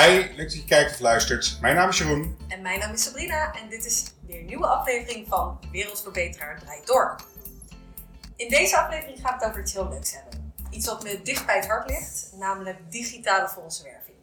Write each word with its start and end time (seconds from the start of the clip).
Hi, 0.00 0.12
leuk 0.12 0.36
dat 0.36 0.52
je 0.52 0.64
kijkt 0.64 0.90
of 0.90 0.98
luistert. 0.98 1.58
Mijn 1.60 1.76
naam 1.76 1.88
is 1.88 1.98
Jeroen. 1.98 2.36
En 2.48 2.62
mijn 2.62 2.78
naam 2.78 2.92
is 2.92 3.02
Sabrina 3.02 3.54
en 3.54 3.68
dit 3.68 3.84
is 3.84 4.12
weer 4.26 4.40
een 4.40 4.46
nieuwe 4.46 4.66
aflevering 4.66 5.26
van 5.28 5.58
Wereldverbeteraar 5.72 6.60
Draait 6.60 6.86
Door. 6.86 7.16
In 8.36 8.48
deze 8.48 8.78
aflevering 8.78 9.18
gaan 9.20 9.38
we 9.38 9.44
het 9.44 9.48
over 9.48 9.60
iets 9.60 9.72
heel 9.72 9.88
leuks 9.88 10.14
hebben. 10.14 10.54
Iets 10.70 10.86
wat 10.86 11.02
me 11.02 11.22
dicht 11.22 11.46
bij 11.46 11.56
het 11.56 11.66
hart 11.66 11.90
ligt, 11.90 12.32
namelijk 12.38 12.78
digitale 12.90 13.48
fondsenwerving. 13.48 14.16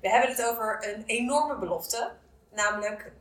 We 0.00 0.08
hebben 0.08 0.30
het 0.30 0.44
over 0.44 0.94
een 0.94 1.04
enorme 1.06 1.58
belofte, 1.58 2.10
namelijk 2.54 3.12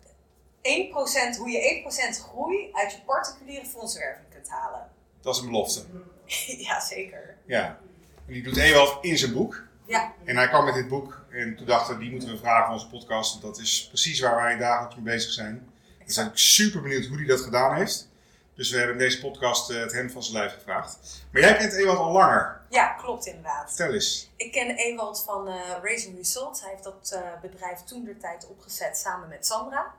1%, 0.62 1.38
hoe 1.38 1.50
je 1.50 1.84
1% 2.16 2.30
groei 2.30 2.70
uit 2.74 2.92
je 2.92 3.02
particuliere 3.06 3.66
fondsenwerving 3.66 4.28
kunt 4.30 4.50
halen. 4.50 4.88
Dat 5.22 5.36
is 5.36 5.42
een 5.42 5.48
belofte. 5.48 5.86
ja, 6.68 6.80
zeker. 6.80 7.38
Ja. 7.46 7.80
En 8.28 8.34
die 8.34 8.44
doet 8.44 8.58
Ewald 8.58 9.04
in 9.04 9.18
zijn 9.18 9.34
boek. 9.34 9.64
Ja, 9.86 10.14
En 10.24 10.38
hij 10.38 10.48
kwam 10.48 10.66
met 10.66 10.74
dit 10.74 10.88
boek 10.88 11.21
en 11.32 11.56
toen 11.56 11.66
dachten 11.66 11.96
we, 11.96 12.02
die 12.02 12.12
moeten 12.12 12.30
we 12.30 12.38
vragen 12.38 12.66
voor 12.66 12.74
onze 12.74 12.88
podcast. 12.88 13.32
Want 13.32 13.56
dat 13.56 13.64
is 13.64 13.88
precies 13.88 14.20
waar 14.20 14.36
wij 14.36 14.58
dagelijks 14.58 14.96
mee 14.96 15.04
bezig 15.04 15.32
zijn. 15.32 15.70
We 16.06 16.12
zijn 16.12 16.30
super 16.34 16.82
benieuwd 16.82 17.06
hoe 17.06 17.18
hij 17.18 17.26
dat 17.26 17.42
gedaan 17.42 17.76
heeft. 17.76 18.10
Dus 18.56 18.70
we 18.70 18.78
hebben 18.78 18.96
in 18.96 19.02
deze 19.02 19.20
podcast 19.20 19.70
eh, 19.70 19.80
het 19.80 19.92
hem 19.92 20.10
van 20.10 20.24
zijn 20.24 20.38
lijf 20.38 20.54
gevraagd. 20.54 20.98
Maar 21.32 21.42
jij 21.42 21.56
kent 21.56 21.74
Ewald 21.74 21.98
al 21.98 22.12
langer. 22.12 22.62
ja 22.70 22.88
klopt 22.88 23.26
inderdaad. 23.26 23.68
Vertel 23.68 23.94
eens. 23.94 24.32
Ik 24.36 24.52
ken 24.52 24.76
Ewald 24.76 25.24
van 25.24 25.48
eh 25.48 25.56
Raising 25.82 26.18
Results. 26.18 26.62
Hij 26.62 26.70
heeft 26.70 26.84
dat 26.84 27.12
eh, 27.14 27.42
bedrijf 27.42 27.80
toen 27.80 28.04
de 28.04 28.18
tijd 28.18 28.48
opgezet 28.48 28.98
samen 28.98 29.30
met 29.30 29.46
Sandra. 29.46 29.94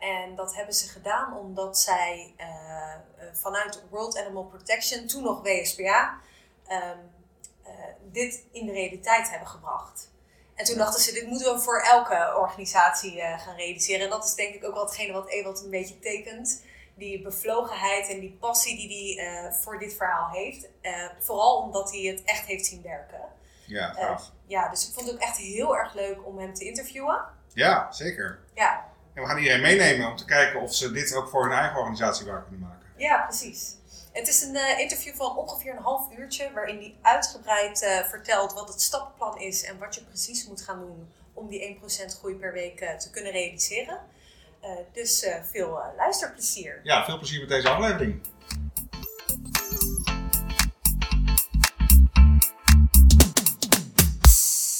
En 0.00 0.36
dat 0.36 0.54
hebben 0.54 0.74
ze 0.74 0.88
gedaan 0.88 1.36
omdat 1.36 1.78
zij 1.78 2.34
vanuit 3.32 3.82
World 3.90 4.18
Animal 4.18 4.44
Protection, 4.44 5.06
toen 5.06 5.22
nog 5.22 5.42
WSPA, 5.42 6.18
ehm, 6.66 6.98
eh, 7.70 7.72
dit 8.12 8.44
in 8.52 8.66
de 8.66 8.72
realiteit 8.72 9.30
hebben 9.30 9.48
gebracht. 9.48 10.09
En 10.60 10.66
toen 10.66 10.78
dachten 10.78 11.02
ze, 11.02 11.12
dit 11.12 11.26
moeten 11.26 11.54
we 11.54 11.60
voor 11.60 11.80
elke 11.80 12.34
organisatie 12.38 13.20
eh, 13.20 13.40
gaan 13.40 13.56
realiseren. 13.56 14.04
En 14.04 14.10
dat 14.10 14.24
is 14.24 14.34
denk 14.34 14.54
ik 14.54 14.64
ook 14.64 14.74
wel 14.74 14.84
hetgene 14.84 15.12
wat 15.12 15.28
Ewald 15.28 15.62
een 15.64 15.70
beetje 15.70 15.98
tekent. 15.98 16.62
Die 16.94 17.22
bevlogenheid 17.22 18.08
en 18.08 18.20
die 18.20 18.36
passie 18.40 18.76
die 18.76 19.14
hij 19.14 19.26
eh, 19.26 19.52
voor 19.52 19.78
dit 19.78 19.94
verhaal 19.94 20.30
heeft. 20.30 20.68
Eh, 20.80 20.92
vooral 21.18 21.56
omdat 21.56 21.90
hij 21.90 22.00
het 22.00 22.22
echt 22.24 22.46
heeft 22.46 22.66
zien 22.66 22.82
werken. 22.82 23.20
Ja, 23.66 23.92
gaaf. 23.92 24.30
ja, 24.46 24.68
dus 24.68 24.88
ik 24.88 24.94
vond 24.94 25.06
het 25.06 25.14
ook 25.14 25.22
echt 25.22 25.36
heel 25.36 25.76
erg 25.76 25.94
leuk 25.94 26.26
om 26.26 26.38
hem 26.38 26.54
te 26.54 26.64
interviewen. 26.64 27.24
Ja, 27.52 27.92
zeker. 27.92 28.38
Ja, 28.54 28.84
En 29.14 29.22
we 29.22 29.28
gaan 29.28 29.38
iedereen 29.38 29.62
meenemen 29.62 30.10
om 30.10 30.16
te 30.16 30.24
kijken 30.24 30.60
of 30.60 30.74
ze 30.74 30.92
dit 30.92 31.14
ook 31.14 31.28
voor 31.28 31.42
hun 31.42 31.58
eigen 31.58 31.78
organisatie 31.78 32.26
waar 32.26 32.42
kunnen 32.42 32.60
maken. 32.60 32.86
ja 32.96 33.24
precies. 33.26 33.76
Het 34.12 34.28
is 34.28 34.42
een 34.42 34.56
eh, 34.56 34.78
interview 34.78 35.14
van 35.14 35.36
ongeveer 35.36 35.76
een 35.76 35.82
half 35.82 36.18
uurtje, 36.18 36.52
waarin 36.52 36.76
hij 36.76 36.94
uitgebreid 37.02 37.82
eh, 37.82 38.04
vertelt 38.04 38.52
wat 38.52 38.68
het 38.68 38.82
stappenplan 38.82 39.40
is 39.40 39.64
en 39.64 39.78
wat 39.78 39.94
je 39.94 40.04
precies 40.04 40.46
moet 40.46 40.62
gaan 40.62 40.78
doen 40.78 41.08
om 41.34 41.48
die 41.48 41.78
1% 41.80 42.18
groei 42.18 42.34
per 42.34 42.52
week 42.52 42.80
eh, 42.80 42.96
te 42.96 43.10
kunnen 43.10 43.32
realiseren. 43.32 43.98
Eh, 44.60 44.70
dus 44.92 45.22
eh, 45.22 45.42
veel 45.44 45.80
luisterplezier. 45.96 46.80
Ja, 46.82 47.04
veel 47.04 47.18
plezier 47.18 47.40
met 47.40 47.48
deze 47.48 47.68
aflevering. 47.68 48.20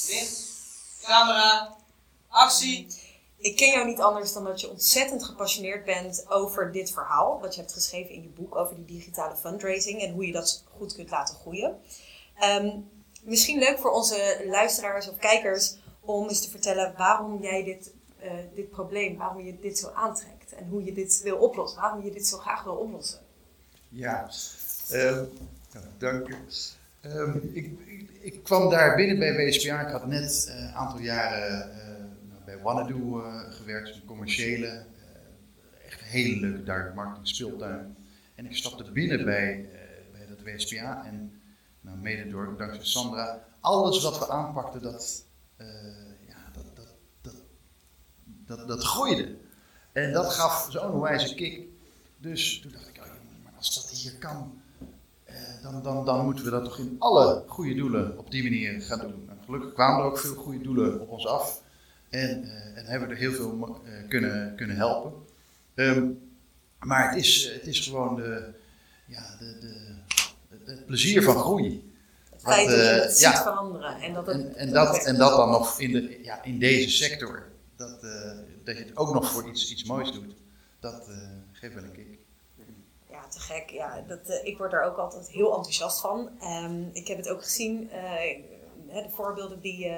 Licht, 0.08 0.48
camera, 1.02 1.76
actie. 2.28 2.86
Ik 3.40 3.56
ken 3.56 3.70
jou 3.70 3.86
niet 3.86 4.00
anders 4.00 4.32
dan 4.32 4.44
dat 4.44 4.60
je 4.60 4.70
ontzettend 4.70 5.24
gepassioneerd 5.24 5.84
bent 5.84 6.24
over 6.28 6.72
dit 6.72 6.92
verhaal, 6.92 7.40
wat 7.40 7.54
je 7.54 7.60
hebt 7.60 7.72
geschreven 7.72 8.14
in 8.14 8.22
je 8.22 8.28
boek 8.28 8.56
over 8.56 8.76
die 8.76 8.84
digitale 8.84 9.36
fundraising 9.36 10.02
en 10.02 10.12
hoe 10.12 10.26
je 10.26 10.32
dat 10.32 10.64
goed 10.76 10.94
kunt 10.94 11.10
laten 11.10 11.34
groeien. 11.34 11.76
Ehm, 12.38 12.70
misschien 13.22 13.58
leuk 13.58 13.78
voor 13.78 13.90
onze 13.90 14.44
luisteraars 14.46 15.08
of 15.08 15.18
kijkers 15.18 15.76
om 16.00 16.28
eens 16.28 16.40
te 16.40 16.50
vertellen 16.50 16.94
waarom 16.96 17.42
jij 17.42 17.64
dit, 17.64 17.92
eh, 18.18 18.32
dit 18.54 18.70
probleem, 18.70 19.16
waarom 19.16 19.44
je 19.44 19.58
dit 19.60 19.78
zo 19.78 19.90
aantrekt 19.94 20.52
en 20.54 20.68
hoe 20.68 20.84
je 20.84 20.92
dit 20.92 21.20
wil 21.22 21.36
oplossen, 21.36 21.80
waarom 21.80 22.04
je 22.04 22.10
dit 22.10 22.26
zo 22.26 22.38
graag 22.38 22.64
wil 22.64 22.74
oplossen. 22.74 23.20
Ja, 23.88 24.30
ehm, 24.90 25.24
dank 25.98 26.28
u. 26.28 26.36
Ehm, 27.00 27.38
ik, 27.52 27.70
ik, 28.20 28.42
kwam 28.42 28.70
daar 28.70 28.96
binnen 28.96 29.18
bij 29.18 29.34
WSPA. 29.34 29.80
Ik 29.80 29.92
had 29.92 30.06
net 30.06 30.46
eh, 30.48 30.62
een 30.62 30.74
aantal 30.74 31.00
jaren 31.00 31.72
eh, 31.72 31.89
Wanadu 32.62 32.94
eh, 32.94 33.40
gewerkt, 33.50 33.94
een 33.94 34.04
commerciële, 34.04 34.66
eh, 34.66 35.86
echt 35.86 36.00
een 36.00 36.06
hele 36.06 36.40
leuke 36.40 36.62
direct 36.62 36.94
marketing 36.94 37.28
speeltuin. 37.28 37.96
En 38.34 38.46
ik 38.46 38.56
stapte 38.56 38.92
binnen 38.92 39.24
bij, 39.24 39.68
eh, 39.72 40.12
bij 40.12 40.26
dat 40.26 40.42
WSPA 40.42 41.04
en 41.06 41.40
nou, 41.80 41.98
mede 41.98 42.28
door, 42.28 42.54
dankzij 42.58 42.84
Sandra, 42.84 43.44
alles 43.60 44.02
wat 44.02 44.18
we 44.18 44.28
aanpakten, 44.28 44.82
dat, 44.82 45.24
ja, 46.28 46.50
dat, 46.52 46.64
dat, 46.76 46.94
dat, 47.20 47.34
dat, 48.46 48.68
dat 48.68 48.84
groeide. 48.84 49.36
En 49.92 50.12
dat 50.12 50.32
gaf 50.32 50.68
zo'n 50.70 51.00
wijze 51.00 51.34
kick. 51.34 51.68
Dus 52.18 52.60
toen 52.60 52.72
dacht 52.72 52.88
ik, 52.88 52.96
oh, 52.96 53.56
als 53.56 53.74
dat 53.74 53.98
hier 53.98 54.18
kan, 54.18 54.62
dan, 55.62 55.82
dan, 55.82 56.04
dan 56.04 56.24
moeten 56.24 56.44
we 56.44 56.50
dat 56.50 56.64
toch 56.64 56.78
in 56.78 56.96
alle 56.98 57.44
goede 57.46 57.74
doelen 57.74 58.18
op 58.18 58.30
die 58.30 58.42
manier 58.42 58.80
gaan 58.80 58.98
doen. 58.98 59.28
En 59.28 59.38
gelukkig 59.44 59.72
kwamen 59.72 60.00
er 60.00 60.06
ook 60.10 60.18
veel 60.18 60.34
goede 60.34 60.60
doelen 60.60 61.00
op 61.00 61.10
ons 61.10 61.26
af. 61.26 61.62
En, 62.10 62.44
eh, 62.44 62.76
en 62.78 62.84
hebben 62.84 63.08
we 63.08 63.14
er 63.14 63.20
heel 63.20 63.32
veel 63.32 63.80
eh, 63.84 64.08
kunnen, 64.08 64.54
kunnen 64.56 64.76
helpen. 64.76 65.12
Ehm, 65.74 66.08
maar 66.78 67.08
het 67.08 67.18
is, 67.18 67.50
het 67.52 67.66
is 67.66 67.80
gewoon 67.80 68.16
de, 68.16 68.52
ja, 69.06 69.36
de, 69.38 69.58
de, 69.60 69.94
het- 70.70 70.86
plezier 70.86 71.22
van 71.22 71.36
groei. 71.36 71.92
Het 72.30 72.40
feit 72.42 72.68
Wat, 72.68 72.76
dat 72.76 72.84
je 72.86 72.90
eh, 72.90 73.02
het 73.02 73.18
ja. 73.18 73.30
ziet 73.30 73.40
veranderen 73.42 74.00
en 74.00 74.12
dat 74.12 74.26
het 74.26 74.36
En, 74.36 74.54
en, 74.54 74.70
dat, 74.72 75.04
en 75.04 75.16
dat 75.16 75.36
dan 75.36 75.50
nog 75.50 75.80
in, 75.80 75.92
de, 75.92 76.20
ja, 76.22 76.42
in 76.44 76.58
deze 76.58 76.90
sector. 76.90 77.48
Dat, 77.76 78.00
dat 78.64 78.76
je 78.76 78.84
het 78.84 78.96
ook 78.96 79.12
nog 79.14 79.30
voor 79.30 79.48
iets, 79.48 79.70
iets 79.72 79.84
moois 79.84 80.12
doet. 80.12 80.34
Dat 80.80 81.08
eh, 81.08 81.16
geeft 81.52 81.74
wel 81.74 81.82
een 81.84 81.92
kick. 81.92 82.18
Ja, 83.10 83.28
te 83.28 83.40
gek. 83.40 83.70
Ja, 83.70 84.04
dat, 84.08 84.40
ik 84.44 84.58
word 84.58 84.70
daar 84.70 84.84
ook 84.84 84.96
altijd 84.96 85.28
heel 85.28 85.54
enthousiast 85.56 86.00
van. 86.00 86.30
Ehm, 86.40 86.82
ik 86.92 87.06
heb 87.06 87.16
het 87.16 87.28
ook 87.28 87.42
gezien, 87.42 87.88
de 88.88 89.06
voorbeelden 89.10 89.60
die, 89.60 89.92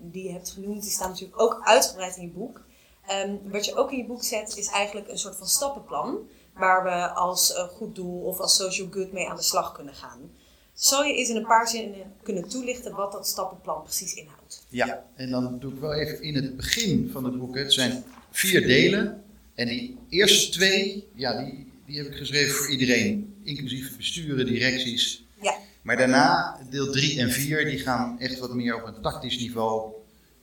die 0.00 0.24
je 0.24 0.32
hebt 0.32 0.50
genoemd, 0.50 0.82
die 0.82 0.90
staan 0.90 1.08
natuurlijk 1.08 1.40
ook 1.40 1.60
uitgebreid 1.62 2.16
in 2.16 2.22
je 2.22 2.28
boek. 2.28 2.64
Ehm, 3.06 3.34
wat 3.42 3.64
je 3.64 3.74
ook 3.74 3.90
in 3.90 3.98
je 3.98 4.04
boek 4.04 4.22
zet, 4.22 4.56
is 4.56 4.68
eigenlijk 4.68 5.08
een 5.08 5.18
soort 5.18 5.36
van 5.36 5.46
stappenplan, 5.46 6.18
waar 6.54 6.84
we 6.84 7.14
als 7.14 7.54
eh, 7.54 7.62
goed 7.62 7.94
doel 7.94 8.20
of 8.20 8.38
als 8.38 8.56
social 8.56 8.88
good 8.90 9.12
mee 9.12 9.28
aan 9.28 9.36
de 9.36 9.42
slag 9.42 9.72
kunnen 9.72 9.94
gaan. 9.94 10.30
Zou 10.72 11.06
je 11.06 11.14
eens 11.14 11.28
in 11.28 11.36
een 11.36 11.46
paar 11.46 11.68
zinnen 11.68 12.12
kunnen 12.22 12.48
toelichten 12.48 12.94
wat 12.94 13.12
dat 13.12 13.28
stappenplan 13.28 13.82
precies 13.82 14.14
inhoudt? 14.14 14.66
Ja, 14.68 15.06
en 15.14 15.30
dan 15.30 15.58
doe 15.58 15.72
ik 15.72 15.80
wel 15.80 15.92
even 15.92 16.22
in 16.22 16.34
het 16.34 16.56
begin 16.56 17.08
van 17.12 17.24
het 17.24 17.38
boek. 17.38 17.56
Het 17.56 17.72
zijn 17.72 18.04
vier 18.30 18.66
delen. 18.66 19.22
En 19.54 19.68
die 19.68 19.98
eerste 20.08 20.50
twee, 20.50 21.08
ja, 21.14 21.44
die, 21.44 21.72
die 21.86 21.96
heb 21.96 22.06
ik 22.06 22.16
geschreven 22.16 22.54
voor 22.54 22.70
iedereen. 22.70 23.34
Inclusief 23.42 23.96
besturen, 23.96 24.46
directies. 24.46 25.24
Ja. 25.40 25.58
Maar 25.82 25.96
daarna, 25.96 26.58
deel 26.70 26.90
3 26.92 27.20
en 27.20 27.30
4, 27.30 27.64
die 27.64 27.78
gaan 27.78 28.18
echt 28.20 28.38
wat 28.38 28.54
meer 28.54 28.74
op 28.82 28.86
een 28.86 29.02
tactisch 29.02 29.38
niveau 29.38 29.92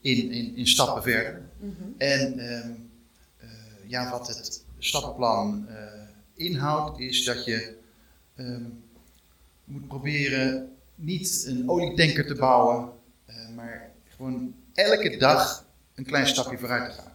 in, 0.01 0.31
in, 0.31 0.55
in 0.55 0.67
stappen 0.67 1.03
verder. 1.03 1.41
En 1.97 2.39
ehm, 2.39 2.71
eh, 3.37 3.49
ja, 3.87 4.11
wat 4.11 4.27
het 4.27 4.65
stappenplan 4.77 5.67
eh, 5.67 5.75
inhoudt, 6.33 6.99
is 6.99 7.25
dat 7.25 7.45
je 7.45 7.77
ehm, 8.35 8.63
moet 9.63 9.87
proberen 9.87 10.75
niet 10.95 11.43
een 11.47 11.69
olietanker 11.69 12.27
te 12.27 12.35
bouwen, 12.35 12.89
eh, 13.25 13.35
maar 13.55 13.91
gewoon 14.15 14.53
elke 14.73 15.17
dag 15.17 15.65
een 15.95 16.05
klein 16.05 16.27
stapje 16.27 16.57
vooruit 16.57 16.91
te 16.95 17.01
gaan. 17.01 17.13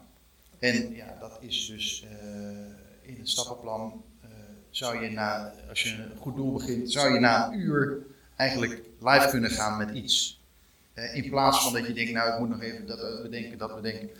En 0.58 0.94
ja, 0.94 1.16
dat 1.20 1.38
is 1.40 1.66
dus 1.66 2.04
eh, 2.10 3.08
in 3.10 3.16
het 3.18 3.28
stappenplan. 3.28 4.02
eh, 4.22 4.28
zou 4.70 5.02
je 5.04 5.10
na, 5.10 5.52
als 5.68 5.82
je 5.82 5.90
een 5.94 6.16
goed 6.18 6.36
doel 6.36 6.52
begint, 6.52 6.92
zou 6.92 7.12
je 7.14 7.20
na 7.20 7.52
een 7.52 7.58
uur 7.58 8.02
eigenlijk 8.36 8.82
live 9.00 9.28
kunnen 9.30 9.50
gaan 9.50 9.78
met 9.78 9.90
iets. 9.90 10.42
Eh, 10.94 11.14
in 11.16 11.30
plaats 11.30 11.62
van 11.62 11.72
dat 11.72 11.86
je 11.86 11.92
denkt, 11.92 12.12
nou 12.12 12.32
ik 12.32 12.38
moet 12.38 12.48
nog 12.48 12.62
even 12.62 12.86
dat 12.86 13.22
bedenken, 13.22 13.58
dat 13.58 13.74
bedenken. 13.74 14.10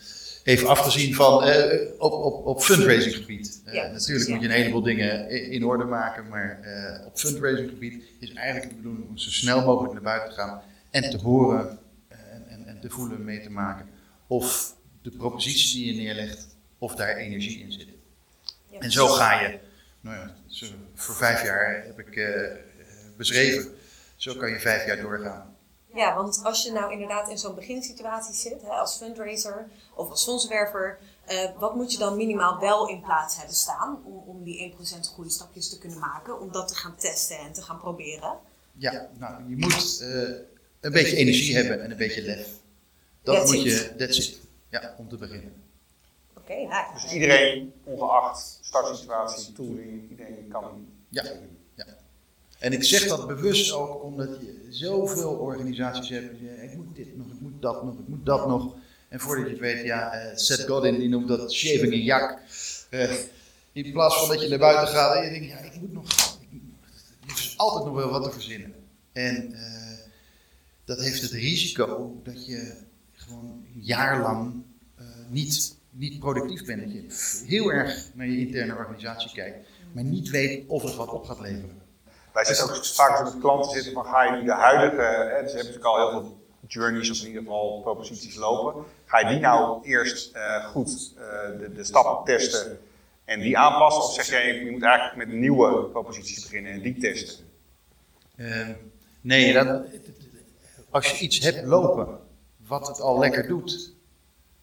Even 0.44 0.68
afgezien 0.68 1.14
van 1.14 1.42
eh, 1.42 1.80
op, 1.98 2.12
op, 2.12 2.46
op 2.46 2.62
fundraising 2.62 3.14
gebied. 3.14 3.62
Eh, 3.64 3.74
Ja, 3.74 3.86
natuurlijk 3.86 4.28
ja. 4.28 4.34
moet 4.34 4.42
je 4.42 4.48
een 4.48 4.54
heleboel 4.54 4.82
dingen 4.82 5.30
in 5.50 5.64
orde 5.64 5.84
maken, 5.84 6.28
maar 6.28 6.60
eh, 6.62 7.06
op 7.06 7.18
fundraising 7.18 7.68
gebied 7.68 8.04
is 8.18 8.32
eigenlijk 8.32 8.68
de 8.70 8.76
bedoeling 8.76 9.08
om 9.08 9.18
zo 9.18 9.30
snel 9.30 9.64
mogelijk 9.64 9.92
naar 9.92 10.02
buiten 10.02 10.28
te 10.28 10.34
gaan 10.34 10.62
en 10.90 11.10
te 11.10 11.16
horen 11.16 11.78
en, 12.08 12.44
en, 12.48 12.66
en 12.66 12.80
te 12.80 12.90
voelen, 12.90 13.24
mee 13.24 13.40
te 13.42 13.50
maken 13.50 13.86
of 14.26 14.74
de 15.02 15.10
propositie 15.10 15.82
die 15.82 15.94
je 15.94 16.02
neerlegt, 16.02 16.46
of 16.78 16.94
daar 16.94 17.16
energie 17.16 17.60
in 17.60 17.72
zit. 17.72 17.88
Ja, 18.70 18.78
En 18.78 18.90
zo 18.90 19.06
ga 19.06 19.40
je, 19.40 19.58
nou 20.00 20.16
ja, 20.16 20.34
zo 20.46 20.66
voor 20.94 21.14
vijf 21.14 21.42
jaar 21.42 21.82
heb 21.86 21.98
ik 21.98 22.36
beschreven, 23.16 23.73
zo 24.24 24.34
kan 24.34 24.50
je 24.50 24.60
vijf 24.60 24.86
jaar 24.86 25.00
doorgaan. 25.00 25.56
Ja, 25.94 26.14
want 26.14 26.40
als 26.44 26.62
je 26.62 26.72
nou 26.72 26.92
inderdaad 26.92 27.28
in 27.28 27.38
zo'n 27.38 27.54
beginsituatie 27.54 28.34
zit, 28.34 28.62
hè, 28.62 28.68
als 28.68 28.96
fundraiser 28.96 29.68
of 29.94 30.10
als 30.10 30.24
fondswerver, 30.24 30.98
eh, 31.24 31.58
wat 31.58 31.74
moet 31.74 31.92
je 31.92 31.98
dan 31.98 32.16
minimaal 32.16 32.60
wel 32.60 32.88
in 32.88 33.00
plaats 33.00 33.36
hebben 33.36 33.54
staan 33.54 34.02
om, 34.04 34.16
om 34.26 34.44
die 34.44 34.60
1% 34.60 35.12
groeistapjes 35.14 35.68
te 35.68 35.78
kunnen 35.78 35.98
maken, 35.98 36.40
om 36.40 36.52
dat 36.52 36.68
te 36.68 36.74
gaan 36.74 36.96
testen 36.96 37.38
en 37.38 37.52
te 37.52 37.62
gaan 37.62 37.78
proberen? 37.78 38.38
Ja, 38.72 39.10
nou, 39.18 39.48
je 39.48 39.56
moet 39.56 40.00
eh, 40.00 40.08
een 40.80 40.92
beetje 40.92 41.16
energie 41.16 41.56
hebben 41.56 41.82
en 41.82 41.90
een 41.90 41.96
beetje 41.96 42.22
lef. 42.22 42.48
Dat 43.22 43.34
That's 43.34 43.52
moet 43.52 43.64
it. 43.64 43.72
je, 43.72 43.94
that's 43.96 44.18
it. 44.18 44.40
Ja, 44.68 44.94
om 44.98 45.08
te 45.08 45.16
beginnen. 45.16 45.62
Oké, 46.36 46.66
nou, 46.66 46.94
Dus 46.94 47.12
iedereen, 47.12 47.72
ongeacht 47.84 48.58
startsituatie, 48.60 49.52
tooling, 49.52 50.10
iedereen 50.10 50.48
kan. 50.48 50.86
Ja. 51.08 51.24
En 52.64 52.72
ik 52.72 52.84
zeg 52.84 53.06
dat 53.06 53.26
bewust 53.26 53.72
ook 53.72 54.02
omdat 54.02 54.28
je 54.40 54.66
zoveel 54.70 55.30
organisaties 55.30 56.08
hebt. 56.08 56.38
die 56.38 56.48
zeggen, 56.48 56.70
Ik 56.70 56.76
moet 56.76 56.96
dit 56.96 57.16
nog, 57.16 57.26
ik 57.26 57.40
moet 57.40 57.62
dat 57.62 57.84
nog, 57.84 57.98
ik 57.98 58.08
moet 58.08 58.26
dat 58.26 58.46
nog. 58.46 58.74
En 59.08 59.20
voordat 59.20 59.44
je 59.44 59.50
het 59.50 59.60
weet, 59.60 59.84
ja, 59.84 60.12
eh, 60.12 60.36
Seth 60.36 60.60
Godin 60.60 60.98
die 60.98 61.08
noemt 61.08 61.28
dat 61.28 61.52
shaving 61.52 61.92
a 61.92 61.96
jak. 61.96 62.38
Eh, 62.90 63.14
in 63.72 63.92
plaats 63.92 64.18
van 64.18 64.28
dat 64.28 64.42
je 64.42 64.48
naar 64.48 64.58
buiten 64.58 64.94
gaat 64.94 65.16
en 65.16 65.24
je 65.24 65.30
denkt, 65.30 65.46
ja, 65.46 65.58
ik 65.58 65.80
moet 65.80 65.92
nog. 65.92 66.04
Ik, 66.50 66.60
er 67.26 67.34
is 67.36 67.54
altijd 67.56 67.84
nog 67.84 67.94
wel 67.94 68.10
wat 68.10 68.22
te 68.22 68.30
verzinnen. 68.30 68.74
En 69.12 69.52
eh, 69.52 69.98
dat 70.84 71.00
heeft 71.00 71.22
het 71.22 71.30
risico 71.30 72.20
dat 72.22 72.46
je 72.46 72.72
gewoon 73.12 73.64
een 73.74 73.82
jaar 73.82 74.20
lang 74.20 74.62
niet, 75.28 75.76
niet 75.90 76.18
productief 76.18 76.64
bent. 76.64 76.82
Dat 76.82 76.92
je 76.92 77.44
heel 77.46 77.72
erg 77.72 78.10
naar 78.14 78.26
je 78.26 78.38
interne 78.38 78.76
organisatie 78.76 79.32
kijkt, 79.32 79.66
maar 79.92 80.04
niet 80.04 80.30
weet 80.30 80.64
of 80.66 80.82
het 80.82 80.94
wat 80.94 81.12
op 81.12 81.24
gaat 81.24 81.40
leveren. 81.40 81.82
Wij 82.34 82.44
zitten 82.44 82.64
ook 82.64 82.86
vaak 82.86 83.24
met 83.24 83.38
klanten 83.40 83.70
zitten 83.70 83.92
van 83.92 84.04
ga 84.04 84.24
je 84.24 84.30
nu 84.30 84.44
de 84.44 84.52
huidige, 84.52 85.02
hè, 85.02 85.42
dus 85.42 85.50
ze 85.50 85.56
hebben 85.56 85.56
natuurlijk 85.56 85.84
al 85.84 85.96
heel 85.96 86.10
veel 86.10 86.38
journeys 86.66 87.10
of 87.10 87.20
in 87.20 87.26
ieder 87.26 87.42
geval 87.42 87.80
proposities 87.80 88.36
lopen. 88.36 88.84
Ga 89.04 89.18
je 89.18 89.26
die 89.26 89.38
nou 89.38 89.84
eerst 89.84 90.34
eh, 90.34 90.64
goed 90.64 91.12
eh, 91.16 91.24
de, 91.58 91.72
de 91.72 91.84
stappen 91.84 92.24
testen 92.24 92.78
en 93.24 93.40
die 93.40 93.58
aanpassen? 93.58 94.02
Of 94.02 94.12
zeg 94.12 94.26
jij 94.26 94.54
je 94.54 94.70
moet 94.70 94.82
eigenlijk 94.82 95.16
met 95.16 95.36
nieuwe 95.36 95.84
proposities 95.84 96.42
beginnen 96.42 96.72
en 96.72 96.80
die 96.80 96.98
testen? 96.98 97.44
Eh, 98.36 98.68
nee, 99.20 99.52
dat, 99.52 99.84
als 100.90 101.10
je 101.10 101.24
iets 101.24 101.38
hebt 101.38 101.64
lopen 101.66 102.18
wat 102.66 102.86
het 102.86 103.00
al 103.00 103.18
lekker 103.18 103.46
doet, 103.46 103.92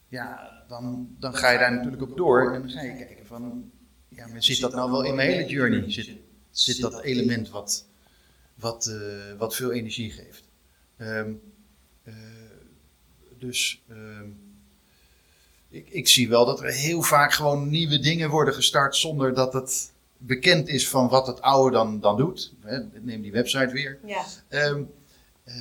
ja, 0.07 0.51
dan, 0.67 1.15
dan 1.19 1.33
ga 1.33 1.49
je 1.49 1.57
daar 1.57 1.73
natuurlijk 1.73 2.01
op 2.01 2.17
door. 2.17 2.53
En 2.53 2.61
dan 2.61 2.69
ga 2.69 2.81
je 2.81 2.95
kijken 2.95 3.25
van, 3.25 3.71
ja, 4.07 4.27
maar 4.27 4.43
zit 4.43 4.59
dat 4.59 4.73
nou 4.73 4.91
wel 4.91 5.03
in 5.03 5.15
mijn 5.15 5.29
hele 5.29 5.45
journey? 5.45 5.91
Zit, 5.91 6.09
zit 6.51 6.79
dat 6.79 7.01
element 7.01 7.49
wat, 7.49 7.85
wat, 8.55 8.85
eh, 8.85 9.37
wat 9.37 9.55
veel 9.55 9.71
energie 9.71 10.11
geeft? 10.11 10.43
Ehm, 10.97 11.31
eh, 12.03 12.13
dus 13.39 13.81
ehm, 13.89 14.29
ik, 15.69 15.89
ik 15.89 16.07
zie 16.07 16.29
wel 16.29 16.45
dat 16.45 16.59
er 16.61 16.71
heel 16.71 17.01
vaak 17.01 17.33
gewoon 17.33 17.69
nieuwe 17.69 17.99
dingen 17.99 18.29
worden 18.29 18.53
gestart 18.53 18.95
zonder 18.95 19.33
dat 19.33 19.53
het 19.53 19.91
bekend 20.17 20.67
is 20.67 20.89
van 20.89 21.09
wat 21.09 21.27
het 21.27 21.41
oude 21.41 21.75
dan, 21.75 21.99
dan 21.99 22.17
doet. 22.17 22.53
Neem 23.01 23.21
die 23.21 23.31
website 23.31 23.71
weer. 23.71 23.99
ja. 24.05 24.25
Ehm, 24.47 24.83
eh, 25.43 25.55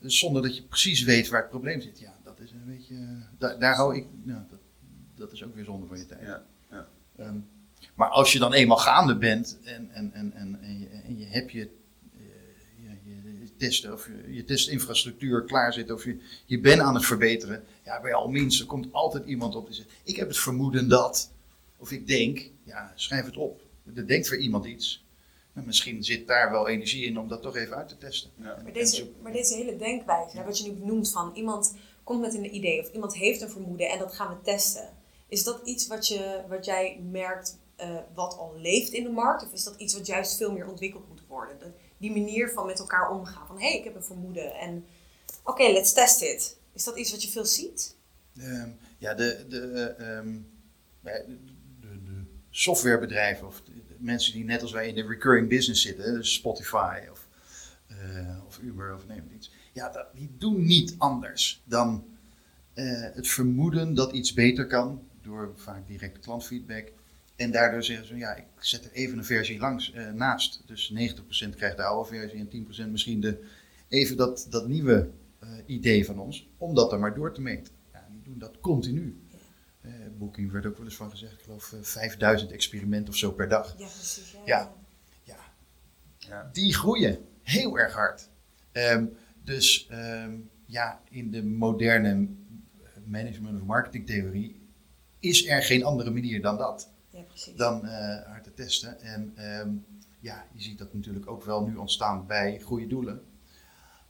dus 0.00 0.18
zonder 0.18 0.42
dat 0.42 0.56
je 0.56 0.62
precies 0.62 1.02
weet 1.02 1.28
waar 1.28 1.40
het 1.40 1.50
probleem 1.50 1.80
zit. 1.80 1.98
Ja, 1.98 2.16
dat 2.24 2.40
is 2.40 2.50
een 2.50 2.64
beetje. 2.66 2.94
daar 3.38 3.58
daar 3.58 3.74
hou 3.74 3.96
ik. 3.96 4.06
Nou, 4.22 4.40
dat, 4.50 4.58
dat 5.14 5.32
is 5.32 5.44
ook 5.44 5.54
weer 5.54 5.64
zonde 5.64 5.86
van 5.86 5.98
je 5.98 6.06
tijd. 6.06 6.20
Ja, 6.20 6.44
ja. 7.16 7.34
Maar 7.96 8.08
als 8.08 8.32
je 8.32 8.38
dan 8.38 8.52
eenmaal 8.52 8.76
gaande 8.76 9.16
bent 9.16 9.58
en, 9.64 9.90
en, 9.92 10.12
en, 10.12 10.32
en, 10.34 10.58
en, 10.62 10.78
je, 10.78 10.86
en 11.04 11.18
je 11.18 11.26
hebt 11.26 11.52
je, 11.52 11.68
eh, 12.18 12.90
je, 13.04 13.38
je 13.40 13.56
testen 13.56 13.92
of 13.92 14.06
je, 14.06 14.34
je 14.34 14.44
testinfrastructuur 14.44 15.44
klaar 15.44 15.72
zit 15.72 15.90
of 15.90 16.04
je, 16.04 16.18
je 16.46 16.60
bent 16.60 16.80
aan 16.80 16.94
het 16.94 17.04
verbeteren. 17.04 17.64
Ja, 17.84 18.00
bij 18.00 18.14
al 18.14 18.28
minst, 18.28 18.66
komt 18.66 18.92
altijd 18.92 19.26
iemand 19.26 19.54
op 19.54 19.66
die 19.66 19.74
zegt: 19.74 19.88
Ik 20.04 20.16
heb 20.16 20.28
het 20.28 20.38
vermoeden 20.38 20.88
dat. 20.88 21.30
Of 21.78 21.90
ik 21.90 22.06
denk, 22.06 22.50
ja, 22.64 22.92
schrijf 22.94 23.24
het 23.24 23.36
op. 23.36 23.60
Er 23.94 24.06
denkt 24.06 24.28
weer 24.28 24.38
iemand 24.38 24.64
iets. 24.64 25.04
Nou, 25.52 25.66
misschien 25.66 26.04
zit 26.04 26.26
daar 26.26 26.50
wel 26.50 26.68
energie 26.68 27.04
in 27.04 27.18
om 27.18 27.28
dat 27.28 27.42
toch 27.42 27.56
even 27.56 27.76
uit 27.76 27.88
te 27.88 27.98
testen. 27.98 28.30
Ja. 28.36 28.60
Maar 28.62 28.72
deze, 28.72 29.10
maar 29.22 29.32
deze 29.32 29.54
hele 29.54 29.76
denkwijze, 29.76 30.36
hè, 30.36 30.44
wat 30.44 30.58
je 30.58 30.64
nu 30.64 30.78
benoemt 30.78 31.10
van 31.10 31.32
iemand 31.34 31.74
komt 32.04 32.20
met 32.20 32.34
een 32.34 32.54
idee 32.54 32.80
of 32.80 32.92
iemand 32.92 33.16
heeft 33.16 33.40
een 33.40 33.50
vermoeden 33.50 33.88
en 33.88 33.98
dat 33.98 34.14
gaan 34.14 34.28
we 34.28 34.42
testen. 34.42 34.88
Is 35.28 35.44
dat 35.44 35.60
iets 35.64 35.86
wat, 35.86 36.08
je, 36.08 36.40
wat 36.48 36.64
jij 36.64 37.00
merkt 37.10 37.58
eh, 37.76 37.96
wat 38.14 38.36
al 38.36 38.54
leeft 38.56 38.92
in 38.92 39.02
de 39.02 39.10
markt? 39.10 39.44
Of 39.44 39.52
is 39.52 39.64
dat 39.64 39.74
iets 39.76 39.94
wat 39.94 40.06
juist 40.06 40.36
veel 40.36 40.52
meer 40.52 40.68
ontwikkeld 40.68 41.08
moet 41.08 41.26
worden? 41.26 41.58
De- 41.58 41.72
die 41.98 42.10
manier 42.10 42.50
van 42.50 42.66
met 42.66 42.78
elkaar 42.78 43.10
omgaan. 43.10 43.46
Van 43.46 43.58
hé, 43.58 43.68
hey, 43.68 43.78
ik 43.78 43.84
heb 43.84 43.94
een 43.94 44.04
vermoeden 44.04 44.54
en 44.54 44.84
oké, 45.44 45.62
let's 45.62 45.92
test 45.92 46.22
it. 46.22 46.58
Is 46.72 46.84
dat 46.84 46.96
iets 46.98 47.10
wat 47.10 47.22
je 47.22 47.28
veel 47.28 47.44
ziet? 47.44 47.96
Ehm, 48.36 48.68
ja, 48.98 49.14
de, 49.14 49.44
de, 49.48 49.94
bij 51.00 51.24
de, 51.26 51.38
de, 52.04 52.24
softwarebedrijven 52.50 53.46
of 53.46 53.62
mensen 53.98 54.32
die 54.32 54.44
net 54.44 54.62
als 54.62 54.72
wij 54.72 54.88
in 54.88 54.94
de 54.94 55.06
recurring 55.06 55.48
business 55.48 55.82
zitten, 55.82 56.14
dus 56.14 56.32
Spotify 56.32 56.98
of, 57.10 57.28
eh, 57.86 58.46
of 58.46 58.58
Uber 58.58 58.94
of 58.94 59.06
neem 59.06 59.30
iets, 59.34 59.52
ja, 59.72 59.90
dat, 59.90 60.06
die 60.14 60.34
doen 60.38 60.66
niet 60.66 60.94
anders 60.98 61.62
dan 61.64 62.04
het 62.74 63.28
vermoeden 63.28 63.94
dat 63.94 64.12
iets 64.12 64.32
beter 64.32 64.66
kan 64.66 65.08
door 65.22 65.52
vaak 65.56 65.86
directe 65.86 66.20
klantfeedback. 66.20 66.92
En 67.36 67.50
daardoor 67.50 67.82
zeggen 67.82 68.06
ze, 68.06 68.16
ja, 68.16 68.34
ik 68.34 68.44
zet 68.58 68.84
er 68.84 68.92
even 68.92 69.18
een 69.18 69.24
versie 69.24 69.58
langs, 69.58 69.92
eh, 69.92 70.10
naast. 70.12 70.62
Dus 70.66 70.90
90% 70.90 71.54
krijgt 71.56 71.76
de 71.76 71.82
oude 71.82 72.08
versie 72.08 72.38
en 72.40 72.48
10% 72.48 72.90
misschien 72.90 73.20
de, 73.20 73.44
even 73.88 74.16
dat, 74.16 74.46
dat 74.50 74.68
nieuwe 74.68 75.10
eh, 75.38 75.48
idee 75.66 76.04
van 76.04 76.18
ons, 76.18 76.48
om 76.56 76.74
dat 76.74 76.92
er 76.92 76.98
maar 76.98 77.14
door 77.14 77.34
te 77.34 77.40
meten. 77.40 77.72
Ja, 77.92 78.06
die 78.10 78.22
doen 78.22 78.38
dat 78.38 78.60
continu. 78.60 79.20
Eh 79.80 79.90
Booking 80.18 80.52
werd 80.52 80.66
ook 80.66 80.76
wel 80.76 80.86
eens 80.86 80.96
van 80.96 81.10
gezegd, 81.10 81.32
ik 81.32 81.40
geloof 81.40 81.72
eh, 81.72 81.78
5000 81.82 82.50
experimenten 82.50 83.08
of 83.12 83.18
zo 83.18 83.32
per 83.32 83.48
dag. 83.48 83.74
Ja, 83.78 83.86
precies. 83.86 84.30
Ja. 84.32 84.40
Ja. 84.44 84.74
Ja, 85.22 85.36
Ja. 86.18 86.50
die 86.52 86.74
groeien 86.74 87.18
heel 87.42 87.78
erg 87.78 87.92
hard. 87.92 88.28
Ehm, 88.72 89.04
dus 89.44 89.86
ehm, 89.90 90.34
ja, 90.66 91.00
in 91.10 91.30
de 91.30 91.44
moderne 91.44 92.28
management- 93.04 93.60
of 93.60 93.66
marketingtheorie 93.66 94.60
is 95.20 95.46
er 95.48 95.62
geen 95.62 95.84
andere 95.84 96.10
manier 96.10 96.40
dan 96.42 96.56
dat. 96.56 96.90
Dan 97.56 97.84
hard 98.26 98.44
te 98.44 98.54
testen. 98.54 99.00
En 99.00 99.32
ehm, 99.36 99.70
ja, 100.20 100.46
je 100.52 100.62
ziet 100.62 100.78
dat 100.78 100.94
natuurlijk 100.94 101.30
ook 101.30 101.44
wel 101.44 101.66
nu 101.66 101.76
ontstaan 101.76 102.26
bij 102.26 102.60
goede 102.60 102.86
doelen. 102.86 103.22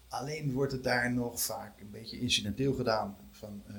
Alleen 0.08 0.52
wordt 0.52 0.72
het 0.72 0.84
daar 0.84 1.12
nog 1.12 1.42
vaak 1.42 1.80
een 1.80 1.90
beetje 1.90 2.20
incidenteel 2.20 2.74
gedaan. 2.74 3.16
Van, 3.30 3.62
eh, 3.66 3.76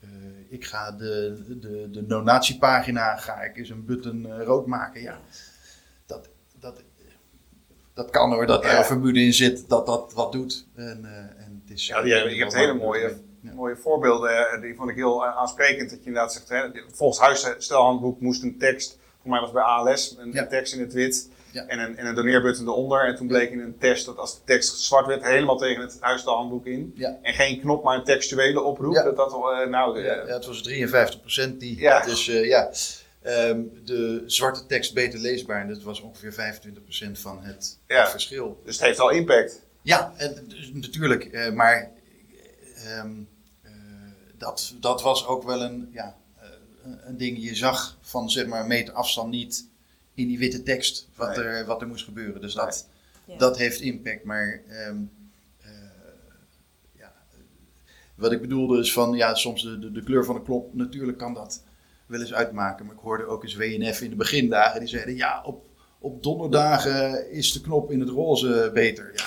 eh, 0.00 0.08
ik 0.48 0.64
ga 0.64 0.90
de, 0.92 1.44
de, 1.60 1.88
de 1.90 2.06
donatiepagina 2.06 3.16
ga 3.16 3.42
ik 3.42 3.56
eens 3.56 3.68
een 3.68 3.84
button 3.84 4.42
rood 4.42 4.66
maken. 4.66 5.00
Ja, 5.00 5.20
dat 7.94 8.10
kan 8.10 8.32
hoor, 8.32 8.46
dat 8.46 8.64
er 8.64 8.84
vermoeden 8.84 9.22
in 9.22 9.32
zit 9.32 9.68
dat 9.68 9.86
dat 9.86 10.12
wat 10.14 10.32
doet. 10.32 10.66
En, 10.74 11.00
eh, 11.04 11.44
en 11.44 11.62
het 11.66 11.76
is, 11.78 11.86
Ja, 11.86 12.04
je 12.04 12.14
hebt 12.14 12.54
hele 12.54 12.74
mooie, 12.74 13.16
Ja. 13.40 13.52
mooie 13.54 13.76
voorbeelden. 13.76 14.30
eh, 14.50 14.60
Die 14.62 14.74
vond 14.74 14.90
ik 14.90 14.96
heel 14.96 15.26
aansprekend. 15.26 15.90
Dat 15.90 15.98
je 15.98 16.06
inderdaad 16.06 16.32
zegt, 16.32 16.48
hè, 16.48 16.60
volgens 16.92 17.18
huisstelhandboek 17.20 18.20
moest 18.20 18.42
een 18.42 18.58
tekst, 18.58 18.98
voor 19.20 19.30
mij 19.30 19.40
was 19.40 19.48
het 19.48 19.58
bij 19.58 19.66
ALS, 19.66 20.16
een, 20.18 20.32
Ja. 20.32 20.42
een 20.42 20.48
tekst 20.48 20.74
in 20.74 20.80
het 20.80 20.92
wit 20.92 21.28
Ja. 21.50 21.66
en, 21.66 21.78
een, 21.78 21.96
en 21.96 22.06
een 22.06 22.14
doneerbutton 22.14 22.66
eronder. 22.66 23.04
En 23.06 23.16
toen 23.16 23.26
bleek 23.26 23.50
in 23.50 23.60
een 23.60 23.78
test 23.78 24.06
dat 24.06 24.16
als 24.18 24.34
de 24.34 24.40
tekst 24.44 24.78
zwart 24.78 25.06
werd, 25.06 25.24
helemaal 25.24 25.56
tegen 25.56 25.82
het 25.82 25.96
huisstelhandboek 26.00 26.66
in. 26.66 26.92
Ja. 26.96 27.18
En 27.22 27.34
geen 27.34 27.60
knop, 27.60 27.84
maar 27.84 27.96
een 27.98 28.04
textuele 28.04 28.60
oproep. 28.62 28.94
Ja. 28.94 29.02
Dat 29.02 29.16
dat 29.16 29.30
wel, 29.30 29.52
eh, 29.52 29.68
nou, 29.68 30.00
Ja, 30.02 30.14
ja, 30.14 30.26
het 30.26 30.46
was 30.46 30.62
53% 30.62 31.60
die. 31.60 31.80
Ja. 31.80 32.00
Dus 32.04 32.28
eh, 32.28 32.44
ja, 32.48 32.70
Ehm, 33.24 33.62
de 33.84 34.22
zwarte 34.26 34.66
tekst 34.66 34.94
beter 34.94 35.18
leesbaar. 35.18 35.60
En 35.60 35.68
dat 35.68 35.82
was 35.82 36.00
ongeveer 36.00 36.32
25% 36.32 37.18
van 37.18 37.42
het, 37.42 37.78
Ja. 37.86 38.00
het 38.00 38.10
verschil. 38.10 38.60
dus 38.64 38.76
het 38.76 38.84
heeft 38.86 38.98
wel 38.98 39.10
impact. 39.10 39.62
Ja, 39.82 40.14
en, 40.16 40.44
dus 40.48 40.70
natuurlijk. 40.72 41.24
eh, 41.24 41.52
maar 41.52 41.90
ehm, 42.84 43.12
eh, 43.62 43.70
dat, 44.38 44.74
dat 44.80 45.02
was 45.02 45.26
ook 45.26 45.42
wel 45.42 45.62
een, 45.62 45.88
ja, 45.92 46.16
eh, 46.38 46.48
een 47.04 47.16
ding. 47.16 47.42
Je 47.42 47.54
zag 47.54 47.98
van 48.00 48.30
zeg 48.30 48.46
maar 48.46 48.60
een 48.60 48.66
meter 48.66 48.94
afstand 48.94 49.30
niet 49.30 49.68
in 50.14 50.26
die 50.28 50.38
witte 50.38 50.62
tekst 50.62 51.08
wat, 51.14 51.36
Nee. 51.36 51.44
er, 51.46 51.66
wat 51.66 51.80
er 51.80 51.86
moest 51.88 52.04
gebeuren. 52.04 52.40
Dus 52.40 52.54
dat, 52.54 52.88
Ja. 53.24 53.36
dat 53.38 53.56
heeft 53.58 53.80
impact. 53.80 54.24
Maar 54.24 54.62
ehm, 54.68 54.96
eh, 55.60 55.70
ja, 56.98 57.12
wat 58.14 58.32
ik 58.32 58.40
bedoelde 58.40 58.78
is 58.80 58.92
van 58.92 59.12
ja, 59.12 59.34
soms 59.34 59.62
de, 59.62 59.78
de, 59.78 59.92
de 59.92 60.02
kleur 60.02 60.24
van 60.24 60.34
de 60.34 60.42
klop. 60.42 60.74
Natuurlijk 60.74 61.18
kan 61.18 61.34
dat 61.34 61.62
wel 62.06 62.20
eens 62.20 62.34
uitmaken. 62.34 62.86
Maar 62.86 62.94
ik 62.94 63.00
hoorde 63.00 63.26
ook 63.26 63.42
eens 63.42 63.54
WNF 63.54 64.00
in 64.00 64.10
de 64.10 64.16
begindagen. 64.16 64.80
Die 64.80 64.88
zeiden 64.88 65.16
ja, 65.16 65.42
op, 65.44 65.66
op 65.98 66.22
donderdagen 66.22 67.30
is 67.30 67.52
de 67.52 67.60
knop 67.60 67.90
in 67.90 68.00
het 68.00 68.08
roze 68.08 68.70
beter. 68.74 69.12
Ja, 69.14 69.24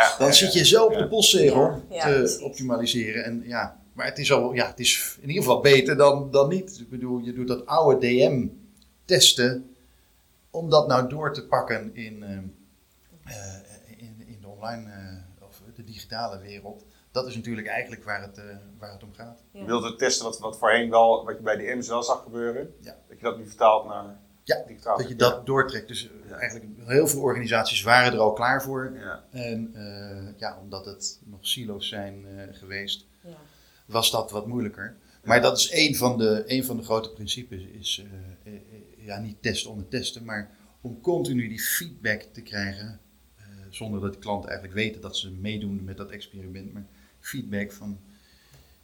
Ja, 0.00 0.14
dan 0.18 0.26
ja, 0.26 0.32
zit 0.32 0.52
je 0.52 0.58
ja. 0.58 0.64
zo 0.64 0.84
op 0.84 0.92
Ja. 0.92 0.98
de 0.98 1.08
postzegel 1.08 1.82
te 1.88 2.38
optimaliseren. 2.42 3.24
En, 3.24 3.42
ja, 3.46 3.80
maar 3.92 4.06
het 4.06 4.18
is, 4.18 4.32
al, 4.32 4.52
ja, 4.52 4.66
het 4.66 4.80
is 4.80 5.16
in 5.20 5.28
ieder 5.28 5.42
geval 5.42 5.60
beter 5.60 5.96
dan, 5.96 6.30
dan 6.30 6.48
niet. 6.48 6.78
Ik 6.80 6.90
bedoel, 6.90 7.18
je 7.18 7.32
doet 7.32 7.48
dat 7.48 7.66
oude 7.66 8.06
DM 8.06 8.46
testen 9.04 9.74
om 10.50 10.70
dat 10.70 10.86
nou 10.88 11.08
door 11.08 11.34
te 11.34 11.46
pakken 11.46 11.90
in, 11.94 12.22
ehm, 12.22 12.44
eh, 13.24 13.54
in, 13.96 14.22
in 14.26 14.38
de 14.40 14.48
online 14.48 14.90
eh, 14.90 15.46
of 15.46 15.62
de 15.76 15.84
digitale 15.84 16.38
wereld. 16.38 16.84
Dat 17.12 17.26
is 17.26 17.34
natuurlijk 17.34 17.66
eigenlijk 17.66 18.04
waar 18.04 18.22
het, 18.22 18.38
eh, 18.38 18.44
waar 18.78 18.92
het 18.92 19.02
om 19.02 19.14
gaat. 19.14 19.42
Je 19.52 19.64
wilt 19.64 19.84
het 19.84 19.98
testen 19.98 20.24
wat, 20.24 20.38
wat 20.38 20.58
voorheen 20.58 20.90
wel, 20.90 21.24
wat 21.24 21.36
je 21.36 21.42
bij 21.42 21.56
de 21.56 21.74
M's 21.76 21.88
wel 21.88 22.02
zag 22.02 22.22
gebeuren. 22.22 22.74
Ja. 22.80 22.96
Dat 23.08 23.16
je 23.18 23.24
dat 23.24 23.38
nu 23.38 23.46
vertaalt 23.46 23.86
naar 23.86 24.20
Ja, 24.44 24.64
digitaal. 24.66 24.98
dat 24.98 25.08
je 25.08 25.16
dat 25.16 25.46
doortrekt. 25.46 25.88
Dus 25.88 26.10
eh, 26.26 26.32
eigenlijk 26.32 26.70
heel 26.78 27.06
veel 27.08 27.20
organisaties 27.20 27.82
waren 27.82 28.12
er 28.12 28.18
al 28.18 28.32
klaar 28.32 28.62
voor. 28.62 28.92
Ja. 28.98 29.24
En 29.30 29.70
eh, 29.74 30.38
ja, 30.38 30.58
omdat 30.60 30.84
het 30.84 31.20
nog 31.24 31.46
silo's 31.46 31.88
zijn 31.88 32.26
eh, 32.26 32.54
geweest, 32.56 33.06
Ja. 33.20 33.36
was 33.86 34.10
dat 34.10 34.30
wat 34.30 34.46
moeilijker. 34.46 34.96
Maar 35.24 35.40
dat 35.40 35.58
is 35.58 35.72
een 35.72 35.96
van 35.96 36.18
de, 36.18 36.42
een 36.46 36.64
van 36.64 36.76
de 36.76 36.82
grote 36.82 37.12
principes. 37.12 37.62
Is 37.64 38.04
ja, 38.96 39.18
niet 39.18 39.42
testen 39.42 39.70
om 39.70 39.78
het 39.78 39.90
testen, 39.90 40.24
maar 40.24 40.50
om 40.80 41.00
continu 41.00 41.48
die 41.48 41.60
feedback 41.60 42.20
te 42.22 42.42
krijgen. 42.42 43.00
eh, 43.36 43.44
zonder 43.70 44.00
dat 44.00 44.12
de 44.12 44.18
klanten 44.18 44.50
eigenlijk 44.50 44.78
weten 44.80 45.00
dat 45.00 45.16
ze 45.16 45.30
meedoen 45.30 45.84
met 45.84 45.96
dat 45.96 46.10
experiment. 46.10 46.72
Maar 46.72 46.86
feedback 47.22 47.72
van 47.72 47.98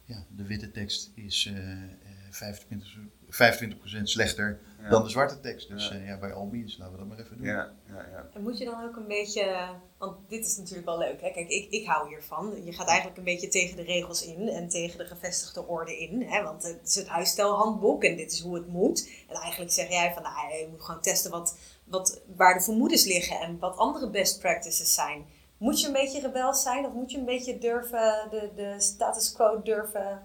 ja, 0.05 0.23
de 0.35 0.43
witte 0.43 0.71
tekst 0.71 1.11
is 1.15 1.45
eh, 1.45 1.71
eh, 1.71 1.89
25, 2.29 2.97
25% 3.29 4.01
slechter 4.03 4.59
Ja. 4.81 4.89
dan 4.89 5.03
de 5.03 5.09
zwarte 5.09 5.39
tekst. 5.39 5.67
Dus 5.69 5.87
Ja. 5.87 5.95
eh, 5.95 6.05
ja, 6.07 6.17
bij 6.19 6.33
all 6.33 6.45
means, 6.51 6.77
laten 6.77 6.93
we 6.93 6.99
dat 6.99 7.07
maar 7.07 7.19
even 7.19 7.37
doen. 7.37 7.45
Ja, 7.45 7.73
ja, 7.87 8.05
ja. 8.11 8.29
En 8.33 8.41
moet 8.41 8.57
je 8.57 8.65
dan 8.65 8.83
ook 8.83 8.95
een 8.95 9.07
beetje, 9.07 9.69
want 9.97 10.17
dit 10.29 10.45
is 10.45 10.57
natuurlijk 10.57 10.85
wel 10.85 10.97
leuk. 10.97 11.21
Hè? 11.21 11.31
Kijk, 11.31 11.49
ik, 11.49 11.69
ik 11.69 11.85
hou 11.87 12.07
hiervan. 12.09 12.63
Je 12.65 12.73
gaat 12.73 12.87
eigenlijk 12.87 13.17
een 13.17 13.23
beetje 13.23 13.47
tegen 13.47 13.75
de 13.75 13.83
regels 13.83 14.25
in 14.25 14.47
en 14.49 14.69
tegen 14.69 14.97
de 14.97 15.05
gevestigde 15.05 15.65
orde 15.67 15.97
in. 15.99 16.21
Hè? 16.21 16.43
Want 16.43 16.63
het 16.63 16.79
is 16.87 16.95
het 16.95 17.07
huisstijlhandboek 17.07 18.03
en 18.03 18.15
dit 18.15 18.31
is 18.31 18.39
hoe 18.39 18.55
het 18.55 18.67
moet. 18.67 19.09
En 19.27 19.35
eigenlijk 19.35 19.71
zeg 19.71 19.89
jij 19.89 20.13
van, 20.13 20.23
nou, 20.23 20.53
je 20.53 20.67
moet 20.71 20.81
gewoon 20.81 21.01
testen 21.01 21.31
wat, 21.31 21.57
wat, 21.83 22.21
waar 22.35 22.53
de 22.53 22.61
vermoedens 22.63 23.05
liggen 23.05 23.39
en 23.39 23.59
wat 23.59 23.77
andere 23.77 24.09
best 24.09 24.39
practices 24.39 24.93
zijn. 24.93 25.25
Moet 25.59 25.81
je 25.81 25.87
een 25.87 25.93
beetje 25.93 26.21
rebels 26.21 26.61
zijn 26.61 26.85
of 26.85 26.93
moet 26.93 27.11
je 27.11 27.17
een 27.17 27.25
beetje 27.25 27.57
durven, 27.57 28.27
de, 28.29 28.49
de 28.55 28.75
status 28.77 29.31
quo 29.31 29.61
durven... 29.63 30.21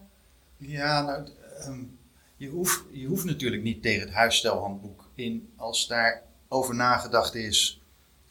Ja, 0.56 1.02
nou, 1.02 1.28
ehm, 1.58 1.84
je, 2.36 2.48
hoeft, 2.48 2.84
je 2.90 3.06
hoeft 3.06 3.24
natuurlijk 3.24 3.62
niet 3.62 3.82
tegen 3.82 4.00
het 4.00 4.14
huisstijlhandboek 4.14 5.10
in 5.14 5.52
als 5.56 5.86
daar 5.86 6.22
over 6.48 6.74
nagedacht 6.74 7.34
is 7.34 7.82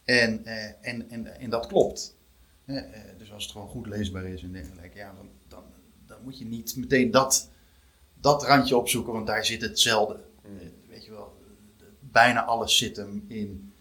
en, 0.04 0.44
eh, 0.44 0.64
en, 0.80 1.10
en, 1.10 1.40
en 1.40 1.50
dat 1.50 1.66
klopt. 1.66 2.16
Eh, 2.64 2.82
dus 3.18 3.32
als 3.32 3.42
het 3.42 3.52
gewoon 3.52 3.68
goed 3.68 3.86
leesbaar 3.86 4.24
is 4.24 4.42
en 4.42 4.52
dergelijke, 4.52 4.98
ja, 4.98 5.12
dan, 5.16 5.28
dan, 5.48 5.62
dan 6.06 6.18
moet 6.22 6.38
je 6.38 6.44
niet 6.44 6.76
meteen 6.76 7.10
dat, 7.10 7.50
dat 8.20 8.44
randje 8.44 8.76
opzoeken, 8.76 9.12
want 9.12 9.26
daar 9.26 9.44
zit 9.44 9.62
hetzelfde. 9.62 10.20
Mm. 10.42 10.58
Eh, 10.58 10.66
weet 10.88 11.04
je 11.04 11.10
wel, 11.10 11.36
bijna 12.00 12.44
alles 12.44 12.76
zit 12.76 12.96
hem 12.96 13.24
in. 13.28 13.72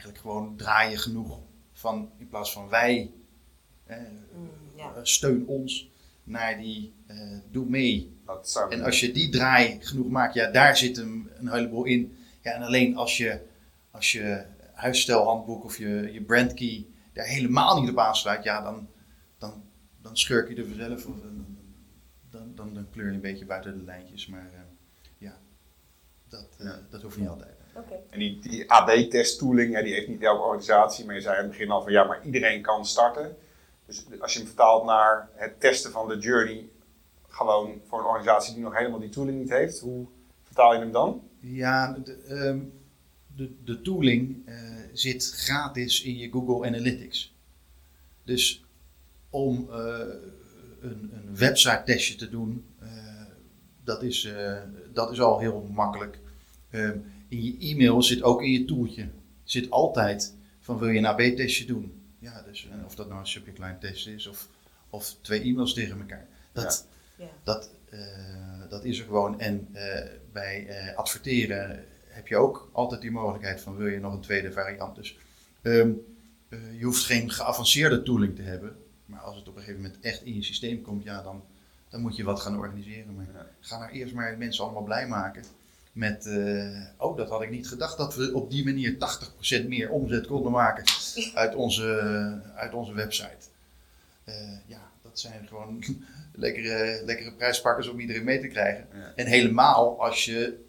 Eigenlijk 0.00 0.18
gewoon 0.18 0.56
draaien 0.56 0.98
genoeg 0.98 1.38
van 1.72 2.10
in 2.18 2.28
plaats 2.28 2.52
van 2.52 2.68
wij. 2.68 3.12
eh, 3.86 3.96
Mm, 4.34 4.48
ja. 4.76 4.94
eh, 4.94 5.00
steun 5.02 5.46
ons 5.46 5.90
naar 6.24 6.58
die 6.58 6.92
eh, 7.06 7.38
doe 7.50 7.66
mee. 7.66 8.18
Dat 8.26 8.48
zou 8.50 8.70
En 8.72 8.82
als 8.82 9.00
je 9.00 9.12
die 9.12 9.28
draai 9.28 9.78
genoeg 9.80 10.08
maakt, 10.08 10.34
ja, 10.34 10.50
daar 10.50 10.76
zit 10.76 10.96
hem 10.96 11.30
een 11.34 11.52
heleboel 11.52 11.84
in. 11.84 12.16
Ja, 12.42 12.52
en 12.52 12.62
alleen 12.62 12.96
als 12.96 13.16
je, 13.16 13.40
als 13.90 14.12
je 14.12 14.44
huisstijlhandboek 14.72 15.64
of 15.64 15.78
je, 15.78 16.10
je 16.12 16.22
brandkey 16.22 16.86
daar 17.12 17.26
helemaal 17.26 17.80
niet 17.80 17.90
op 17.90 17.98
aansluit, 17.98 18.42
ja, 18.44 18.62
dan, 18.62 18.88
dan, 19.38 19.62
dan 20.02 20.16
schurk 20.16 20.48
je 20.48 20.54
er 20.54 20.66
vanzelf. 20.66 21.06
Of, 21.06 21.20
dan, 21.20 21.46
dan, 22.30 22.54
dan, 22.54 22.74
dan 22.74 22.90
kleur 22.90 23.06
je 23.06 23.12
een 23.14 23.20
beetje 23.20 23.46
buiten 23.46 23.76
de 23.78 23.82
lijntjes. 23.84 24.26
Maar 24.26 24.50
eh, 24.52 24.60
ja, 25.18 25.38
dat, 26.28 26.48
eh, 26.58 26.66
Ja. 26.66 26.80
dat 26.90 27.02
hoeft 27.02 27.18
niet 27.18 27.28
altijd. 27.28 27.58
Oké. 27.74 27.94
En 28.10 28.18
die, 28.18 28.38
die 28.40 28.70
AB-test 28.70 29.38
tooling, 29.38 29.74
hè, 29.74 29.82
die 29.82 29.94
heeft 29.94 30.08
niet 30.08 30.22
elke 30.22 30.42
organisatie, 30.42 31.04
maar 31.04 31.14
je 31.14 31.20
zei 31.20 31.36
aan 31.36 31.42
het 31.42 31.50
begin 31.50 31.70
al 31.70 31.82
van 31.82 31.92
ja, 31.92 32.04
maar 32.04 32.24
iedereen 32.24 32.62
kan 32.62 32.86
starten. 32.86 33.36
Dus 33.86 34.04
als 34.20 34.32
je 34.32 34.38
hem 34.38 34.48
vertaalt 34.48 34.84
naar 34.84 35.28
het 35.34 35.60
testen 35.60 35.90
van 35.90 36.08
de 36.08 36.18
journey, 36.18 36.68
gewoon 37.28 37.80
voor 37.86 37.98
een 37.98 38.04
organisatie 38.04 38.54
die 38.54 38.62
nog 38.62 38.76
helemaal 38.76 38.98
die 38.98 39.08
tooling 39.08 39.38
niet 39.38 39.50
heeft, 39.50 39.80
hoe 39.80 40.06
vertaal 40.42 40.72
je 40.72 40.78
hem 40.78 40.92
dan? 40.92 41.22
Ja, 41.40 41.98
de, 42.04 42.22
ehm, 42.28 42.58
de, 43.36 43.54
de 43.64 43.82
tooling 43.82 44.46
eh, 44.46 44.54
zit 44.92 45.30
gratis 45.30 46.02
in 46.02 46.16
je 46.16 46.30
Google 46.30 46.66
Analytics. 46.66 47.34
Dus 48.24 48.64
om 49.30 49.68
eh, 49.70 49.76
een, 50.80 51.10
een 51.12 51.36
website 51.36 51.82
testje 51.84 52.14
te 52.14 52.28
doen, 52.28 52.64
eh, 52.78 52.88
dat, 53.84 54.02
is, 54.02 54.24
eh, 54.24 54.58
dat 54.92 55.12
is 55.12 55.20
al 55.20 55.38
heel 55.38 55.68
makkelijk. 55.72 56.18
Ehm, 56.70 56.98
in 57.30 57.42
je 57.44 57.56
e-mail 57.58 58.02
zit 58.02 58.22
ook 58.22 58.42
in 58.42 58.50
je 58.50 58.64
toeltje, 58.64 59.08
zit 59.44 59.70
altijd 59.70 60.34
van 60.60 60.78
wil 60.78 60.88
je 60.88 60.98
een 60.98 61.06
AB-testje 61.06 61.64
doen. 61.64 62.02
Ja, 62.18 62.42
dus 62.42 62.68
of 62.86 62.94
dat 62.94 63.08
nou 63.08 63.20
een 63.20 63.26
subject 63.26 63.58
line 63.58 63.78
test 63.78 64.06
is 64.06 64.26
of, 64.26 64.48
of 64.90 65.16
twee 65.20 65.40
e-mails 65.42 65.74
tegen 65.74 65.98
elkaar. 66.00 66.26
Dat, 66.52 66.86
Ja. 67.16 67.26
dat, 67.42 67.70
eh, 67.90 67.98
dat 68.68 68.84
is 68.84 68.98
er 68.98 69.04
gewoon. 69.04 69.40
En 69.40 69.68
eh, 69.72 70.10
bij 70.32 70.66
eh, 70.66 70.96
adverteren 70.96 71.84
heb 72.06 72.26
je 72.28 72.36
ook 72.36 72.70
altijd 72.72 73.00
die 73.00 73.10
mogelijkheid 73.10 73.60
van 73.60 73.76
wil 73.76 73.86
je 73.86 74.00
nog 74.00 74.12
een 74.12 74.20
tweede 74.20 74.52
variant. 74.52 74.94
Dus 74.96 75.18
ehm, 75.62 75.90
eh, 76.48 76.78
je 76.78 76.84
hoeft 76.84 77.04
geen 77.04 77.30
geavanceerde 77.30 78.02
tooling 78.02 78.36
te 78.36 78.42
hebben. 78.42 78.76
Maar 79.06 79.20
als 79.20 79.36
het 79.36 79.48
op 79.48 79.56
een 79.56 79.62
gegeven 79.62 79.82
moment 79.82 80.00
echt 80.00 80.22
in 80.22 80.34
je 80.34 80.42
systeem 80.42 80.82
komt, 80.82 81.04
ja, 81.04 81.22
dan, 81.22 81.44
dan 81.88 82.00
moet 82.00 82.16
je 82.16 82.24
wat 82.24 82.40
gaan 82.40 82.58
organiseren. 82.58 83.14
Maar 83.14 83.26
Ja. 83.34 83.46
ga 83.60 83.78
nou 83.78 83.90
eerst 83.90 84.14
maar 84.14 84.38
mensen 84.38 84.64
allemaal 84.64 84.82
blij 84.82 85.08
maken. 85.08 85.44
Met, 85.92 86.26
eh, 86.26 86.80
oh, 86.96 87.16
dat 87.16 87.28
had 87.28 87.42
ik 87.42 87.50
niet 87.50 87.68
gedacht 87.68 87.96
dat 87.96 88.14
we 88.14 88.34
op 88.34 88.50
die 88.50 88.64
manier 88.64 88.96
80% 89.62 89.68
meer 89.68 89.90
omzet 89.90 90.26
konden 90.26 90.52
maken 90.52 90.84
uit 91.34 91.54
onze, 91.54 92.42
uit 92.54 92.74
onze 92.74 92.92
website. 92.92 93.46
Eh, 94.24 94.34
ja, 94.66 94.90
dat 95.02 95.20
zijn 95.20 95.46
gewoon 95.46 95.84
lekkere, 96.32 97.02
lekkere 97.04 97.32
prijspakkers 97.32 97.88
om 97.88 98.00
iedereen 98.00 98.24
mee 98.24 98.40
te 98.40 98.46
krijgen. 98.46 98.86
Ja. 98.92 99.12
En 99.16 99.26
helemaal 99.26 100.02
als 100.02 100.24
je 100.24 100.64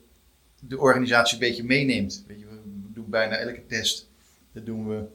de 0.60 0.80
organisatie 0.80 1.34
een 1.34 1.48
beetje 1.50 1.64
meeneemt. 1.64 2.24
Weet 2.28 2.40
je, 2.40 2.46
we 2.46 2.60
doen 2.94 3.10
bijna 3.10 3.36
elke 3.36 3.66
test, 3.66 4.10
dat 4.52 4.66
doen 4.66 4.88
we 4.88 5.06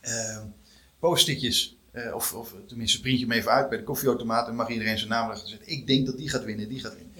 eh, 0.00 0.42
post-itjes. 0.98 1.76
of, 2.14 2.34
of 2.34 2.54
tenminste, 2.66 3.00
print 3.00 3.18
je 3.18 3.26
hem 3.26 3.36
even 3.36 3.50
uit 3.50 3.68
bij 3.68 3.78
de 3.78 3.84
koffieautomaat 3.84 4.48
en 4.48 4.54
mag 4.54 4.68
iedereen 4.68 4.98
zijn 4.98 5.10
naam 5.10 5.36
zetten. 5.36 5.68
Ik 5.68 5.86
denk 5.86 6.06
dat 6.06 6.16
die 6.16 6.28
gaat 6.28 6.44
winnen, 6.44 6.68
die 6.68 6.80
gaat 6.80 6.94
winnen. 6.94 7.12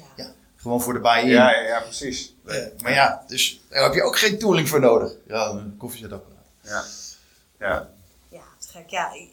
Gewoon 0.67 0.83
voor 0.83 0.93
de 0.93 1.01
buy-in. 1.01 1.29
Ja, 1.29 1.51
ja, 1.51 1.61
ja 1.61 1.81
precies. 1.81 2.35
Eh, 2.47 2.57
maar 2.83 2.93
ja, 2.93 3.25
dus 3.27 3.61
daar 3.69 3.83
heb 3.83 3.95
je 3.95 4.03
ook 4.03 4.19
geen 4.19 4.39
tooling 4.39 4.69
voor 4.69 4.81
nodig. 4.81 5.13
Ja, 5.27 5.49
een 5.51 5.75
koffiezetapparaat. 5.79 6.45
Ja. 6.63 6.85
Ja. 7.59 7.91
Ja, 8.29 8.43
te 8.59 8.69
gek. 8.69 8.91
Ja, 8.91 9.13
ik, 9.13 9.29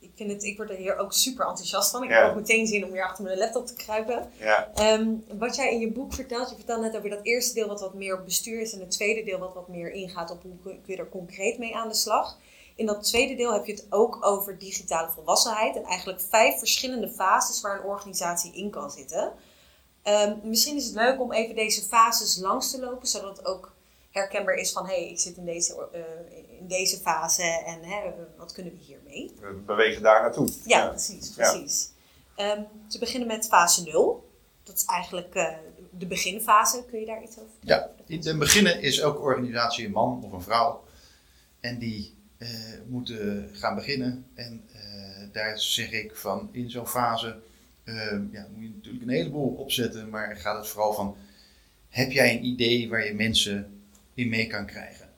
ik, 0.00 0.10
vind 0.16 0.30
het, 0.30 0.42
ik 0.44 0.56
word 0.56 0.70
er 0.70 0.76
hier 0.76 0.96
ook 0.96 1.12
super 1.12 1.46
enthousiast 1.46 1.90
van. 1.90 2.02
Ik 2.02 2.10
Ja. 2.10 2.20
heb 2.20 2.30
ook 2.30 2.34
meteen 2.36 2.66
zin 2.66 2.84
om 2.84 2.90
weer 2.90 3.04
achter 3.04 3.24
mijn 3.24 3.38
laptop 3.38 3.66
te 3.66 3.74
kruipen. 3.74 4.30
Ja. 4.38 4.70
Ehm, 4.74 5.08
wat 5.38 5.56
jij 5.56 5.72
in 5.72 5.80
je 5.80 5.92
boek 5.92 6.12
vertelt, 6.14 6.50
je 6.50 6.56
vertelt 6.56 6.80
net 6.80 6.96
over 6.96 7.10
dat 7.10 7.20
eerste 7.22 7.54
deel 7.54 7.68
wat 7.68 7.80
wat 7.80 7.94
meer 7.94 8.18
op 8.18 8.24
bestuur 8.24 8.60
is 8.60 8.72
en 8.72 8.80
het 8.80 8.90
tweede 8.90 9.22
deel 9.24 9.38
wat 9.38 9.54
wat 9.54 9.68
meer 9.68 9.90
ingaat 9.92 10.30
op 10.30 10.42
hoe 10.42 10.52
kun 10.62 10.80
je 10.86 10.96
er 10.96 11.08
concreet 11.08 11.58
mee 11.58 11.76
aan 11.76 11.88
de 11.88 11.94
slag. 11.94 12.36
In 12.76 12.86
dat 12.86 13.02
tweede 13.02 13.34
deel 13.34 13.52
heb 13.52 13.64
je 13.66 13.72
het 13.72 13.86
ook 13.90 14.18
over 14.26 14.58
digitale 14.58 15.10
volwassenheid 15.10 15.76
en 15.76 15.84
eigenlijk 15.84 16.20
vijf 16.28 16.58
verschillende 16.58 17.08
fases 17.08 17.60
waar 17.60 17.78
een 17.78 17.86
organisatie 17.86 18.52
in 18.54 18.70
kan 18.70 18.90
zitten. 18.90 19.32
Ehm, 20.02 20.34
misschien 20.42 20.76
is 20.76 20.84
het 20.84 20.94
leuk 20.94 21.20
om 21.20 21.32
even 21.32 21.54
deze 21.54 21.82
fases 21.82 22.36
langs 22.36 22.70
te 22.70 22.80
lopen, 22.80 23.06
zodat 23.08 23.36
het 23.36 23.46
ook 23.46 23.72
herkenbaar 24.10 24.54
is 24.54 24.72
van 24.72 24.86
hé, 24.86 24.94
hey, 24.94 25.10
ik 25.10 25.18
zit 25.18 25.36
in 25.36 25.44
deze, 25.44 25.88
eh, 25.92 26.00
in 26.58 26.66
deze 26.68 26.96
fase 26.96 27.42
en 27.42 27.82
hè, 27.84 28.00
wat 28.36 28.52
kunnen 28.52 28.72
we 28.72 28.78
hiermee? 28.78 29.32
We 29.40 29.52
bewegen 29.66 30.02
daar 30.02 30.22
naartoe. 30.22 30.48
Ja, 30.64 30.88
precies. 30.88 31.34
Ja. 31.36 31.50
precies. 31.50 31.90
Ehm, 32.36 32.62
te 32.88 32.98
beginnen 32.98 33.28
met 33.28 33.46
fase 33.46 33.82
0. 33.82 34.28
Dat 34.62 34.76
is 34.76 34.84
eigenlijk 34.84 35.34
eh, 35.34 35.56
de 35.90 36.06
beginfase. 36.06 36.84
Kun 36.90 37.00
je 37.00 37.06
daar 37.06 37.22
iets 37.22 37.38
over 37.38 37.50
Ja, 37.60 37.76
vertellen? 37.96 38.22
in 38.22 38.28
het 38.28 38.38
begin 38.38 38.80
is 38.82 38.98
elke 38.98 39.18
organisatie 39.18 39.86
een 39.86 39.92
man 39.92 40.22
of 40.24 40.32
een 40.32 40.42
vrouw. 40.42 40.84
En 41.60 41.78
die 41.78 42.14
eh, 42.38 42.48
moeten 42.86 43.50
gaan 43.52 43.74
beginnen. 43.74 44.26
En 44.34 44.64
eh, 44.72 44.80
daar 45.32 45.58
zeg 45.58 45.90
ik 45.92 46.16
van 46.16 46.48
in 46.52 46.70
zo'n 46.70 46.86
fase 46.86 47.40
ja, 48.32 48.46
moet 48.52 48.62
je 48.62 48.72
natuurlijk 48.74 49.04
een 49.04 49.10
heleboel 49.10 49.54
opzetten. 49.54 50.08
Maar 50.08 50.36
gaat 50.36 50.56
het 50.56 50.68
vooral 50.68 50.92
van, 50.92 51.16
heb 51.88 52.10
jij 52.10 52.36
een 52.36 52.44
idee 52.44 52.88
waar 52.88 53.04
je 53.04 53.14
mensen 53.14 53.82
in 54.14 54.28
mee 54.28 54.46
kan 54.46 54.66
krijgen? 54.66 55.08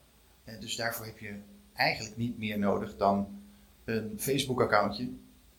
Eh, 0.43 0.59
dus 0.59 0.75
daarvoor 0.75 1.05
heb 1.05 1.17
je 1.17 1.33
eigenlijk 1.73 2.17
niet 2.17 2.37
meer 2.37 2.59
nodig 2.59 2.97
dan 2.97 3.41
een 3.85 4.13
Facebook-accountje. 4.17 5.09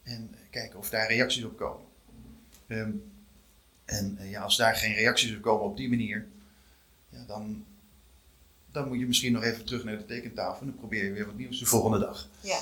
En 0.02 0.34
kijken 0.50 0.78
of 0.78 0.90
daar 0.90 1.08
reacties 1.08 1.44
op 1.44 1.56
komen. 1.56 1.86
Ehm, 2.66 2.92
en 3.84 4.16
eh, 4.18 4.30
ja, 4.30 4.42
als 4.42 4.56
daar 4.56 4.74
geen 4.74 4.94
reacties 4.94 5.36
op 5.36 5.42
komen 5.42 5.64
op 5.64 5.76
die 5.76 5.88
manier, 5.88 6.26
ja, 7.08 7.24
dan, 7.26 7.64
dan 8.70 8.88
moet 8.88 8.98
je 8.98 9.06
misschien 9.06 9.32
nog 9.32 9.42
even 9.42 9.64
terug 9.64 9.84
naar 9.84 9.98
de 9.98 10.04
tekentafel 10.04 10.60
en 10.60 10.66
dan 10.66 10.76
probeer 10.76 11.04
je 11.04 11.12
weer 11.12 11.26
wat 11.26 11.36
nieuws 11.36 11.58
de 11.58 11.66
volgende 11.66 11.98
dag. 11.98 12.28
Ja. 12.40 12.60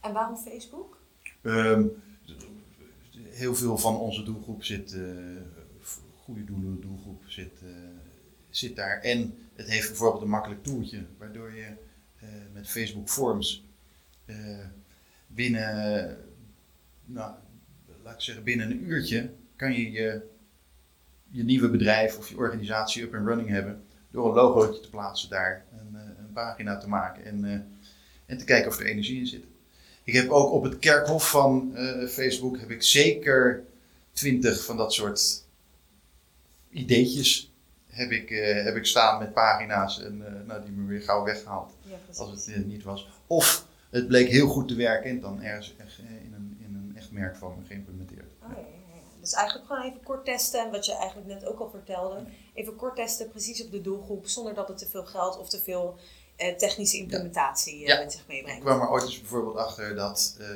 En 0.00 0.12
waarom 0.12 0.36
Facebook? 0.36 0.98
Ehm, 1.42 1.84
heel 3.34 3.54
veel 3.54 3.78
van 3.78 3.96
onze 3.96 4.22
doelgroep 4.22 4.64
zit, 4.64 4.92
eh, 4.92 5.02
goede 6.14 6.44
doelen 6.44 6.80
doelgroep 6.80 7.22
zit, 7.26 7.62
eh, 7.62 7.68
zit 8.50 8.76
daar. 8.76 9.00
En 9.00 9.38
het 9.54 9.68
heeft 9.68 9.88
bijvoorbeeld 9.88 10.22
een 10.22 10.28
makkelijk 10.28 10.62
toeltje, 10.62 11.04
waardoor 11.18 11.54
je 11.54 11.66
eh, 12.20 12.28
met 12.52 12.68
Facebook 12.68 13.08
Forms 13.08 13.64
binnen, 15.26 16.18
nou, 17.04 17.34
laat 18.02 18.22
zeggen, 18.22 18.44
binnen 18.44 18.70
een 18.70 18.84
uurtje 18.84 19.30
kan 19.56 19.72
je 19.72 19.90
je, 19.90 20.22
je 21.30 21.44
nieuwe 21.44 21.70
bedrijf 21.70 22.18
of 22.18 22.28
je 22.28 22.36
organisatie 22.36 23.02
up 23.02 23.14
and 23.14 23.26
running 23.26 23.48
hebben. 23.48 23.84
Door 24.10 24.28
een 24.28 24.34
logootje 24.34 24.80
te 24.80 24.90
plaatsen 24.90 25.30
daar, 25.30 25.64
een, 25.72 25.94
een 25.94 26.32
pagina 26.32 26.76
te 26.76 26.88
maken 26.88 27.24
en, 27.24 27.44
en 28.26 28.38
te 28.38 28.44
kijken 28.44 28.70
of 28.70 28.78
er 28.78 28.86
energie 28.86 29.18
in 29.18 29.26
zit. 29.26 29.44
Ik 30.04 30.14
heb 30.14 30.30
ook 30.30 30.52
op 30.52 30.62
het 30.62 30.78
kerkhof 30.78 31.30
van 31.30 31.76
eh, 31.76 32.08
Facebook 32.08 32.58
heb 32.58 32.70
ik 32.70 32.82
zeker 32.82 33.64
twintig 34.12 34.64
van 34.64 34.76
dat 34.76 34.92
soort 34.92 35.44
ideetjes 36.70 37.52
heb 37.86 38.10
ik, 38.10 38.30
eh, 38.30 38.64
heb 38.64 38.76
ik 38.76 38.86
staan 38.86 39.18
met 39.18 39.32
pagina's 39.32 40.02
en 40.02 40.26
eh, 40.26 40.46
nou, 40.46 40.62
die 40.64 40.72
me 40.72 40.86
weer 40.86 41.02
gauw 41.02 41.24
weggehaald 41.24 41.72
Ja, 41.82 41.96
als 42.16 42.46
het 42.46 42.66
niet 42.66 42.82
was. 42.82 43.08
Of 43.26 43.66
het 43.90 44.06
bleek 44.06 44.28
heel 44.28 44.48
goed 44.48 44.68
te 44.68 44.74
werken 44.74 45.10
en 45.10 45.20
dan 45.20 45.42
ergens 45.42 45.74
in, 45.98 46.34
een, 46.34 46.56
in 46.60 46.74
een 46.74 46.96
echt 46.96 47.10
merk 47.10 47.36
van 47.36 47.54
me 47.58 47.66
geïmplementeerd. 47.66 48.32
Oh, 48.42 48.48
ja, 48.50 48.56
ja, 48.56 48.94
ja. 48.94 49.20
Dus 49.20 49.32
eigenlijk 49.32 49.66
gewoon 49.66 49.82
even 49.82 50.02
kort 50.02 50.24
testen, 50.24 50.64
en 50.64 50.70
wat 50.70 50.86
je 50.86 50.96
eigenlijk 50.96 51.28
net 51.28 51.46
ook 51.46 51.58
al 51.58 51.70
vertelde. 51.70 52.24
Even 52.54 52.76
kort 52.76 52.96
testen, 52.96 53.30
precies 53.30 53.64
op 53.64 53.70
de 53.70 53.80
doelgroep, 53.80 54.26
zonder 54.26 54.54
dat 54.54 54.68
het 54.68 54.78
te 54.78 54.86
veel 54.86 55.04
geld 55.04 55.38
of 55.38 55.48
te 55.48 55.60
veel 55.60 55.98
technische 56.36 56.96
implementatie 56.98 57.80
eh, 57.82 57.86
Ja. 57.86 57.98
met 57.98 58.12
zich 58.12 58.20
Ik 58.20 58.26
meebrengt. 58.28 58.60
kwam 58.64 58.80
er 58.80 58.90
ooit 58.90 59.02
eens 59.02 59.20
bijvoorbeeld 59.20 59.56
achter 59.56 59.94
dat 59.94 60.36
eh, 60.40 60.46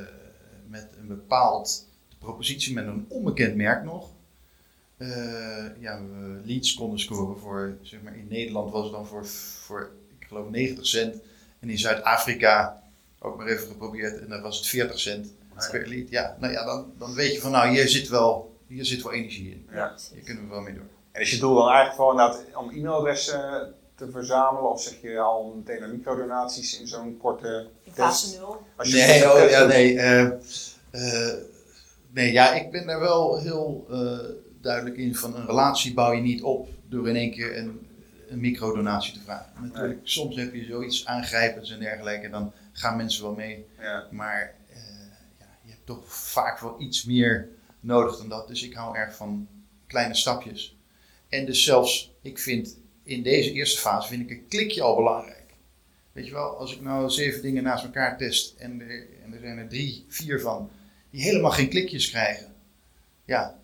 met 0.66 0.88
een 1.00 1.06
bepaald 1.06 1.86
propositie 2.18 2.74
met 2.74 2.86
een 2.86 3.06
onbekend 3.08 3.54
merk 3.56 3.84
nog, 3.84 4.10
eh, 4.96 5.08
ja, 5.80 6.00
we 6.02 6.40
leads 6.44 6.74
konden 6.74 6.98
scoren 7.00 7.38
voor, 7.40 7.76
zeg 7.82 8.02
maar 8.02 8.16
in 8.16 8.26
Nederland 8.28 8.72
was 8.72 8.82
het 8.84 8.92
dan 8.92 9.06
voor, 9.06 9.26
voor 9.26 9.90
ik 10.18 10.26
geloof 10.26 10.48
90 10.50 10.86
cent. 10.86 11.16
En 11.60 11.70
in 11.70 11.78
Zuid-Afrika 11.78 12.82
ook 13.18 13.36
maar 13.36 13.46
even 13.46 13.66
geprobeerd 13.68 14.20
en 14.20 14.28
daar 14.28 14.40
was 14.42 14.56
het 14.56 14.66
40 14.66 14.98
cent 14.98 15.32
per 15.70 15.86
lead. 15.88 16.08
Ja, 16.10 16.36
nou 16.40 16.52
ja, 16.52 16.64
dan, 16.64 16.92
dan 16.98 17.14
weet 17.14 17.32
je 17.32 17.40
van 17.40 17.50
nou, 17.50 17.68
hier 17.68 17.88
zit 17.88 18.08
wel, 18.08 18.56
hier 18.66 18.84
zit 18.84 19.02
wel 19.02 19.12
energie 19.12 19.50
in. 19.50 19.68
Ja. 19.72 19.94
Hier 20.12 20.22
kunnen 20.22 20.42
we 20.44 20.50
wel 20.50 20.60
mee 20.60 20.74
door. 20.74 20.86
En 21.12 21.20
is 21.20 21.30
je 21.30 21.38
doel 21.38 21.54
dan 21.54 21.68
eigenlijk 21.68 21.94
gewoon 21.96 22.10
inderdaad 22.20 22.56
om 22.56 22.70
e-mailadressen 22.70 23.74
te 23.98 24.10
verzamelen? 24.10 24.70
Of 24.70 24.82
zeg 24.82 25.00
je 25.00 25.18
al 25.18 25.52
meteen 25.56 25.82
aan 25.82 25.90
microdonaties 25.90 26.80
in 26.80 26.86
zo'n 26.86 27.16
korte 27.16 27.68
In 27.82 27.92
test? 27.92 27.98
fase 28.24 28.38
0. 28.38 28.66
Als 28.76 28.88
je 28.88 28.96
Nee, 28.96 29.32
oh, 29.32 29.50
ja, 29.50 29.58
doet. 29.60 29.68
nee. 29.68 29.98
eh, 29.98 30.22
eh, 30.90 31.34
nee, 32.10 32.32
ja, 32.32 32.54
ik 32.54 32.70
ben 32.70 32.86
daar 32.86 33.00
wel 33.00 33.40
heel 33.40 33.86
eh, 33.90 34.18
duidelijk 34.60 34.96
in 34.96 35.14
van 35.14 35.36
een 35.36 35.46
relatie 35.46 35.94
bouw 35.94 36.12
je 36.12 36.20
niet 36.20 36.42
op 36.42 36.68
door 36.88 37.08
in 37.08 37.16
één 37.16 37.30
keer 37.30 37.56
een, 37.58 37.86
een 38.28 38.40
microdonatie 38.40 39.12
te 39.12 39.20
vragen. 39.20 39.52
Natuurlijk, 39.62 40.00
soms 40.02 40.36
heb 40.36 40.54
je 40.54 40.64
zoiets 40.64 41.06
aangrijpends 41.06 41.70
en 41.70 41.78
dergelijke 41.80 42.24
en 42.26 42.30
dan 42.32 42.52
gaan 42.72 42.96
mensen 42.96 43.22
wel 43.22 43.34
mee. 43.34 43.66
Ja. 43.80 44.06
Maar 44.10 44.54
eh, 44.70 44.76
ja, 45.38 45.46
je 45.62 45.70
hebt 45.70 45.86
toch 45.86 46.14
vaak 46.14 46.58
wel 46.60 46.74
iets 46.80 47.04
meer 47.04 47.48
nodig 47.80 48.16
dan 48.16 48.28
dat. 48.28 48.48
Dus 48.48 48.62
ik 48.62 48.74
hou 48.74 48.96
erg 48.96 49.14
van 49.16 49.48
kleine 49.86 50.14
stapjes. 50.14 50.76
En 51.28 51.46
dus 51.46 51.64
zelfs, 51.64 52.12
ik 52.22 52.38
vind 52.38 52.76
in 53.08 53.22
deze 53.22 53.52
eerste 53.52 53.78
fase 53.80 54.08
vind 54.08 54.22
ik 54.22 54.30
een 54.30 54.46
klikje 54.48 54.82
al 54.82 54.96
belangrijk. 54.96 55.36
Weet 56.12 56.26
je 56.26 56.32
wel, 56.32 56.56
als 56.56 56.74
ik 56.74 56.80
nou 56.80 57.10
zeven 57.10 57.42
dingen 57.42 57.62
naast 57.62 57.84
elkaar 57.84 58.18
test 58.18 58.54
en 58.58 58.80
er, 58.80 59.06
en 59.24 59.32
er 59.32 59.40
zijn 59.40 59.58
er 59.58 59.68
drie, 59.68 60.04
vier 60.08 60.40
van 60.40 60.70
die 61.10 61.22
helemaal 61.22 61.50
geen 61.50 61.68
klikjes 61.68 62.10
krijgen. 62.10 62.54
Ja, 63.24 63.58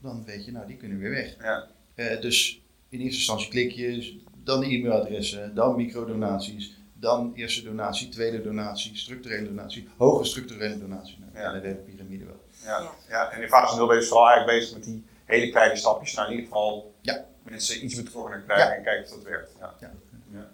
dan 0.00 0.24
weet 0.24 0.44
je, 0.44 0.52
nou 0.52 0.66
die 0.66 0.76
kunnen 0.76 0.98
weer 0.98 1.10
weg. 1.10 1.36
Ja. 1.40 1.66
Eh, 1.94 2.20
dus 2.20 2.60
in 2.88 2.98
eerste 3.00 3.16
instantie 3.16 3.48
klikjes, 3.48 4.16
dan 4.44 4.60
de 4.60 4.66
e-mailadressen, 4.66 5.54
dan 5.54 5.76
microdonaties, 5.76 6.76
dan 6.94 7.32
eerste 7.34 7.62
donatie, 7.62 8.08
tweede 8.08 8.42
donatie, 8.42 8.96
structurele 8.96 9.44
donatie, 9.46 9.88
hoge 9.96 10.24
structurele 10.24 10.78
donatie. 10.78 11.18
Nou, 11.18 11.44
Ja. 11.44 11.60
de 11.60 11.66
hele 11.66 11.74
piramide 11.78 12.24
wel. 12.24 12.40
Ja. 12.64 12.90
Ja. 13.08 13.30
En 13.30 13.42
in 13.42 13.48
fase 13.48 13.76
0 13.76 13.86
ben 13.86 13.96
je 13.96 14.02
vooral 14.02 14.28
eigenlijk 14.28 14.58
bezig 14.58 14.74
met 14.76 14.84
die 14.84 15.04
hele 15.24 15.50
kleine 15.50 15.76
stapjes. 15.76 16.14
Nou, 16.14 16.26
in 16.28 16.34
ieder 16.34 16.48
geval 16.48 16.94
Ja. 17.00 17.30
Mensen 17.52 17.84
iets 17.84 17.94
betrokkener 17.94 18.40
krijgen 18.46 18.68
Ja. 18.70 18.76
en 18.76 18.82
kijken 18.82 19.04
of 19.04 19.10
dat 19.10 19.22
werkt. 19.28 19.50
Ja. 19.60 19.74
Ja. 19.80 19.90
Ja. 20.32 20.50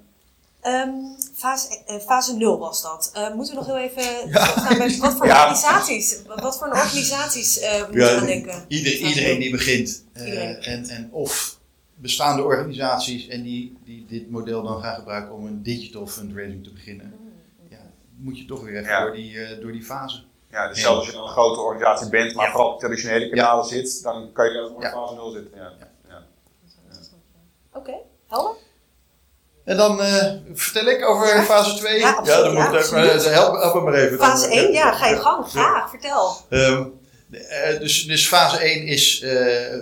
Ehm, 0.60 0.90
fase, 1.34 1.82
eh, 1.86 1.96
fase 1.98 2.36
0 2.36 2.58
was 2.58 2.82
dat. 2.82 3.10
Eh, 3.14 3.34
moeten 3.34 3.54
we 3.54 3.58
nog 3.60 3.66
heel 3.68 3.78
even 3.78 4.30
teruggaan 4.30 4.78
bij 4.78 4.96
wat 4.98 5.14
voor 5.16 5.26
Ja. 5.32 5.40
organisaties, 5.42 6.22
wat 6.26 6.58
voor 6.58 6.66
organisaties 6.68 7.58
eh 7.58 7.78
moeten 7.80 7.94
we 8.14 8.20
aan 8.20 8.26
denken? 8.26 8.64
Ieder, 8.68 8.92
iedereen 8.92 9.38
die 9.40 9.50
begint. 9.50 10.04
eh, 10.12 10.24
Iedereen. 10.24 10.56
en, 10.62 10.88
en 10.88 11.08
of 11.12 11.58
bestaande 11.94 12.42
organisaties 12.42 13.28
en 13.28 13.42
die, 13.42 13.76
die 13.84 14.06
dit 14.08 14.30
model 14.30 14.62
dan 14.62 14.82
gaan 14.82 14.94
gebruiken 14.94 15.34
om 15.34 15.46
een 15.46 15.62
digital 15.62 16.06
fundraising 16.06 16.64
te 16.64 16.72
beginnen. 16.72 17.14
Ja, 17.70 17.78
moet 18.16 18.38
je 18.38 18.44
toch 18.44 18.62
weer 18.62 18.76
even 18.76 18.88
Ja. 18.90 19.00
door, 19.02 19.12
die, 19.14 19.40
eh, 19.44 19.60
door 19.60 19.72
die 19.72 19.82
fase. 19.84 20.22
Ja, 20.50 20.68
dus 20.68 20.80
zelfs 20.80 20.96
als 20.98 21.06
je 21.06 21.12
dan 21.12 21.22
een 21.22 21.28
grote 21.28 21.60
organisatie 21.60 22.08
bent, 22.08 22.34
maar 22.34 22.44
Ja. 22.44 22.50
vooral 22.52 22.72
op 22.72 22.78
traditionele 22.80 23.28
kanalen 23.28 23.64
zit, 23.64 24.02
dan 24.02 24.32
kan 24.32 24.52
je 24.52 24.60
ook 24.60 24.74
in 24.74 24.80
Ja. 24.80 24.90
fase 24.90 25.14
0 25.14 25.30
zitten. 25.30 25.60
Ja. 27.72 27.80
Ja. 27.86 27.92
Ja. 27.92 27.92
Oké, 27.92 27.94
helder? 28.28 28.52
En 29.64 29.76
dan 29.76 30.02
eh, 30.02 30.32
vertel 30.54 30.86
ik 30.86 31.04
over 31.04 31.26
Ja. 31.26 31.42
fase 31.42 31.76
2. 31.76 31.98
Ja, 31.98 32.12
absoluut, 32.14 32.44
dan 32.44 32.54
ja, 32.54 32.64
moet 32.64 32.74
ik 32.74 32.80
even, 32.84 32.96
absoluut. 32.98 33.24
eh, 33.24 33.32
help, 33.32 33.54
help 33.62 33.74
me 33.74 33.80
maar 33.80 33.94
even. 33.94 34.18
Fase 34.18 34.48
Dan- 34.48 34.58
1, 34.58 34.72
ja, 34.72 34.92
ga 34.92 35.06
je 35.08 35.16
gang, 35.16 35.46
graag, 35.46 35.90
vertel. 35.90 36.36
Ehm, 36.48 36.84
eh, 37.30 37.78
dus, 37.80 38.06
dus 38.06 38.28
fase 38.28 38.64
1 38.64 38.86
is 38.86 39.20
eh, 39.20 39.78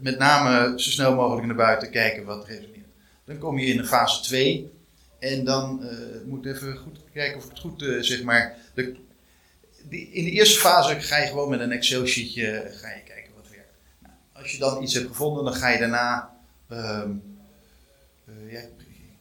met 0.00 0.18
name 0.18 0.72
zo 0.80 0.90
snel 0.90 1.14
mogelijk 1.14 1.46
naar 1.46 1.56
buiten 1.56 1.90
kijken 1.90 2.24
wat 2.24 2.46
resoneert. 2.46 2.72
Dan 3.26 3.38
kom 3.38 3.58
je 3.58 3.66
in 3.66 3.76
de 3.76 3.84
fase 3.86 4.22
2 4.22 4.72
en 5.18 5.44
dan 5.44 5.84
eh 5.88 5.96
moet 6.26 6.46
even 6.46 6.76
goed 6.76 6.98
kijken 7.12 7.36
of 7.36 7.44
ik 7.44 7.50
het 7.50 7.58
goed 7.60 7.82
eh, 7.82 7.96
zeg 8.00 8.22
maar. 8.22 8.56
De, 8.74 8.96
die, 9.88 10.10
in 10.12 10.24
de 10.24 10.30
eerste 10.30 10.58
fase 10.58 11.00
ga 11.00 11.16
je 11.16 11.26
gewoon 11.26 11.48
met 11.50 11.60
een 11.60 11.72
Excel-sheetje 11.72 12.70
ga 12.74 12.88
je 12.88 13.02
kijken 13.06 13.32
wat 13.36 13.48
werkt. 13.50 13.72
Nou, 14.02 14.14
als 14.32 14.52
je 14.52 14.58
dan 14.58 14.82
iets 14.82 14.94
hebt 14.94 15.06
gevonden, 15.06 15.44
dan 15.44 15.54
ga 15.54 15.68
je 15.68 15.78
daarna. 15.78 16.32
Ehm, 16.68 17.10
eh, 18.26 18.52
ja, 18.52 18.60
ik 18.60 18.70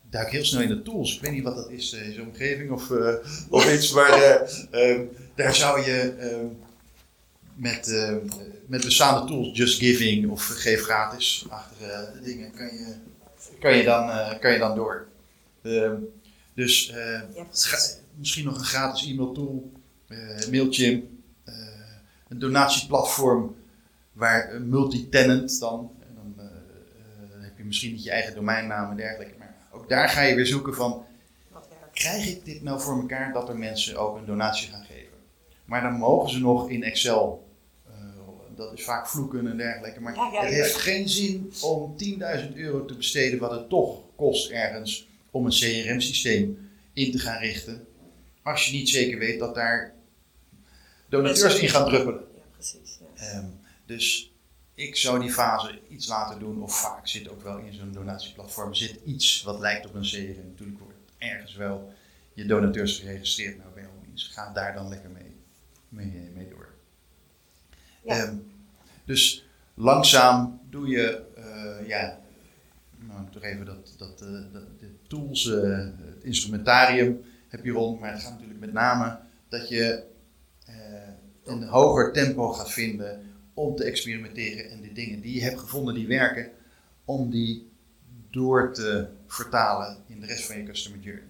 duik 0.09 0.31
heel 0.31 0.45
snel 0.45 0.61
in 0.61 0.67
de 0.67 0.81
tools. 0.81 1.15
Ik 1.15 1.21
weet 1.21 1.31
niet 1.31 1.43
wat 1.43 1.55
dat 1.55 1.69
is 1.69 1.93
eh, 1.93 2.07
in 2.07 2.13
zo'n 2.13 2.25
omgeving 2.25 2.71
of, 2.71 2.91
eh, 2.91 3.13
of 3.49 3.73
iets, 3.73 3.91
maar 3.91 4.11
eh, 4.11 4.89
ehm, 4.89 5.05
daar 5.35 5.55
zou 5.55 5.81
je 5.81 6.15
ehm, 6.19 6.45
met, 7.55 7.87
met 8.67 8.83
bestaande 8.83 9.27
tools, 9.27 9.57
Just 9.57 9.79
Giving 9.79 10.29
of 10.31 10.45
Geef 10.45 10.81
Gratis, 10.81 11.45
achtige 11.49 12.11
dingen, 12.23 12.51
kan 12.51 12.65
je, 12.65 12.93
kan 13.59 13.77
je, 13.77 13.83
dan, 13.83 14.39
kan 14.39 14.51
je 14.51 14.59
dan 14.59 14.75
door. 14.75 15.07
Dus 16.53 16.87
Ja, 17.35 17.47
misschien 18.17 18.45
nog 18.45 18.57
een 18.57 18.65
gratis 18.65 19.07
e-mail 19.07 19.31
tool, 19.31 19.71
Mailchimp, 20.49 21.05
een 22.27 22.39
donatieplatform 22.39 23.55
waar 24.13 24.53
een 24.53 24.69
multi-tenant 24.69 25.59
dan, 25.59 25.91
en 25.99 26.15
dan 26.15 26.33
eh, 26.37 26.45
eh, 26.45 27.43
heb 27.43 27.52
je 27.63 27.69
misschien 27.69 27.91
niet 27.91 28.03
je 28.03 28.11
eigen 28.11 28.35
domeinnaam 28.35 28.89
en 28.91 28.97
dergelijke, 28.97 29.33
maar 29.37 29.55
ook 29.71 29.89
daar 29.89 30.09
ga 30.09 30.21
je 30.21 30.35
weer 30.35 30.45
zoeken 30.45 30.73
van, 30.73 31.05
krijg 31.93 32.27
ik 32.27 32.45
dit 32.45 32.61
nou 32.63 32.81
voor 32.81 32.99
elkaar 32.99 33.33
dat 33.33 33.49
er 33.49 33.57
mensen 33.57 33.97
ook 33.97 34.17
een 34.17 34.25
donatie 34.25 34.69
gaan 34.69 34.85
geven? 34.85 35.11
Maar 35.65 35.81
dan 35.81 35.93
mogen 35.93 36.29
ze 36.29 36.39
nog 36.39 36.69
in 36.69 36.83
Excel. 36.83 37.47
eh, 37.87 37.93
dat 38.55 38.73
is 38.73 38.83
vaak 38.83 39.07
vloeken 39.07 39.47
en 39.47 39.57
dergelijke. 39.57 40.01
Maar 40.01 40.15
Ja, 40.15 40.29
ja, 40.33 40.41
het 40.41 40.53
heeft 40.53 40.75
geen 40.75 41.09
zin 41.09 41.53
om 41.61 41.95
10.000 41.97 42.55
euro 42.55 42.85
te 42.85 42.95
besteden, 42.95 43.39
wat 43.39 43.51
het 43.51 43.69
toch 43.69 43.99
kost 44.15 44.49
ergens 44.49 45.07
om 45.31 45.45
een 45.45 45.51
CRM-systeem 45.51 46.69
in 46.93 47.11
te 47.11 47.19
gaan 47.19 47.39
richten. 47.39 47.85
Als 48.41 48.65
je 48.65 48.75
niet 48.77 48.89
zeker 48.89 49.17
weet 49.19 49.39
dat 49.39 49.55
daar 49.55 49.93
donateurs 51.09 51.59
in 51.59 51.69
gaan 51.69 51.85
druppelen. 51.85 52.23
Ja, 52.35 52.41
precies. 52.53 52.99
Ja. 53.15 53.25
Ehm, 53.25 53.45
dus 53.85 54.32
ik 54.73 54.95
zou 54.95 55.19
die 55.19 55.31
fase 55.31 55.79
iets 55.89 56.07
later 56.07 56.39
doen, 56.39 56.63
of 56.63 56.79
vaak 56.79 57.07
zit 57.07 57.29
ook 57.29 57.43
wel 57.43 57.57
in 57.57 57.73
zo'n 57.73 57.91
donatieplatform 57.91 58.73
zit 58.73 58.99
iets 59.05 59.43
wat 59.43 59.59
lijkt 59.59 59.85
op 59.85 59.93
een 59.93 60.01
CRM. 60.01 60.47
Natuurlijk 60.47 60.79
wordt 60.79 60.97
ergens 61.17 61.55
wel 61.55 61.93
je 62.33 62.45
donateurs 62.45 62.99
geregistreerd. 62.99 63.57
Nou, 63.57 63.73
bij 63.73 63.85
Homings, 63.85 64.27
ga 64.27 64.53
daar 64.53 64.73
dan 64.73 64.89
lekker 64.89 65.09
mee, 65.09 65.35
mee, 65.89 66.31
mee 66.33 66.49
door. 66.49 66.69
Ja. 68.03 68.15
Ehm, 68.15 68.35
dus 69.05 69.45
langzaam 69.73 70.59
doe 70.69 70.87
je, 70.87 71.23
eh, 71.35 71.87
ja, 71.87 72.19
nou, 73.07 73.29
toch 73.31 73.43
even 73.43 73.65
dat, 73.65 73.93
dat, 73.97 74.21
eh, 74.21 74.53
dat 74.53 74.79
de 74.79 74.89
tools, 75.07 75.51
eh, 75.51 75.77
het 75.77 76.23
instrumentarium 76.23 77.21
heb 77.47 77.63
je 77.63 77.71
rond, 77.71 77.99
maar 77.99 78.11
het 78.11 78.21
gaat 78.21 78.31
natuurlijk 78.31 78.59
met 78.59 78.73
name 78.73 79.19
dat 79.49 79.69
je 79.69 80.03
eh, 80.65 80.75
een 81.43 81.63
hoger 81.63 82.13
tempo 82.13 82.51
gaat 82.51 82.71
vinden 82.71 83.32
om 83.53 83.75
te 83.75 83.83
experimenteren 83.83 84.69
en 84.69 84.81
de 84.81 84.93
dingen 84.93 85.21
die 85.21 85.33
je 85.35 85.41
hebt 85.41 85.59
gevonden 85.59 85.93
die 85.93 86.07
werken, 86.07 86.51
om 87.05 87.29
die 87.29 87.71
door 88.31 88.73
te 88.73 89.07
vertalen 89.27 89.97
in 90.07 90.19
de 90.19 90.25
rest 90.25 90.45
van 90.45 90.57
je 90.57 90.63
customer 90.63 90.99
journey. 90.99 91.23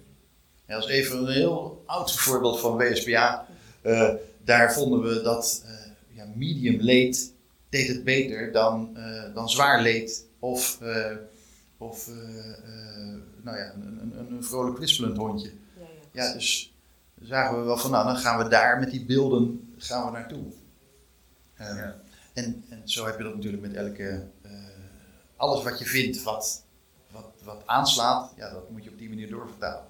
Ja, 0.67 0.75
dat 0.75 0.83
is 0.83 0.89
even 0.89 1.17
een 1.17 1.33
heel 1.33 1.83
oud 1.85 2.15
voorbeeld 2.19 2.59
van 2.59 2.77
WSPA. 2.77 3.47
Eh, 3.81 4.13
daar 4.43 4.73
vonden 4.73 5.01
we 5.01 5.21
dat 5.21 5.63
eh, 5.65 5.91
ja, 6.17 6.25
medium 6.35 6.81
leed 6.81 7.33
deed 7.69 7.87
het 7.87 8.03
beter 8.03 8.51
dan, 8.51 8.97
eh, 8.97 9.33
dan 9.33 9.49
zwaar 9.49 9.81
leed 9.81 10.25
of, 10.39 10.81
eh, 10.81 11.15
of 11.77 12.09
nou 13.41 13.57
ja, 13.57 13.73
een, 13.73 13.99
een, 14.01 14.31
een 14.31 14.43
vrolijk 14.43 14.75
kwispelend 14.75 15.17
hondje. 15.17 15.51
Ja, 16.11 16.23
Ja, 16.23 16.33
dus 16.33 16.73
zagen 17.21 17.59
we 17.59 17.65
wel 17.65 17.77
van, 17.77 17.91
nou, 17.91 18.05
dan 18.05 18.17
gaan 18.17 18.37
we 18.43 18.47
daar 18.49 18.79
met 18.79 18.91
die 18.91 19.05
beelden 19.05 19.73
gaan 19.77 20.05
we 20.05 20.11
naartoe. 20.11 20.43
Eh, 21.53 21.67
Ja. 21.75 22.01
En, 22.33 22.65
en 22.69 22.81
zo 22.85 23.05
heb 23.05 23.17
je 23.17 23.23
dat 23.23 23.35
natuurlijk 23.35 23.61
met 23.61 23.73
elke. 23.73 24.27
eh, 24.41 24.51
alles 25.35 25.63
wat 25.63 25.79
je 25.79 25.85
vindt 25.85 26.23
wat, 26.23 26.65
wat, 27.11 27.31
wat 27.43 27.63
aanslaat, 27.65 28.33
ja, 28.37 28.49
dat 28.49 28.69
moet 28.69 28.83
je 28.83 28.89
op 28.89 28.97
die 28.97 29.09
manier 29.09 29.29
doorvertalen. 29.29 29.87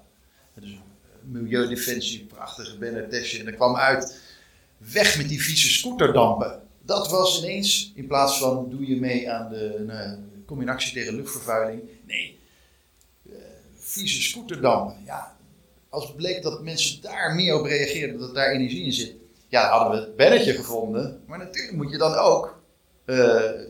Dus 0.54 0.70
eh, 0.72 0.78
Milieudefensie, 1.22 2.24
prachtige 2.24 2.78
bannertestje. 2.78 3.38
En 3.40 3.46
er 3.46 3.54
kwam 3.54 3.76
uit: 3.76 4.20
weg 4.76 5.16
met 5.16 5.28
die 5.28 5.42
vieze 5.42 5.68
scooterdampen. 5.68 6.62
Dat 6.82 7.10
was 7.10 7.38
ineens, 7.38 7.92
in 7.94 8.06
plaats 8.06 8.38
van 8.38 8.70
doe 8.70 8.86
je 8.88 8.96
mee 9.00 9.30
aan 9.30 9.50
de. 9.50 9.82
Nou, 9.86 10.18
kom 10.46 10.60
in 10.60 10.68
actie 10.68 10.92
tegen 10.92 11.14
luchtvervuiling. 11.14 11.82
Nee, 12.06 12.38
eh, 13.26 13.34
vieze 13.74 14.22
scooterdampen. 14.22 14.96
Ja, 15.04 15.36
als 15.88 16.14
bleek 16.14 16.42
dat 16.42 16.62
mensen 16.62 17.02
daar 17.02 17.34
meer 17.34 17.58
op 17.58 17.66
reageerden, 17.66 18.18
dat 18.18 18.34
daar 18.34 18.50
energie 18.50 18.84
in 18.84 18.92
zit. 18.92 19.14
Ja, 19.54 19.68
hadden 19.68 19.90
we 19.90 20.04
het 20.06 20.16
belletje 20.16 20.52
gevonden. 20.52 21.22
Maar 21.26 21.38
natuurlijk 21.38 21.76
moet 21.76 21.90
je 21.90 21.98
dan 21.98 22.14
ook 22.14 22.58
eh, 23.04 23.16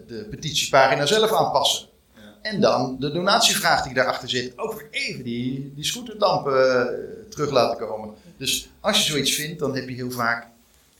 de 0.06 0.26
petitiepagina 0.30 1.06
zelf 1.06 1.32
aanpassen. 1.32 1.88
Ja. 2.14 2.20
En 2.42 2.60
dan 2.60 2.96
de 2.98 3.12
donatievraag 3.12 3.82
die 3.82 3.94
daarachter 3.94 4.28
zit. 4.28 4.58
Ook 4.58 4.74
weer 4.74 4.88
even 4.90 5.24
die, 5.24 5.72
die 5.74 5.84
scooterdampen 5.84 6.88
eh, 6.88 7.28
terug 7.28 7.50
laten 7.50 7.86
komen. 7.86 8.14
Dus 8.36 8.70
als 8.80 9.04
je 9.04 9.10
zoiets 9.10 9.34
vindt, 9.34 9.58
dan 9.58 9.74
heb 9.74 9.88
je 9.88 9.94
heel 9.94 10.10
vaak 10.10 10.48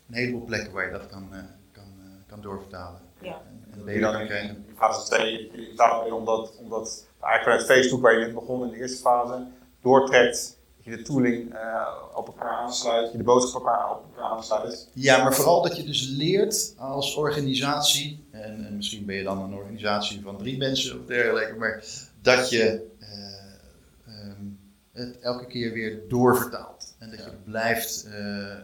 een 0.09 0.15
heleboel 0.15 0.45
plekken 0.45 0.73
waar 0.73 0.85
je 0.85 0.93
dat 0.93 1.07
kan, 1.07 1.29
eh, 1.33 1.39
kan, 1.73 1.85
eh, 1.85 2.29
kan 2.29 2.41
doorvertalen. 2.41 3.01
Ja. 3.21 3.41
En, 3.73 3.89
en 3.89 4.01
dan 4.01 4.13
kan 4.13 4.27
krijgen. 4.27 4.65
in 4.69 4.75
fase 4.77 5.11
2, 5.11 5.51
je 5.53 5.71
staat 5.75 6.01
erin 6.01 6.13
omdat, 6.13 6.53
omdat 6.57 7.07
eigenlijk 7.21 7.43
vanuit 7.43 7.81
Facebook, 7.81 8.03
waar 8.03 8.19
je 8.19 8.25
net 8.25 8.35
begon 8.35 8.63
in 8.65 8.71
de 8.71 8.77
eerste 8.77 9.03
fase, 9.03 9.47
doortrekt. 9.83 10.57
Je 10.85 10.97
de 10.97 11.03
tooling 11.03 11.55
eh, 11.55 11.87
op 12.15 12.27
elkaar 12.27 12.51
aansluit, 12.51 13.13
je 13.13 13.19
de 13.19 13.25
boodschap 13.25 13.61
op 13.61 13.67
elkaar, 13.67 13.91
op 13.91 14.05
elkaar 14.05 14.31
aansluit. 14.31 14.89
Ja, 14.93 15.23
maar 15.23 15.35
vooral 15.35 15.63
dat 15.63 15.77
je 15.77 15.85
dus 15.85 16.09
leert 16.09 16.75
als 16.79 17.15
organisatie, 17.15 18.25
en, 18.31 18.67
en 18.67 18.77
misschien 18.77 19.05
ben 19.05 19.17
je 19.17 19.23
dan 19.23 19.43
een 19.43 19.55
organisatie 19.55 20.21
van 20.23 20.39
drie 20.39 20.57
mensen 20.57 21.01
of 21.01 21.07
dergelijke, 21.07 21.55
maar 21.55 21.85
dat 22.23 22.51
je 22.51 22.87
eh, 22.99 23.09
ehm, 24.07 24.45
het 24.93 25.19
elke 25.19 25.47
keer 25.47 25.73
weer 25.73 26.03
doorvertaalt. 26.09 26.95
En 26.99 27.11
dat 27.11 27.19
je 27.19 27.31
blijft, 27.45 28.05
eh, 28.05 28.59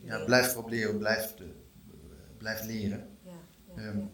ja, 0.00 0.24
blijft 0.24 0.52
proberen, 0.52 0.98
blijft, 0.98 1.34
blijft 2.38 2.64
leren. 2.64 3.08
Ja, 3.24 3.30
ja, 3.66 3.82
Ehm, 3.82 3.98
ja. 3.98 4.04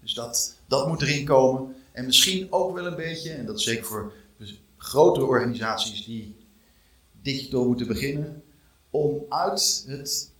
Dus 0.00 0.14
dat, 0.14 0.58
dat 0.66 0.88
moet 0.88 1.02
erin 1.02 1.24
komen. 1.24 1.74
En 1.92 2.04
misschien 2.04 2.46
ook 2.52 2.74
wel 2.74 2.86
een 2.86 2.96
beetje, 2.96 3.30
en 3.30 3.46
dat 3.46 3.58
is 3.58 3.64
zeker 3.64 3.84
voor 3.84 4.12
dus 4.36 4.62
grotere 4.76 5.26
organisaties 5.26 6.04
die 6.04 6.42
digital 7.24 7.66
moeten 7.66 7.86
beginnen, 7.86 8.42
om 8.90 9.24
uit 9.28 9.84
het 9.88 10.32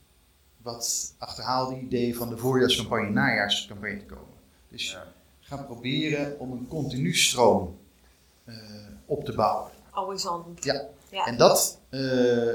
wat 0.63 1.15
achterhaalde 1.19 1.81
idee 1.81 2.17
van 2.17 2.29
de 2.29 2.37
voorjaarscampagne, 2.37 3.11
najaarscampagne 3.11 3.99
te 3.99 4.05
komen. 4.05 4.35
Dus 4.69 4.91
Ja. 4.91 5.13
ga 5.41 5.57
proberen 5.57 6.39
om 6.39 6.53
een 6.53 6.69
continu 6.69 7.15
stroom 7.15 7.79
eh, 8.45 8.55
op 9.07 9.25
te 9.25 9.33
bouwen. 9.33 9.73
Always 9.91 10.27
on. 10.27 10.43
Ja. 10.61 10.89
Ja. 11.11 11.27
En 11.27 11.37
dat, 11.37 11.81
eh, 11.89 12.55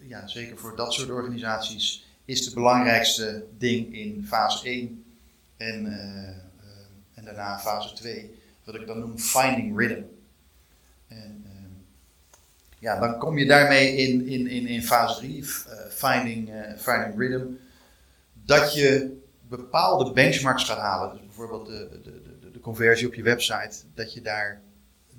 ja, 0.00 0.26
zeker 0.26 0.58
voor 0.58 0.76
dat 0.76 0.92
soort 0.92 1.10
organisaties, 1.10 2.06
is 2.24 2.44
het 2.44 2.54
belangrijkste 2.54 3.44
ding 3.58 3.94
in 3.94 4.24
fase 4.26 4.68
1 4.68 5.04
en, 5.56 5.86
eh, 5.86 6.28
en 7.14 7.24
daarna 7.24 7.58
fase 7.58 7.94
2, 7.94 8.38
wat 8.64 8.74
ik 8.74 8.86
dan 8.86 8.98
noem 8.98 9.18
finding 9.18 9.78
rhythm. 9.78 10.02
En 11.08 11.44
ja, 12.78 13.00
dan 13.00 13.18
kom 13.18 13.38
je 13.38 13.46
daarmee 13.46 13.96
in, 13.96 14.26
in, 14.26 14.46
in, 14.46 14.66
in 14.66 14.82
fase 14.82 15.18
3, 15.18 15.44
finding, 15.90 16.50
eh, 16.50 16.78
finding 16.78 17.18
rhythm, 17.18 17.46
dat 18.44 18.74
je 18.74 19.18
bepaalde 19.48 20.12
benchmarks 20.12 20.64
gaat 20.64 20.78
halen. 20.78 21.12
Dus 21.12 21.26
bijvoorbeeld 21.26 21.66
de, 21.66 21.88
de, 22.02 22.38
de, 22.40 22.50
de 22.50 22.60
conversie 22.60 23.06
op 23.06 23.14
je 23.14 23.22
website, 23.22 23.76
dat 23.94 24.12
je 24.12 24.20
daar 24.20 24.60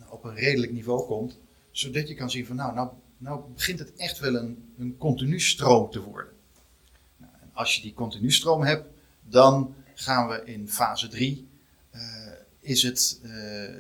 op 0.10 0.24
een 0.24 0.36
redelijk 0.36 0.72
niveau 0.72 1.06
komt 1.06 1.38
zodat 1.72 2.08
je 2.08 2.14
kan 2.14 2.30
zien 2.30 2.46
van 2.46 2.56
nou, 2.56 2.74
nou, 2.74 2.90
nou 3.18 3.42
begint 3.54 3.80
het 3.80 3.96
echt 3.96 4.20
wel 4.20 4.36
een, 4.36 4.74
een 4.78 4.98
continu 4.98 5.40
stroom 5.40 5.92
te 5.92 6.02
worden. 6.02 6.34
Nou, 7.18 7.32
en 7.42 7.50
als 7.54 7.76
je 7.76 7.82
die 7.82 7.94
continu 7.94 8.32
stroom 8.32 8.64
hebt, 8.64 8.86
dan 9.22 9.76
gaan 9.94 10.28
we 10.28 10.42
in 10.46 10.70
fase 10.70 11.08
3, 11.08 11.50
is 12.60 12.84
het 12.84 13.20
eh, 13.24 13.76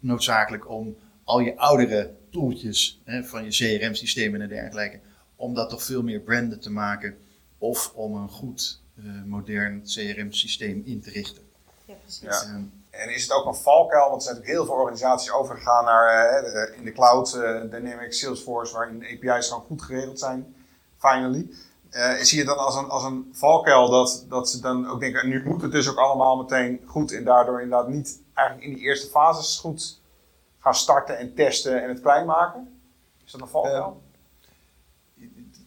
noodzakelijk 0.00 0.68
om 0.68 0.96
al 1.24 1.40
je 1.40 1.56
oudere 1.56 2.14
toeltjes 2.32 3.00
hè, 3.04 3.24
van 3.24 3.44
je 3.44 3.78
CRM-systemen 3.78 4.40
en 4.40 4.48
dergelijke, 4.48 5.00
om 5.36 5.54
dat 5.54 5.70
toch 5.70 5.82
veel 5.82 6.02
meer 6.02 6.20
branden 6.20 6.60
te 6.60 6.70
maken 6.70 7.16
of 7.58 7.92
om 7.94 8.14
een 8.16 8.28
goed 8.28 8.80
eh, 8.96 9.04
modern 9.26 9.82
CRM-systeem 9.82 10.82
in 10.84 11.00
te 11.00 11.10
richten. 11.10 11.42
Ja, 11.84 11.94
precies. 12.02 12.22
Ja. 12.22 12.42
Ehm, 12.42 12.62
En 12.90 13.14
is 13.14 13.22
het 13.22 13.32
ook 13.32 13.46
een 13.46 13.54
valkuil? 13.54 14.08
Want 14.08 14.14
er 14.16 14.22
zijn 14.22 14.34
natuurlijk 14.36 14.58
heel 14.58 14.64
veel 14.74 14.82
organisaties 14.82 15.30
overgegaan 15.32 15.84
naar 15.84 16.06
eh, 16.08 16.42
de- 16.52 16.74
in 16.76 16.84
de 16.84 16.92
cloud, 16.92 17.34
eh, 17.34 17.60
Dynamics, 17.70 18.18
Salesforce, 18.18 18.72
waarin 18.72 19.02
API's 19.04 19.48
gewoon 19.48 19.62
goed 19.62 19.82
geregeld 19.82 20.18
zijn, 20.18 20.54
finally. 20.98 21.50
Eh, 21.90 22.14
zie 22.14 22.38
je 22.38 22.44
dan 22.44 22.56
als 22.58 22.76
een, 22.76 22.88
als 22.88 23.04
een 23.04 23.28
valkuil 23.32 23.90
dat, 23.90 24.26
dat 24.28 24.50
ze 24.50 24.60
dan 24.60 24.86
ook 24.88 25.00
denken, 25.00 25.28
nu 25.28 25.44
moet 25.44 25.62
het 25.62 25.72
dus 25.72 25.88
ook 25.88 25.96
allemaal 25.96 26.36
meteen 26.36 26.80
goed 26.86 27.12
en 27.12 27.24
daardoor 27.24 27.62
inderdaad 27.62 27.88
niet 27.88 28.20
eigenlijk 28.34 28.66
in 28.68 28.74
die 28.74 28.82
eerste 28.84 29.06
fases 29.08 29.58
goed 29.58 30.00
gaan 30.62 30.74
starten 30.74 31.18
en 31.18 31.34
testen 31.34 31.82
en 31.82 31.88
het 31.88 32.00
klein 32.00 32.26
maken? 32.26 32.80
Is 33.24 33.32
dat 33.32 33.40
een 33.40 33.48
valkuil? 33.48 34.02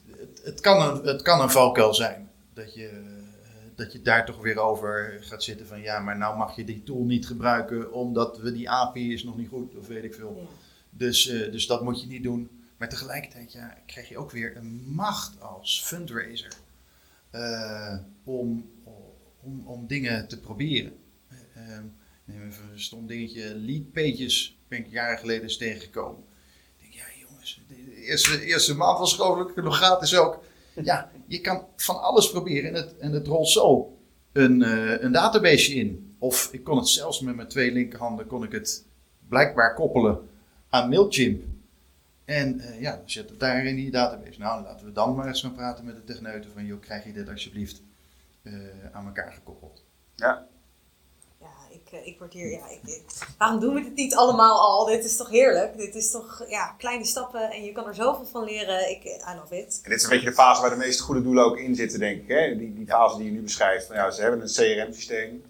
het, 0.06 0.42
het, 0.44 0.60
kan 0.60 0.82
een, 0.82 1.06
het 1.06 1.22
kan 1.22 1.42
een 1.42 1.50
valkuil 1.50 1.94
zijn. 1.94 2.32
Dat 2.54 2.74
je, 2.74 2.88
eh, 2.88 3.76
dat 3.76 3.92
je 3.92 4.02
daar 4.02 4.26
toch 4.26 4.42
weer 4.42 4.60
over 4.60 5.18
gaat 5.22 5.44
zitten 5.44 5.68
van 5.68 5.82
ja, 5.82 6.00
maar 6.00 6.18
nou 6.18 6.38
mag 6.38 6.56
je 6.56 6.64
die 6.64 6.84
tool 6.84 7.04
niet 7.04 7.28
gebruiken 7.28 7.92
omdat 7.92 8.38
we 8.38 8.52
die 8.52 8.70
API 8.70 9.14
is 9.14 9.24
nog 9.24 9.38
niet 9.38 9.50
goed 9.50 9.76
of 9.76 9.88
weet 9.88 10.04
ik 10.04 10.14
veel. 10.14 10.36
Ja. 10.38 10.48
Dus, 10.90 11.28
eh, 11.28 11.52
dus 11.52 11.68
dat 11.68 11.84
moet 11.84 12.02
je 12.02 12.08
niet 12.08 12.24
doen. 12.24 12.50
Maar 12.78 12.90
tegelijkertijd 12.90 13.52
ja, 13.52 13.78
krijg 13.86 14.10
je 14.10 14.18
ook 14.18 14.32
weer 14.32 14.58
een 14.58 14.84
macht 14.86 15.42
als 15.42 15.84
fundraiser 15.84 16.54
eh, 17.30 17.98
om, 18.24 18.72
om, 19.42 19.68
om 19.68 19.88
dingen 19.88 20.28
te 20.28 20.40
proberen. 20.40 20.94
Eh, 21.54 21.80
neem 22.26 22.48
even 22.48 22.72
een 22.72 22.80
stom 22.80 23.08
dingetje, 23.08 23.56
lead 23.56 23.92
pages 23.92 24.58
ben 24.68 24.80
ik 24.80 24.92
jaren 24.92 25.18
geleden 25.18 25.44
eens 25.44 25.58
tegengekomen. 25.58 26.24
Ik 26.78 26.82
denk, 26.82 26.94
ja 26.94 27.28
jongens, 27.28 27.62
de 27.68 28.02
eerste, 28.02 28.46
eerste 28.46 28.76
maand 28.76 29.00
was 29.00 29.14
geloof 29.14 29.50
ik 29.50 29.64
nog 29.64 29.78
gratis 29.78 30.16
ook. 30.16 30.44
Ja, 30.84 31.12
je 31.28 31.42
kan 31.42 31.66
van 31.76 32.02
alles 32.02 32.32
proberen 32.32 32.70
en 32.70 32.76
het, 32.76 32.98
en 32.98 33.12
het 33.12 33.28
rolt 33.28 33.50
zo 33.50 33.98
een, 34.32 34.64
eh, 34.64 35.02
een 35.02 35.12
database 35.12 35.74
in. 35.74 36.16
Of 36.20 36.50
ik 36.52 36.64
kon 36.64 36.78
het 36.78 36.88
zelfs 36.88 37.20
met 37.20 37.36
mijn 37.36 37.48
twee 37.48 37.72
linkerhanden 37.72 38.28
kon 38.28 38.44
ik 38.44 38.52
het 38.52 38.86
blijkbaar 39.28 39.74
koppelen 39.74 40.30
aan 40.70 40.90
Mailchimp. 40.90 41.44
En 42.26 42.60
eh, 42.60 42.82
ja, 42.82 42.96
dan 42.96 43.10
zit 43.10 43.30
het 43.30 43.40
daar 43.40 43.66
in 43.66 43.76
die 43.76 43.92
database. 43.92 44.40
Nou, 44.40 44.64
laten 44.64 44.86
we 44.86 44.92
dan 44.92 45.16
maar 45.16 45.28
eens 45.28 45.42
gaan 45.42 45.56
praten 45.56 45.86
met 45.86 45.96
de 45.96 46.04
techneuten 46.04 46.52
van, 46.52 46.66
joh, 46.66 46.82
krijg 46.82 47.06
je 47.06 47.14
dit 47.14 47.30
alsjeblieft 47.30 47.82
eh, 48.42 48.54
aan 48.92 49.06
elkaar 49.06 49.34
gekoppeld. 49.34 49.84
Ja. 50.16 50.48
Ik, 51.86 51.92
eh, 51.92 52.08
ik 52.08 52.20
word 52.20 52.34
hier. 52.34 52.52
Ja, 52.52 52.68
ik, 52.70 52.80
ik- 52.84 53.04
waarom 53.38 53.60
doen 53.60 53.74
we 53.74 53.82
dit 53.84 53.96
niet 53.96 54.16
allemaal 54.16 54.60
al? 54.60 54.86
Dit 54.86 55.04
is 55.06 55.16
toch 55.18 55.30
heerlijk? 55.30 55.78
Dit 55.78 55.96
is 55.96 56.12
toch 56.12 56.46
ja, 56.50 56.76
kleine 56.78 57.06
stappen 57.06 57.52
en 57.52 57.64
je 57.64 57.72
kan 57.72 57.88
er 57.88 57.96
zoveel 57.96 58.26
van 58.26 58.44
leren. 58.44 58.90
Ik, 58.92 59.04
eh, 59.04 59.34
I 59.34 59.38
love 59.40 59.58
it. 59.58 59.80
En 59.84 59.90
dit 59.90 59.98
is 60.00 60.04
een 60.04 60.10
beetje 60.10 60.26
de 60.30 60.34
fase 60.36 60.62
waar 60.62 60.70
de 60.70 60.76
meeste 60.76 61.04
goede 61.04 61.24
doelen 61.24 61.44
ook 61.46 61.58
in 61.58 61.76
zitten, 61.76 62.00
denk 62.00 62.22
ik. 62.22 62.28
Hè? 62.28 62.58
Die, 62.58 62.74
die 62.74 62.86
fase 62.88 63.18
die 63.18 63.26
je 63.26 63.32
nu 63.32 63.42
beschrijft. 63.42 63.86
Van, 63.86 63.96
ja, 63.96 64.12
ze 64.12 64.22
hebben 64.22 64.42
een 64.42 64.48
CRM-systeem, 64.48 65.44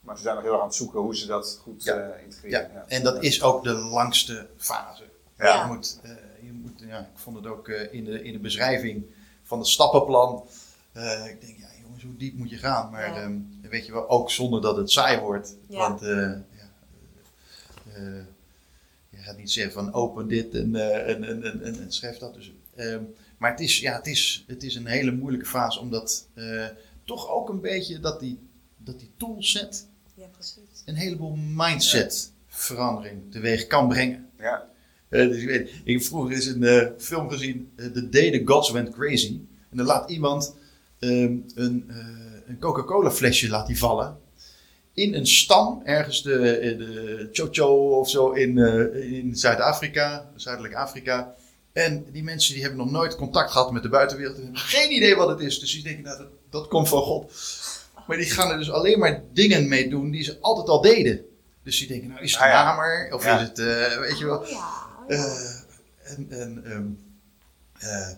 maar 0.00 0.16
ze 0.16 0.22
zijn 0.22 0.34
nog 0.34 0.44
heel 0.44 0.52
erg 0.52 0.60
aan 0.62 0.66
het 0.68 0.76
zoeken 0.76 1.00
hoe 1.00 1.16
ze 1.16 1.26
dat 1.26 1.58
goed 1.62 1.84
Ja. 1.84 1.94
eh, 1.96 2.22
integreren. 2.24 2.70
Ja, 2.74 2.84
en 2.88 3.02
dat 3.02 3.22
is 3.22 3.42
ook 3.42 3.64
de 3.64 3.72
langste 3.72 4.46
fase. 4.56 5.02
Ja. 5.38 5.60
Je 5.66 5.72
moet, 5.72 5.98
eh, 6.02 6.10
je 6.42 6.52
moet, 6.52 6.80
ja, 6.88 6.98
ik 6.98 7.06
vond 7.14 7.36
het 7.36 7.46
ook 7.46 7.68
eh, 7.68 7.92
in, 7.94 8.04
de, 8.04 8.22
in 8.22 8.32
de 8.32 8.38
beschrijving 8.38 9.04
van 9.42 9.58
het 9.58 9.68
stappenplan. 9.68 10.44
eh, 10.92 11.26
ik 11.26 11.40
denk, 11.40 11.58
ja 11.58 11.66
jongens, 11.82 12.02
hoe 12.02 12.16
diep 12.16 12.34
moet 12.38 12.50
je 12.50 12.56
gaan? 12.56 12.90
Maar 12.90 13.14
Ja. 13.14 13.30
Weet 13.72 13.86
je 13.86 13.92
wel, 13.92 14.08
ook 14.08 14.30
zonder 14.30 14.60
dat 14.60 14.76
het 14.76 14.90
saai 14.90 15.20
wordt. 15.20 15.56
Ja. 15.68 15.78
Want 15.78 16.02
eh, 16.02 16.08
ja, 16.08 16.70
eh, 17.92 18.18
eh, 18.18 18.24
je 19.10 19.16
gaat 19.16 19.36
niet 19.36 19.50
zeggen 19.50 19.72
van 19.72 19.92
open 19.92 20.28
dit 20.28 20.54
en, 20.54 20.76
en, 21.06 21.24
en, 21.24 21.42
en, 21.42 21.62
en, 21.62 21.80
en 21.80 21.92
schrijf 21.92 22.18
dat. 22.18 22.34
Dus, 22.34 22.52
ehm, 22.74 23.02
maar 23.38 23.50
het 23.50 23.60
is, 23.60 23.80
ja, 23.80 23.96
het, 23.96 24.06
is, 24.06 24.44
het 24.46 24.62
is 24.62 24.74
een 24.74 24.86
hele 24.86 25.12
moeilijke 25.12 25.46
fase, 25.46 25.80
omdat 25.80 26.26
eh, 26.34 26.66
toch 27.04 27.30
ook 27.30 27.48
een 27.48 27.60
beetje 27.60 28.00
dat 28.00 28.20
die, 28.20 28.38
dat 28.76 28.98
die 28.98 29.10
toolset 29.16 29.86
Ja, 30.14 30.28
een 30.84 30.94
heleboel 30.94 31.36
mindset 31.36 32.32
verandering 32.46 33.30
teweeg 33.30 33.66
kan 33.66 33.88
brengen. 33.88 34.30
Ja. 34.38 34.68
Dus 35.08 35.36
ik, 35.36 35.46
weet, 35.46 35.70
ik 35.84 35.92
heb 35.92 36.02
vroeger 36.02 36.32
eens 36.34 36.46
een 36.46 36.92
film 36.98 37.30
gezien, 37.30 37.72
The 37.76 38.08
Day 38.08 38.30
the 38.30 38.42
Gods 38.44 38.70
Went 38.70 38.90
Crazy. 38.90 39.40
En 39.70 39.76
dan 39.76 39.86
laat 39.86 40.10
iemand 40.10 40.54
ehm, 41.02 41.36
een, 41.54 41.84
eh, 41.88 41.96
een 42.48 42.58
Coca-Cola 42.58 43.10
flesje 43.10 43.48
laat 43.48 43.66
die 43.66 43.78
vallen. 43.78 44.18
In 44.94 45.14
een 45.14 45.26
stam, 45.26 45.82
ergens 45.84 46.22
de, 46.22 46.34
eh, 46.58 46.78
de 46.78 47.28
Chocho 47.32 47.98
of 47.98 48.10
zo 48.10 48.30
in, 48.30 48.58
eh, 48.58 49.12
in 49.12 49.36
Zuid-Afrika, 49.36 50.30
Zuidelijk 50.36 50.74
Afrika. 50.74 51.34
En 51.72 52.06
die 52.12 52.22
mensen 52.22 52.52
die 52.54 52.62
hebben 52.62 52.80
nog 52.80 52.90
nooit 52.90 53.16
contact 53.16 53.50
gehad 53.50 53.72
met 53.72 53.82
de 53.82 53.88
buitenwereld 53.88 54.36
en 54.36 54.42
hebben 54.42 54.60
geen 54.60 54.92
idee 54.92 55.16
wat 55.16 55.28
het 55.28 55.40
is. 55.40 55.58
Dus 55.58 55.72
die 55.72 55.82
denken, 55.82 56.02
nou, 56.04 56.18
dat, 56.18 56.28
dat 56.50 56.68
komt 56.68 56.88
van 56.88 57.02
God. 57.02 57.32
Maar 58.06 58.16
die 58.16 58.30
gaan 58.30 58.50
er 58.50 58.58
dus 58.58 58.70
alleen 58.70 58.98
maar 58.98 59.22
dingen 59.32 59.68
mee 59.68 59.88
doen 59.88 60.10
die 60.10 60.22
ze 60.24 60.38
altijd 60.40 60.68
al 60.68 60.80
deden. 60.80 61.24
Dus 61.62 61.78
die 61.78 61.88
denken, 61.88 62.08
nou 62.08 62.22
is 62.22 62.32
het 62.32 62.40
Ah, 62.40 62.46
een 62.46 62.52
ja. 62.52 62.64
hamer? 62.64 63.10
Of 63.14 63.24
Ja. 63.24 63.40
is 63.40 63.48
het, 63.48 63.58
eh, 63.58 63.98
weet 63.98 64.18
je 64.18 64.24
wel. 64.24 64.38
Oh 64.38 64.48
ja, 64.48 64.70
ja. 65.08 65.36
En 66.02 66.26
en 66.30 66.62
ehm, 66.64 66.86
eh, 67.78 68.08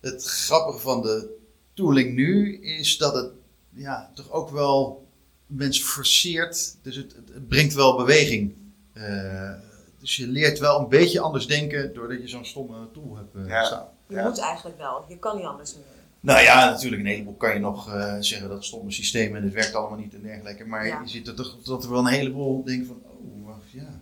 het 0.00 0.24
grappige 0.24 0.78
van 0.78 1.02
de 1.02 1.36
tooling 1.78 2.14
nu 2.14 2.56
is 2.62 2.98
dat 2.98 3.14
het 3.14 3.30
ja, 3.70 4.10
toch 4.14 4.30
ook 4.30 4.50
wel 4.50 5.06
mensen 5.46 5.84
forceert. 5.84 6.76
Dus 6.82 6.96
het, 6.96 7.14
het, 7.16 7.28
het 7.34 7.48
brengt 7.48 7.74
wel 7.74 7.96
beweging. 7.96 8.54
Eh, 8.92 9.52
dus 10.00 10.16
je 10.16 10.26
leert 10.28 10.58
wel 10.58 10.80
een 10.80 10.88
beetje 10.88 11.20
anders 11.20 11.46
denken 11.46 11.94
doordat 11.94 12.20
je 12.20 12.28
zo'n 12.28 12.44
stomme 12.44 12.90
tool 12.92 13.16
hebt 13.16 13.34
eh, 13.34 13.48
Ja. 13.48 13.64
staan. 13.64 13.88
je 14.06 14.14
ja. 14.14 14.28
moet 14.28 14.38
eigenlijk 14.38 14.78
wel. 14.78 15.04
Je 15.08 15.18
kan 15.18 15.36
niet 15.36 15.44
anders 15.46 15.74
meer. 15.74 15.84
Nou 16.20 16.40
ja, 16.42 16.70
natuurlijk, 16.70 17.02
een 17.02 17.08
heleboel 17.08 17.34
kan 17.34 17.54
je 17.54 17.60
nog 17.60 17.92
eh, 17.94 18.16
zeggen 18.20 18.48
dat 18.48 18.64
stomme 18.64 18.90
systeem 18.90 19.36
en 19.36 19.42
het 19.42 19.52
werkt 19.52 19.74
allemaal 19.74 19.98
niet 19.98 20.14
en 20.14 20.22
dergelijke. 20.22 20.64
Maar 20.64 20.86
Ja. 20.86 21.00
je 21.00 21.08
ziet 21.08 21.28
er 21.28 21.34
toch 21.34 21.56
dat 21.62 21.84
er 21.84 21.90
wel 21.90 21.98
een 21.98 22.06
heleboel 22.06 22.64
denken 22.64 22.86
van, 22.86 23.02
oh, 23.04 23.46
wacht, 23.46 23.70
ja, 23.70 24.00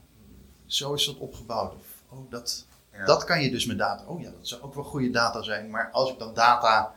zo 0.67 0.95
is 0.95 1.07
dat 1.07 1.19
opgebouwd. 1.19 1.75
Of, 1.75 1.87
oh, 2.09 2.31
dat, 2.31 2.67
Ja. 2.93 3.05
dat 3.05 3.25
kan 3.25 3.43
je 3.43 3.51
dus 3.51 3.67
met 3.67 3.79
data. 3.79 4.05
Oh 4.07 4.21
ja, 4.21 4.31
dat 4.31 4.49
zou 4.49 4.63
ook 4.63 4.75
wel 4.75 4.85
goede 4.85 5.11
data 5.11 5.43
zijn. 5.43 5.71
Maar 5.71 5.91
als 5.91 6.11
ik 6.11 6.19
dan 6.19 6.35
data 6.35 6.95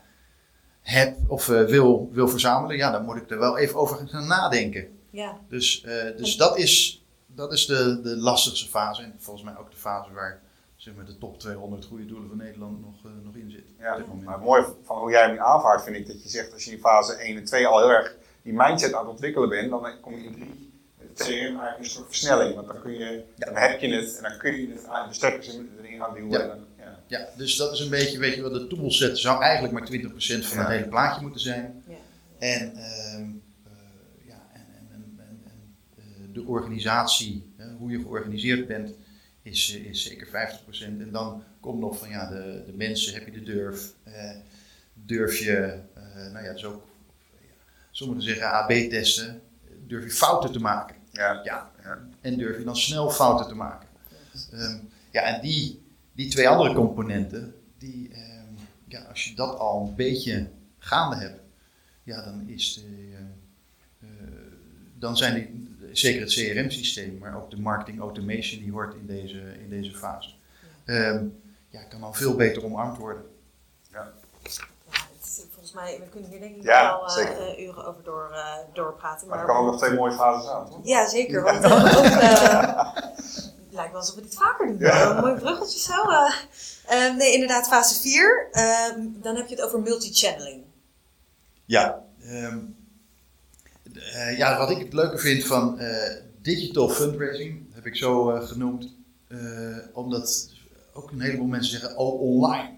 heb 0.82 1.18
of 1.28 1.50
eh, 1.50 1.66
wil, 1.66 2.10
wil 2.12 2.28
verzamelen, 2.28 2.78
ja, 2.78 2.92
dan 2.92 3.06
moet 3.06 3.16
ik 3.16 3.30
er 3.30 3.40
wel 3.40 3.58
even 3.58 3.76
over 3.76 4.08
gaan 4.08 4.28
nadenken. 4.28 4.88
Ja, 5.10 5.40
Dus, 5.48 5.84
eh, 5.84 6.18
dus 6.18 6.36
dat 6.36 6.58
is, 6.58 7.04
dat 7.26 7.54
is 7.54 7.66
de, 7.66 8.02
de 8.02 8.18
lastigste 8.18 8.70
fase. 8.70 9.02
En 9.02 9.16
volgens 9.18 9.46
mij 9.46 9.58
ook 9.58 9.72
de 9.72 9.78
fase 9.78 10.14
waar 10.14 10.42
zeg 10.76 10.96
maar, 10.96 11.06
de 11.06 11.18
top 11.18 11.40
200 11.40 11.86
goede 11.86 12.06
doelen 12.06 12.28
van 12.28 12.38
Nederland 12.38 12.82
nog, 12.82 13.06
eh, 13.06 13.12
nog 13.24 13.36
in 13.36 13.52
zit. 13.52 13.66
Ja, 13.80 13.98
maar 14.24 14.34
het 14.34 14.44
mooie 14.44 14.74
van 14.84 14.98
hoe 14.98 15.12
jij 15.12 15.22
hem 15.22 15.32
nu 15.32 15.40
aanvaardt 15.40 15.84
vind 15.84 15.96
ik 15.96 16.08
dat 16.08 16.24
je 16.24 16.30
zegt 16.30 16.54
als 16.54 16.64
je 16.64 16.72
in 16.72 16.80
fase 16.80 17.14
1 17.14 17.38
en 17.38 17.46
2 17.46 17.68
al 17.68 17.80
heel 17.80 17.92
erg 17.92 18.16
die 18.42 18.54
mindset 18.54 18.94
aan 18.94 19.02
het 19.02 19.10
ontwikkelen 19.10 19.50
bent, 19.50 19.70
dan 19.70 20.00
kom 20.02 20.14
je 20.16 20.24
in 20.24 20.34
3 20.34 20.72
met 20.98 21.08
het 21.08 21.28
CRM 21.28 21.36
eigenlijk 21.38 21.78
een 21.78 21.86
soort 21.86 22.08
versnelling. 22.08 22.56
Want 22.56 22.68
dan, 22.68 22.82
kun 22.82 22.98
je, 22.98 23.24
dan 23.36 23.56
heb 23.56 23.80
je 23.80 23.94
het 23.94 24.16
en 24.18 24.24
dan 24.24 24.38
kun 24.38 24.62
je 24.62 24.72
het 24.74 24.86
aan 24.86 25.08
de 25.08 25.14
stekkers 25.14 25.60
erin 25.80 26.00
gaan 26.00 26.14
duwen. 26.14 26.30
Ja. 26.30 26.40
En 26.40 26.48
dan, 26.48 26.66
ja. 27.10 27.28
Dus 27.38 27.56
dat 27.56 27.74
is 27.74 27.80
een 27.80 27.90
beetje, 27.90 28.20
weet 28.20 28.36
je 28.36 28.42
wel, 28.42 28.52
de 28.52 28.68
toolset 28.68 29.18
zou 29.18 29.42
eigenlijk 29.44 29.74
maar 29.74 29.88
20% 29.88 30.46
van 30.46 30.58
het 30.58 30.68
hele 30.68 30.88
plaatje 30.88 31.22
moeten 31.22 31.42
zijn. 31.42 31.84
ja. 31.88 31.96
En, 32.40 32.76
ehm, 32.76 33.22
eh, 33.64 34.28
ja, 34.28 34.42
en, 34.54 34.66
en, 34.72 34.88
en, 34.92 35.16
en, 35.18 35.42
en, 35.46 35.76
eh, 35.98 36.34
de 36.34 36.44
organisatie, 36.44 37.52
hè, 37.58 37.72
hoe 37.72 37.92
je 37.92 38.00
georganiseerd 38.00 38.68
bent, 38.68 38.92
is, 39.42 39.76
eh, 39.76 39.86
is 39.86 40.04
zeker 40.04 40.28
50%. 40.28 41.02
En 41.02 41.12
dan 41.12 41.44
komt 41.60 41.80
nog 41.80 41.98
van 41.98 42.10
ja, 42.10 42.30
de, 42.30 42.64
de 42.66 42.74
mensen, 42.74 43.14
heb 43.14 43.26
je 43.26 43.32
de 43.32 43.44
durf? 43.44 43.94
Eh, 44.04 44.32
durf 44.94 45.38
je, 45.38 45.80
eh, 45.94 46.32
nou 46.34 46.46
ja, 46.46 46.54
dus 46.54 46.66
ook, 46.66 46.88
ja, 47.32 47.54
sommigen 47.92 48.24
zeggen 48.24 48.52
AB-testen, 48.52 49.42
durf 49.88 50.04
je 50.04 50.12
fouten 50.12 50.52
te 50.52 50.60
maken? 50.60 50.96
Ja. 51.12 51.42
Ja, 51.44 51.72
Ja. 51.84 52.08
en 52.22 52.38
durf 52.38 52.58
je 52.58 52.64
dan 52.64 52.78
snel 52.78 53.10
fouten 53.10 53.48
te 53.48 53.56
maken? 53.56 53.88
Ehm, 54.52 54.78
ja, 55.12 55.22
en 55.22 55.42
die, 55.42 55.82
die 56.20 56.30
twee 56.30 56.50
andere 56.50 56.74
componenten, 56.74 57.56
die, 57.78 58.10
ehm, 58.14 58.54
ja, 58.88 59.02
als 59.10 59.24
je 59.26 59.36
dat 59.36 59.58
al 59.58 59.86
een 59.88 59.96
beetje 59.96 60.48
gaande 60.78 61.16
hebt, 61.16 61.40
ja, 62.04 62.24
dan 62.24 62.44
is 62.48 62.74
de, 62.74 62.82
eh, 63.12 63.20
eh, 64.10 64.10
dan 64.96 65.18
zijn 65.18 65.34
die, 65.34 65.68
zeker 65.92 66.22
het 66.22 66.30
CRM-systeem, 66.34 67.18
maar 67.18 67.36
ook 67.36 67.50
de 67.52 67.60
marketing 67.60 68.00
automation 68.00 68.62
die 68.62 68.72
hoort 68.72 68.94
in 68.94 69.06
deze, 69.06 69.40
in 69.64 69.70
deze 69.70 69.96
fase, 69.96 70.30
ehm, 70.86 71.26
ja, 71.70 71.82
kan 71.84 72.00
dan 72.02 72.16
veel 72.16 72.36
beter 72.36 72.64
omarmd 72.66 72.98
worden. 72.98 73.24
Ja, 73.92 74.12
het 74.42 74.52
is- 75.26 75.46
volgens 75.52 75.74
mij, 75.74 76.00
we 76.04 76.10
kunnen 76.10 76.30
hier 76.30 76.40
denk 76.40 76.56
ik 76.56 76.64
Ja, 76.64 77.00
eh, 77.18 77.50
eh, 77.50 77.60
uren 77.68 77.86
over 77.86 78.04
door, 78.04 78.30
eh, 78.34 78.54
doorpraten. 78.74 79.28
Maar 79.28 79.38
Maar, 79.38 79.48
er 79.48 79.54
komen 79.54 79.72
nog 79.72 79.82
twee 79.82 79.94
mooie 79.94 80.12
fases 80.14 80.50
aan, 80.50 80.70
toch? 80.70 80.80
Ja, 80.84 81.08
zeker. 81.10 81.42
Want 81.44 81.64
eh, 81.64 82.96
lijkt 83.72 83.92
wel 83.92 84.00
alsof 84.02 84.16
we 84.16 84.22
dit 84.22 84.36
vaker 84.36 84.68
doen. 84.68 84.78
Ja. 84.80 85.16
Een 85.16 85.22
mooi 85.22 85.40
bruggetje 85.40 85.80
zo. 85.80 86.10
eh. 86.10 86.34
Eh, 86.90 87.16
nee, 87.16 87.34
inderdaad, 87.34 87.68
fase 87.68 88.02
4. 88.02 88.48
dan 89.22 89.36
heb 89.36 89.48
je 89.48 89.56
het 89.56 89.64
over 89.64 89.80
multi-channeling. 89.82 90.64
Ja, 91.66 92.04
ehm, 92.22 92.58
eh, 93.94 94.38
ja, 94.38 94.58
wat 94.58 94.70
ik 94.70 94.78
het 94.78 94.94
leuke 94.94 95.18
vind 95.18 95.46
van 95.46 95.80
eh, 95.80 96.16
digital 96.42 96.90
fundraising, 96.90 97.66
heb 97.74 97.86
ik 97.86 97.96
zo 97.96 98.24
genoemd, 98.26 98.94
omdat 99.94 100.50
ook 100.94 101.12
een 101.12 101.22
heleboel 101.22 101.48
mensen 101.48 101.80
zeggen, 101.80 101.98
oh 101.98 102.22
online. 102.22 102.78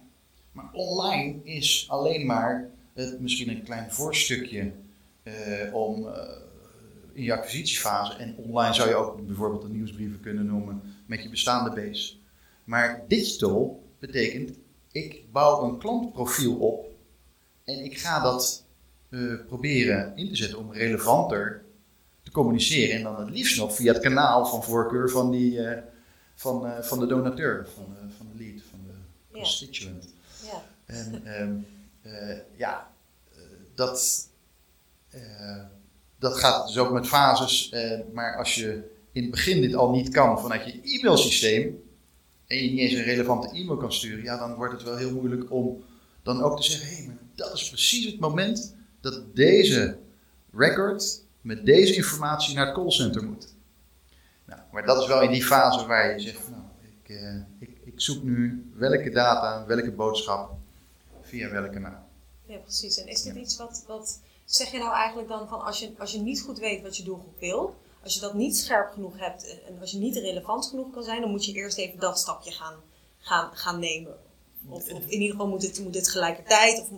Maar 0.52 0.70
online 0.74 1.44
is 1.44 1.86
alleen 1.90 2.26
maar 2.26 2.70
het, 2.94 3.20
misschien 3.20 3.50
een 3.50 3.64
klein 3.64 3.92
voorstukje 3.92 4.72
om 5.72 6.08
in 7.14 7.24
je 7.24 7.34
acquisitiefase. 7.34 8.18
En 8.18 8.36
online 8.38 8.74
zou 8.74 8.90
je 8.90 8.96
ook 8.96 9.26
bijvoorbeeld 9.26 9.62
de 9.62 9.70
nieuwsbrieven 9.70 10.20
kunnen 10.20 10.46
noemen 10.46 10.82
met 11.06 11.24
je 11.24 11.30
bestaande 11.30 11.82
base. 11.82 12.14
Maar 12.64 13.04
digital 13.08 13.84
betekent, 14.00 14.58
ik 14.92 15.32
bouw 15.32 15.64
een 15.64 15.78
klantprofiel 15.78 16.56
op 16.56 16.86
en 17.64 17.84
ik 17.84 17.98
ga 17.98 18.20
dat 18.20 18.66
eh, 19.10 19.34
proberen 19.48 20.16
in 20.16 20.28
te 20.28 20.36
zetten 20.36 20.60
om 20.60 20.74
relevanter 20.74 21.64
te 22.24 22.32
communiceren. 22.32 22.96
En 22.96 23.04
dan 23.04 23.20
het 23.20 23.30
liefst 23.30 23.58
nog 23.58 23.76
via 23.76 23.94
het 23.94 24.02
kanaal 24.02 24.46
van 24.46 24.64
voorkeur 24.64 25.10
van, 25.10 25.32
die, 25.32 25.68
eh, 25.68 25.82
van, 26.36 26.66
eh, 26.66 26.84
van 26.84 27.00
de 27.00 27.06
donateur, 27.06 27.68
van 27.76 27.86
de, 27.86 28.14
van 28.18 28.28
de 28.32 28.44
lead, 28.44 28.62
van 28.70 28.80
de 28.88 28.94
constituent. 29.38 30.14
Ja. 30.46 30.64
En 30.86 31.26
ehm, 31.26 31.56
eh, 32.02 32.38
ja, 32.56 32.92
dat, 33.76 34.30
dat 36.22 36.38
gaat 36.38 36.68
dus 36.68 36.78
ook 36.78 36.92
met 36.92 37.08
fases. 37.08 37.70
eh, 37.70 38.00
maar 38.14 38.38
als 38.38 38.56
je 38.56 38.90
in 39.12 39.22
het 39.22 39.32
begin 39.32 39.62
dit 39.62 39.76
al 39.76 39.92
niet 39.92 40.10
kan 40.10 40.40
vanuit 40.40 40.66
je 40.66 40.82
e-mailsysteem 40.84 41.84
en 42.48 42.58
je 42.58 42.70
niet 42.70 42.80
eens 42.80 42.94
een 42.94 43.04
relevante 43.04 43.48
e-mail 43.56 43.78
kan 43.78 43.94
sturen, 43.94 44.24
ja, 44.24 44.38
dan 44.38 44.56
wordt 44.56 44.74
het 44.74 44.84
wel 44.84 44.96
heel 44.98 45.12
moeilijk 45.12 45.52
om 45.52 45.84
dan 46.24 46.42
ook 46.42 46.58
te 46.62 46.64
zeggen: 46.72 46.90
hé, 46.90 46.96
hey, 46.96 47.06
maar 47.06 47.18
dat 47.36 47.54
is 47.54 47.70
precies 47.70 48.06
het 48.06 48.20
moment 48.20 48.76
dat 49.02 49.36
deze 49.36 49.98
record 50.54 51.22
met 51.42 51.66
deze 51.66 51.96
informatie 51.96 52.56
naar 52.56 52.66
het 52.66 52.76
callcenter 52.76 53.24
moet. 53.24 53.54
Nou, 54.46 54.60
maar 54.72 54.86
dat 54.86 55.02
is 55.02 55.08
wel 55.08 55.22
in 55.22 55.32
die 55.32 55.44
fase 55.44 55.86
waar 55.86 56.12
je 56.14 56.20
zegt: 56.20 56.50
nou, 56.50 56.62
ik, 57.04 57.16
eh, 57.16 57.36
ik, 57.60 57.78
ik 57.84 58.02
zoek 58.02 58.24
nu 58.24 58.66
welke 58.76 59.10
data, 59.10 59.66
welke 59.66 59.92
boodschap, 59.92 60.52
via 61.22 61.50
welk 61.50 61.72
kanaal. 61.72 62.10
ja, 62.46 62.58
precies. 62.58 62.98
En 62.98 63.08
is 63.08 63.22
dit 63.22 63.36
Ja. 63.36 63.40
iets 63.42 63.58
wat, 63.58 63.84
wat 63.88 64.20
zeg 64.56 64.72
je 64.72 64.78
nou 64.78 64.94
eigenlijk 64.94 65.28
dan 65.28 65.48
van 65.48 65.62
als 65.62 65.80
je, 65.80 65.92
als 65.98 66.12
je 66.12 66.20
niet 66.20 66.42
goed 66.42 66.60
weet 66.60 66.82
wat 66.82 66.98
je 66.98 67.04
doelgroep 67.04 67.40
wil, 67.40 67.76
als 68.04 68.14
je 68.14 68.20
dat 68.20 68.34
niet 68.34 68.58
scherp 68.58 68.92
genoeg 68.94 69.14
hebt 69.18 69.62
en 69.68 69.80
als 69.80 69.92
je 69.92 69.98
niet 69.98 70.16
relevant 70.16 70.66
genoeg 70.66 70.92
kan 70.94 71.04
zijn, 71.04 71.22
dan 71.22 71.30
moet 71.30 71.46
je 71.46 71.54
eerst 71.54 71.78
even 71.78 72.00
dat 72.00 72.20
stapje 72.20 72.52
gaan, 72.52 72.76
gaan, 73.20 73.50
gaan 73.54 73.80
nemen. 73.80 74.16
Of, 74.68 74.92
of 74.92 75.04
in 75.04 75.12
ieder 75.12 75.30
geval 75.30 75.48
moet 75.48 75.64
het, 75.64 75.80
moet 75.84 75.96
het 75.96 76.10
gelijkertijd. 76.10 76.80
Of, 76.80 76.90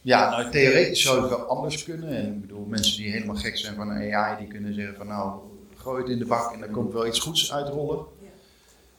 Ja, 0.00 0.30
nou 0.30 0.50
theoretisch 0.50 1.02
zou 1.02 1.20
het 1.20 1.30
wel 1.30 1.46
anders 1.46 1.84
kunnen. 1.84 2.08
En 2.08 2.26
ik 2.26 2.40
bedoel, 2.40 2.64
mensen 2.64 2.96
die 2.96 3.10
helemaal 3.10 3.36
gek 3.36 3.56
zijn 3.56 3.74
van 3.74 3.90
AI, 3.90 4.38
die 4.38 4.46
kunnen 4.46 4.74
zeggen 4.74 4.96
van 4.96 5.06
nou, 5.06 5.40
gooi 5.74 6.02
het 6.02 6.10
in 6.10 6.18
de 6.18 6.26
bak 6.26 6.52
en 6.52 6.62
er 6.62 6.70
komt 6.70 6.92
wel 6.92 7.06
iets 7.06 7.18
goeds 7.18 7.52
uitrollen. 7.52 7.96
Ja. 7.96 8.28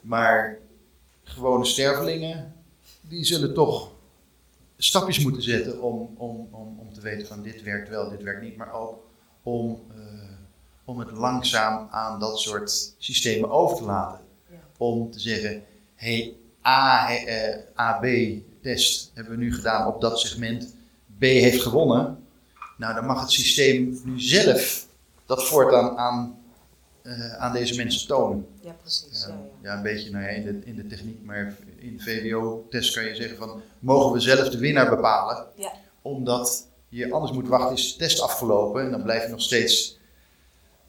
Maar 0.01 0.57
gewone 1.23 1.65
stervelingen, 1.65 2.53
die 3.01 3.25
zullen 3.25 3.53
toch 3.53 3.91
stapjes 4.81 5.19
moeten 5.19 5.41
zetten 5.41 5.81
om, 5.81 6.15
om, 6.17 6.47
om, 6.51 6.79
om 6.79 6.93
te 6.93 7.01
weten 7.01 7.27
van 7.27 7.41
dit 7.41 7.63
werkt 7.63 7.89
wel, 7.89 8.09
dit 8.09 8.23
werkt 8.23 8.41
niet. 8.41 8.57
Maar 8.57 8.73
ook 8.73 9.07
om, 9.43 9.81
eh, 9.95 10.03
om 10.85 10.99
het 10.99 11.11
langzaam 11.11 11.87
aan 11.91 12.19
dat 12.19 12.39
soort 12.39 12.93
systemen 12.97 13.49
over 13.49 13.77
te 13.77 13.83
laten. 13.83 14.25
Ja. 14.51 14.57
Om 14.77 15.11
te 15.11 15.19
zeggen, 15.19 15.63
hey, 15.95 16.35
A, 16.65 17.09
eh, 17.09 17.57
AB-test 17.73 19.11
hebben 19.13 19.33
we 19.33 19.43
nu 19.43 19.53
gedaan 19.53 19.87
op 19.87 20.01
dat 20.01 20.19
segment. 20.19 20.75
B 21.17 21.21
heeft 21.21 21.61
gewonnen. 21.61 22.23
Nou, 22.77 22.95
dan 22.95 23.05
mag 23.05 23.21
het 23.21 23.31
systeem 23.31 24.01
nu 24.03 24.19
zelf 24.19 24.87
dat 25.25 25.47
voortaan 25.47 25.97
aan, 25.97 26.37
eh, 27.01 27.33
aan 27.33 27.53
deze 27.53 27.75
mensen 27.75 28.07
tonen. 28.07 28.47
ja, 28.61 28.75
precies. 28.81 29.25
Ja, 29.27 29.27
Ja, 29.27 29.33
ja. 29.33 29.69
ja, 29.69 29.75
een 29.77 29.83
beetje 29.83 30.11
nou 30.11 30.23
ja, 30.23 30.29
in, 30.29 30.43
de, 30.43 30.65
in 30.65 30.75
de 30.75 30.87
techniek, 30.87 31.23
maar 31.23 31.57
in 31.81 31.97
de 31.97 32.03
VWO-test 32.03 32.93
kan 32.93 33.03
je 33.03 33.15
zeggen 33.15 33.37
van, 33.37 33.61
mogen 33.79 34.11
we 34.13 34.19
zelf 34.19 34.49
de 34.49 34.57
winnaar 34.57 34.89
bepalen? 34.89 35.45
Ja. 35.55 35.71
Omdat 36.01 36.67
je 36.89 37.11
anders 37.11 37.31
moet 37.31 37.47
wachten, 37.47 37.75
is 37.75 37.91
de 37.91 37.97
test 37.99 38.21
afgelopen 38.21 38.81
en 38.83 38.91
dan 38.91 39.03
blijf 39.03 39.23
je 39.23 39.29
nog 39.29 39.41
steeds 39.41 39.97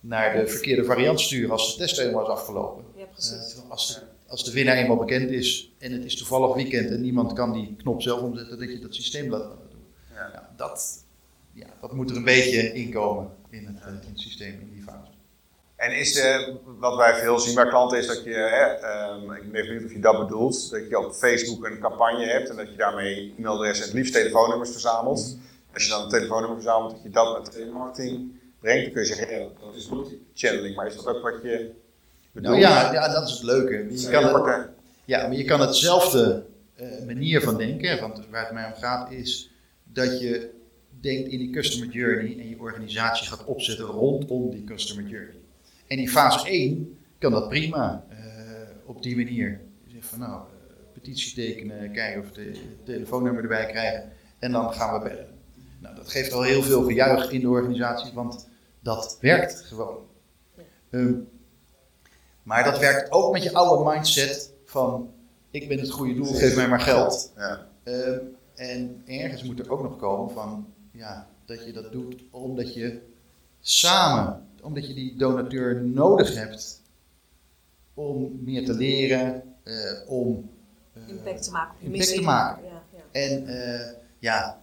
naar 0.00 0.36
de 0.36 0.46
verkeerde 0.46 0.84
variant 0.84 1.20
sturen 1.20 1.50
als 1.50 1.72
de 1.76 1.78
test 1.82 1.96
helemaal 1.96 2.22
is 2.22 2.28
afgelopen. 2.28 2.84
Ja, 2.96 3.02
Eh, 3.02 3.08
precies. 3.12 3.56
als, 3.68 3.94
de, 3.94 4.00
als 4.26 4.44
de 4.44 4.52
winnaar 4.52 4.76
eenmaal 4.76 4.96
bekend 4.96 5.30
is 5.30 5.72
en 5.78 5.92
het 5.92 6.04
is 6.04 6.16
toevallig 6.16 6.54
weekend 6.54 6.90
en 6.90 7.00
niemand 7.00 7.32
kan 7.32 7.52
die 7.52 7.74
knop 7.76 8.02
zelf 8.02 8.20
omzetten, 8.20 8.58
dat 8.58 8.68
je 8.68 8.78
dat 8.78 8.94
systeem 8.94 9.30
laat 9.30 9.42
doen. 9.42 9.58
Ja. 10.14 10.30
Ja, 10.32 10.50
dat, 10.56 11.04
ja, 11.52 11.66
dat 11.80 11.92
moet 11.92 12.10
er 12.10 12.16
een 12.16 12.24
beetje 12.24 12.72
inkomen 12.72 13.30
in 13.50 13.66
het, 13.66 13.80
eh, 13.80 13.86
in 13.88 14.08
het 14.08 14.20
systeem, 14.20 14.52
in 14.60 14.70
die 14.72 14.78
fase. 14.79 14.79
En 15.80 15.98
is 15.98 16.12
de, 16.12 16.56
wat 16.78 16.96
wij 16.96 17.14
veel 17.14 17.38
zien 17.38 17.54
bij 17.54 17.68
klanten 17.68 17.98
is 17.98 18.06
dat 18.06 18.24
je, 18.24 18.30
hè, 18.30 18.64
ehm, 18.64 19.32
ik 19.32 19.52
ben 19.52 19.60
even 19.60 19.66
benieuwd 19.66 19.84
of 19.84 19.92
je 19.92 19.98
dat 19.98 20.18
bedoelt, 20.18 20.70
dat 20.70 20.88
je 20.88 20.98
op 20.98 21.14
Facebook 21.14 21.64
een 21.64 21.78
campagne 21.78 22.24
hebt 22.24 22.48
en 22.50 22.56
dat 22.56 22.70
je 22.70 22.76
daarmee 22.76 23.34
e-mailadressen 23.38 23.84
en 23.84 23.90
het 23.90 23.98
liefst 23.98 24.12
telefoonnummers 24.12 24.70
verzamelt. 24.70 25.36
Als 25.74 25.84
je 25.84 25.90
dan 25.90 26.02
een 26.02 26.08
telefoonnummer 26.08 26.56
verzamelt, 26.56 26.90
dat 26.90 27.02
je 27.02 27.10
dat 27.10 27.42
met 27.42 27.52
telemarketing 27.52 28.32
brengt, 28.60 28.84
dan 28.84 28.92
kun 28.92 29.02
je 29.02 29.06
zeggen, 29.06 29.38
ja, 29.38 29.46
dat 29.60 29.74
is 29.74 29.88
multi-channeling. 29.88 30.76
Maar 30.76 30.86
is 30.86 30.96
dat 30.96 31.06
ook 31.06 31.22
wat 31.22 31.42
je 31.42 31.70
bedoelt? 32.32 32.58
Nou 32.58 32.68
ja, 32.68 32.92
ja, 32.92 33.08
dat 33.12 33.28
is 33.28 33.32
het 33.32 33.42
leuke. 33.42 33.86
Je 33.90 34.08
kan 34.10 34.24
het, 34.24 34.68
ja, 35.04 35.26
maar 35.26 35.36
je 35.36 35.44
kan 35.44 35.60
hetzelfde 35.60 36.44
eh, 36.74 36.86
manier 37.06 37.40
van 37.40 37.56
denken, 37.56 38.00
want 38.00 38.26
waar 38.30 38.44
het 38.44 38.52
mij 38.52 38.66
om 38.66 38.74
gaat 38.80 39.10
is 39.10 39.50
dat 39.84 40.20
je 40.20 40.50
denkt 41.00 41.28
in 41.28 41.38
die 41.38 41.50
customer 41.50 41.88
journey 41.88 42.38
en 42.38 42.48
je 42.48 42.58
organisatie 42.58 43.26
gaat 43.26 43.44
opzetten 43.44 43.84
rondom 43.84 44.50
die 44.50 44.64
customer 44.64 45.04
journey. 45.04 45.38
En 45.90 45.98
in 45.98 46.08
fase 46.08 46.48
1 46.48 46.98
kan 47.18 47.32
dat 47.32 47.48
prima 47.48 48.04
eh, 48.08 48.18
op 48.84 49.02
die 49.02 49.16
manier. 49.16 49.60
Je 49.84 49.92
zegt 49.92 50.06
van 50.06 50.18
nou, 50.18 50.32
eh, 50.34 50.74
petitie 50.92 51.34
tekenen, 51.34 51.92
kijken 51.92 52.20
of 52.20 52.34
we 52.34 52.42
het 52.42 52.84
telefoonnummer 52.84 53.42
erbij 53.42 53.66
krijgen 53.66 54.12
en 54.38 54.52
dan 54.52 54.72
gaan 54.72 54.92
we 54.92 55.08
bellen. 55.08 55.38
Nou, 55.78 55.94
dat 55.94 56.08
geeft 56.08 56.32
al 56.32 56.42
heel 56.42 56.62
veel 56.62 56.82
gejuich 56.82 57.30
in 57.30 57.40
de 57.40 57.48
organisatie, 57.48 58.12
want 58.12 58.48
dat 58.80 59.18
werkt 59.20 59.60
gewoon. 59.60 59.98
Ehm, 60.90 61.14
maar 62.42 62.64
dat 62.64 62.78
werkt 62.78 63.12
ook 63.12 63.32
met 63.32 63.42
je 63.42 63.52
oude 63.52 63.90
mindset 63.90 64.52
van 64.64 65.10
ik 65.50 65.68
ben 65.68 65.78
het 65.78 65.90
goede 65.90 66.14
doel, 66.14 66.34
geef 66.34 66.56
mij 66.56 66.68
maar 66.68 66.80
geld. 66.80 67.32
Ja. 67.36 67.66
Ehm, 67.82 68.18
en 68.54 69.02
ergens 69.06 69.42
moet 69.42 69.58
er 69.58 69.70
ook 69.70 69.82
nog 69.82 69.96
komen 69.96 70.30
van 70.34 70.66
ja, 70.92 71.28
dat 71.44 71.64
je 71.64 71.72
dat 71.72 71.92
doet 71.92 72.22
omdat 72.30 72.74
je 72.74 73.00
samen, 73.60 74.48
omdat 74.62 74.86
je 74.86 74.94
die 74.94 75.16
donateur 75.16 75.84
nodig 75.84 76.34
hebt 76.34 76.82
om 77.94 78.40
meer 78.44 78.64
te 78.64 78.74
leren, 78.74 79.42
eh, 79.62 79.74
om 80.06 80.50
eh, 80.92 81.08
Impact 81.08 81.42
te 81.42 81.50
maken 81.50 81.74
impact 81.80 82.14
te 82.14 82.20
maken. 82.20 82.64
Ja, 82.64 82.82
ja. 82.92 83.20
En 83.20 83.46
eh, 83.46 83.92
ja, 84.18 84.60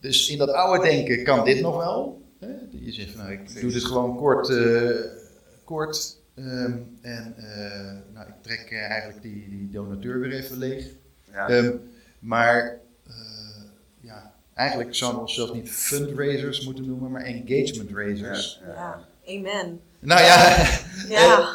dus 0.00 0.28
in 0.28 0.38
dat 0.38 0.50
oude 0.50 0.82
denken 0.82 1.24
kan 1.24 1.44
dit 1.44 1.60
nog 1.60 1.76
wel. 1.76 2.22
Hè? 2.38 2.46
Je 2.70 2.92
zegt 2.92 3.10
van 3.10 3.20
nou, 3.20 3.32
ik 3.32 3.60
doe 3.60 3.72
dit 3.72 3.84
gewoon 3.84 4.16
kort, 4.16 4.48
eh, 4.48 4.90
kort 5.64 6.18
ehm, 6.34 6.76
en 7.00 7.34
eh, 7.36 7.92
nou, 8.14 8.28
ik 8.28 8.34
trek 8.40 8.72
eigenlijk 8.72 9.22
die, 9.22 9.48
die 9.48 9.70
donateur 9.70 10.20
weer 10.20 10.32
even 10.32 10.58
leeg. 10.58 10.86
Ja. 11.32 11.48
Ehm, 11.48 11.76
maar 12.18 12.78
eigenlijk 14.54 14.94
zouden 14.94 15.20
we 15.20 15.26
ons 15.26 15.34
zelfs 15.36 15.52
niet 15.52 15.70
fundraisers 15.70 16.64
moeten 16.64 16.86
noemen, 16.86 17.10
maar 17.10 17.22
engagement 17.22 17.90
raisers. 17.94 18.60
Ja, 18.66 18.72
ja. 18.72 19.08
Ja, 19.22 19.38
amen. 19.38 19.80
Nou 20.00 20.20
ja, 20.20 20.68
Ja, 21.08 21.48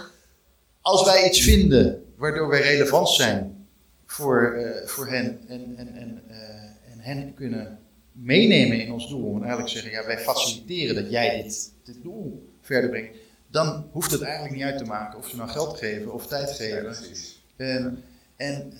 als 0.81 1.05
wij 1.05 1.27
iets 1.27 1.41
vinden 1.41 2.05
waardoor 2.15 2.47
wij 2.49 2.62
relevant 2.62 3.09
zijn 3.09 3.67
voor, 4.05 4.53
eh, 4.53 4.88
voor 4.88 5.07
hen 5.07 5.39
en, 5.47 5.73
en, 5.77 5.95
en, 5.95 6.23
eh, 6.27 6.91
en 6.91 6.99
hen 6.99 7.33
kunnen 7.33 7.79
meenemen 8.12 8.79
in 8.81 8.91
ons 8.91 9.09
doel, 9.09 9.33
en 9.35 9.39
eigenlijk 9.39 9.69
zeggen, 9.69 9.91
ja, 9.91 10.05
wij 10.05 10.19
faciliteren 10.19 10.95
dat 10.95 11.12
jij 11.12 11.43
dit, 11.43 11.73
dit 11.83 12.03
doel 12.03 12.49
verder 12.62 12.89
brengt, 12.89 13.17
dan 13.47 13.88
hoeft 13.91 14.12
het 14.12 14.21
eigenlijk 14.21 14.55
niet 14.55 14.63
uit 14.63 14.77
te 14.77 14.83
maken 14.85 15.17
of 15.17 15.27
ze 15.29 15.35
nou 15.35 15.49
geld 15.49 15.77
geven 15.77 16.13
of 16.13 16.27
tijd 16.27 16.49
Ja, 16.49 16.55
geven. 16.55 16.83
precies. 16.83 17.41
En, 17.55 18.03
en 18.35 18.53
eh, 18.53 18.79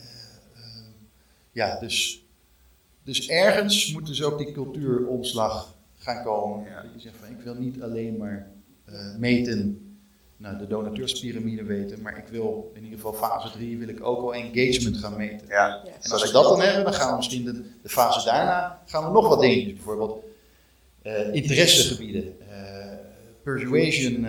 eh, 0.56 0.62
ja, 1.52 1.80
dus, 1.80 2.26
dus 3.04 3.30
ergens 3.30 3.94
moet 3.94 4.08
dus 4.08 4.24
ook 4.24 4.38
die 4.38 4.52
cultuuromslag 4.52 5.76
gaan 5.98 6.24
komen. 6.24 6.66
Ja. 6.70 6.82
Dat 6.82 6.94
je 6.94 7.00
zegt 7.00 7.16
van 7.20 7.30
ik 7.30 7.44
wil 7.44 7.54
niet 7.54 7.82
alleen 7.82 8.18
maar 8.18 8.48
eh, 8.86 9.16
meten, 9.18 9.90
nou, 10.38 10.58
de 10.58 10.68
donateurspyramide 10.68 11.64
weten, 11.64 12.02
maar 12.02 12.18
ik 12.18 12.28
wil 12.28 12.72
in 12.74 12.84
ieder 12.84 13.00
geval 13.00 13.14
fase 13.14 13.52
3 13.52 13.78
wil 13.78 13.88
ik 13.88 14.04
ook 14.04 14.22
al 14.22 14.34
engagement 14.34 14.98
gaan 14.98 15.18
meten. 15.18 15.48
Ja. 15.48 15.84
En 16.02 16.12
als 16.12 16.24
we 16.24 16.32
dat 16.32 16.44
dan 16.44 16.62
hebben, 16.62 16.84
dan 16.84 16.94
gaan 16.94 17.10
we 17.10 17.16
misschien 17.16 17.46
de, 17.46 17.62
de 17.82 17.90
fase 17.90 18.26
daarna 18.26 18.82
gaan 18.86 19.04
we 19.04 19.12
nog 19.12 19.28
wat 19.28 19.40
dingetjes, 19.42 19.74
bijvoorbeeld 19.74 20.24
eh, 21.02 21.34
interessegebieden, 21.34 22.36
eh, 22.50 22.98
persuasion 23.44 24.28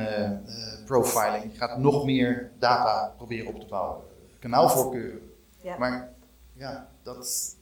profiling. 0.85 1.53
Je 1.53 1.59
gaat 1.59 1.79
nog 1.79 2.05
meer 2.05 2.51
data 2.59 3.15
proberen 3.17 3.47
op 3.47 3.61
te 3.61 3.67
bouwen, 3.67 4.03
kanaalvoorkeuren. 4.39 5.21
Ja. 5.63 5.79
Maar 5.79 6.13
ja, 6.53 6.89
dat, 7.03 7.57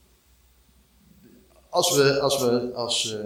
als 1.70 1.96
we 1.96 2.20
als, 2.20 2.40
we 2.40 2.70
als 2.74 3.18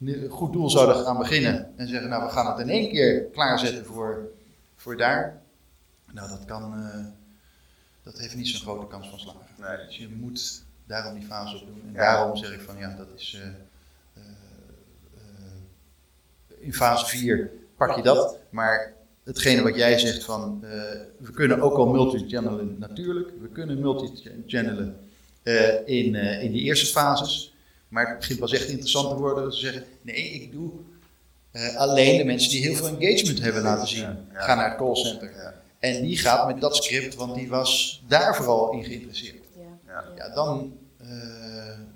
eh, 0.00 0.30
goed 0.30 0.52
doel 0.52 0.70
zouden 0.70 0.96
gaan 0.96 1.18
beginnen 1.18 1.72
en 1.76 1.88
zeggen, 1.88 2.08
nou 2.08 2.24
we 2.24 2.30
gaan 2.30 2.46
het 2.46 2.58
in 2.58 2.68
één 2.68 2.90
keer 2.90 3.24
klaarzetten 3.24 3.84
voor, 3.84 4.28
voor 4.76 4.96
daar, 4.96 5.42
nou 6.12 6.28
dat 6.28 6.44
kan, 6.44 6.74
eh, 6.74 7.04
dat 8.02 8.18
heeft 8.18 8.36
niet 8.36 8.48
zo'n 8.48 8.60
grote 8.60 8.86
kans 8.86 9.08
van 9.08 9.18
slagen. 9.18 9.40
Nee. 9.58 9.86
Dus 9.86 9.96
je 9.96 10.08
moet 10.08 10.62
daarom 10.86 11.14
die 11.14 11.26
fase 11.26 11.56
op 11.56 11.66
doen. 11.66 11.82
En 11.86 11.92
Ja. 11.92 11.98
daarom 11.98 12.36
zeg 12.36 12.52
ik 12.52 12.60
van 12.60 12.76
ja, 12.78 12.94
dat 12.96 13.08
is 13.16 13.40
eh, 14.14 14.22
in 16.60 16.74
fase 16.74 17.06
4 17.06 17.50
pak 17.76 17.96
je 17.96 18.02
dat. 18.02 18.38
Maar 18.50 18.92
hetgene 19.24 19.62
wat 19.62 19.74
jij 19.76 19.98
zegt 19.98 20.24
van 20.24 20.60
we 21.18 21.30
kunnen 21.32 21.60
ook 21.60 21.76
al 21.76 21.86
multi-channelen 21.86 22.76
natuurlijk. 22.78 23.30
We 23.40 23.48
kunnen 23.48 23.80
multi-channelen 23.80 24.96
in, 25.84 26.14
eh, 26.14 26.42
in 26.42 26.52
die 26.52 26.62
eerste 26.62 26.86
fases. 26.86 27.54
Maar 27.88 28.08
het 28.08 28.18
begint 28.18 28.38
pas 28.38 28.52
echt 28.52 28.68
interessant 28.68 29.08
te 29.08 29.16
worden 29.16 29.44
dat 29.44 29.54
ze 29.54 29.60
zeggen 29.60 29.84
nee, 30.02 30.30
ik 30.30 30.52
doe 30.52 30.70
eh, 31.50 31.76
alleen 31.76 32.16
de 32.16 32.24
mensen 32.24 32.50
die 32.50 32.62
heel 32.62 32.74
veel 32.74 32.96
engagement 32.98 33.40
hebben 33.40 33.62
laten 33.62 33.88
zien. 33.88 34.00
Ja, 34.00 34.18
ja. 34.32 34.40
Gaan 34.40 34.56
naar 34.56 34.68
het 34.68 34.78
callcenter. 34.78 35.32
Ja. 35.36 35.54
En 35.78 36.02
die 36.02 36.18
gaat 36.18 36.46
met 36.46 36.60
dat 36.60 36.76
script, 36.76 37.14
want 37.14 37.34
die 37.34 37.48
was 37.48 38.02
daar 38.08 38.36
vooral 38.36 38.72
in 38.72 38.84
geïnteresseerd. 38.84 39.44
Ja. 39.56 39.62
Ja. 39.86 40.04
Ja, 40.16 40.34
dan, 40.34 40.78
eh, 40.98 41.08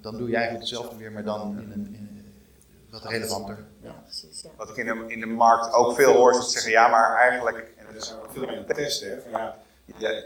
dan 0.01 0.17
doe 0.17 0.29
je 0.29 0.37
eigenlijk 0.37 0.65
hetzelfde 0.65 0.97
weer, 0.97 1.13
maar 1.13 1.25
dan 1.25 1.59
in 1.59 1.73
een, 1.73 1.87
in 1.87 1.95
een 1.95 2.13
wat 2.91 3.05
relevanter. 3.05 3.65
Ja, 3.83 4.03
precies. 4.05 4.43
Ja. 4.43 4.49
Wat 4.57 4.69
ik 4.69 4.77
in 4.77 4.87
de, 4.87 5.05
in 5.07 5.21
de 5.21 5.27
markt 5.27 5.73
ook 5.73 5.95
veel 5.95 6.13
hoor, 6.13 6.31
is 6.31 6.37
dat 6.37 6.47
ze 6.47 6.53
zeggen, 6.53 6.71
ja, 6.73 6.89
maar 6.89 7.17
eigenlijk, 7.17 7.73
en 7.77 7.87
dat 7.93 8.03
is 8.03 8.13
ook 8.13 8.29
veel 8.33 8.47
meer 8.47 8.59
een 8.59 8.75
test, 8.75 9.01
hè, 9.01 9.21
van 9.21 9.41
ja, 9.41 9.57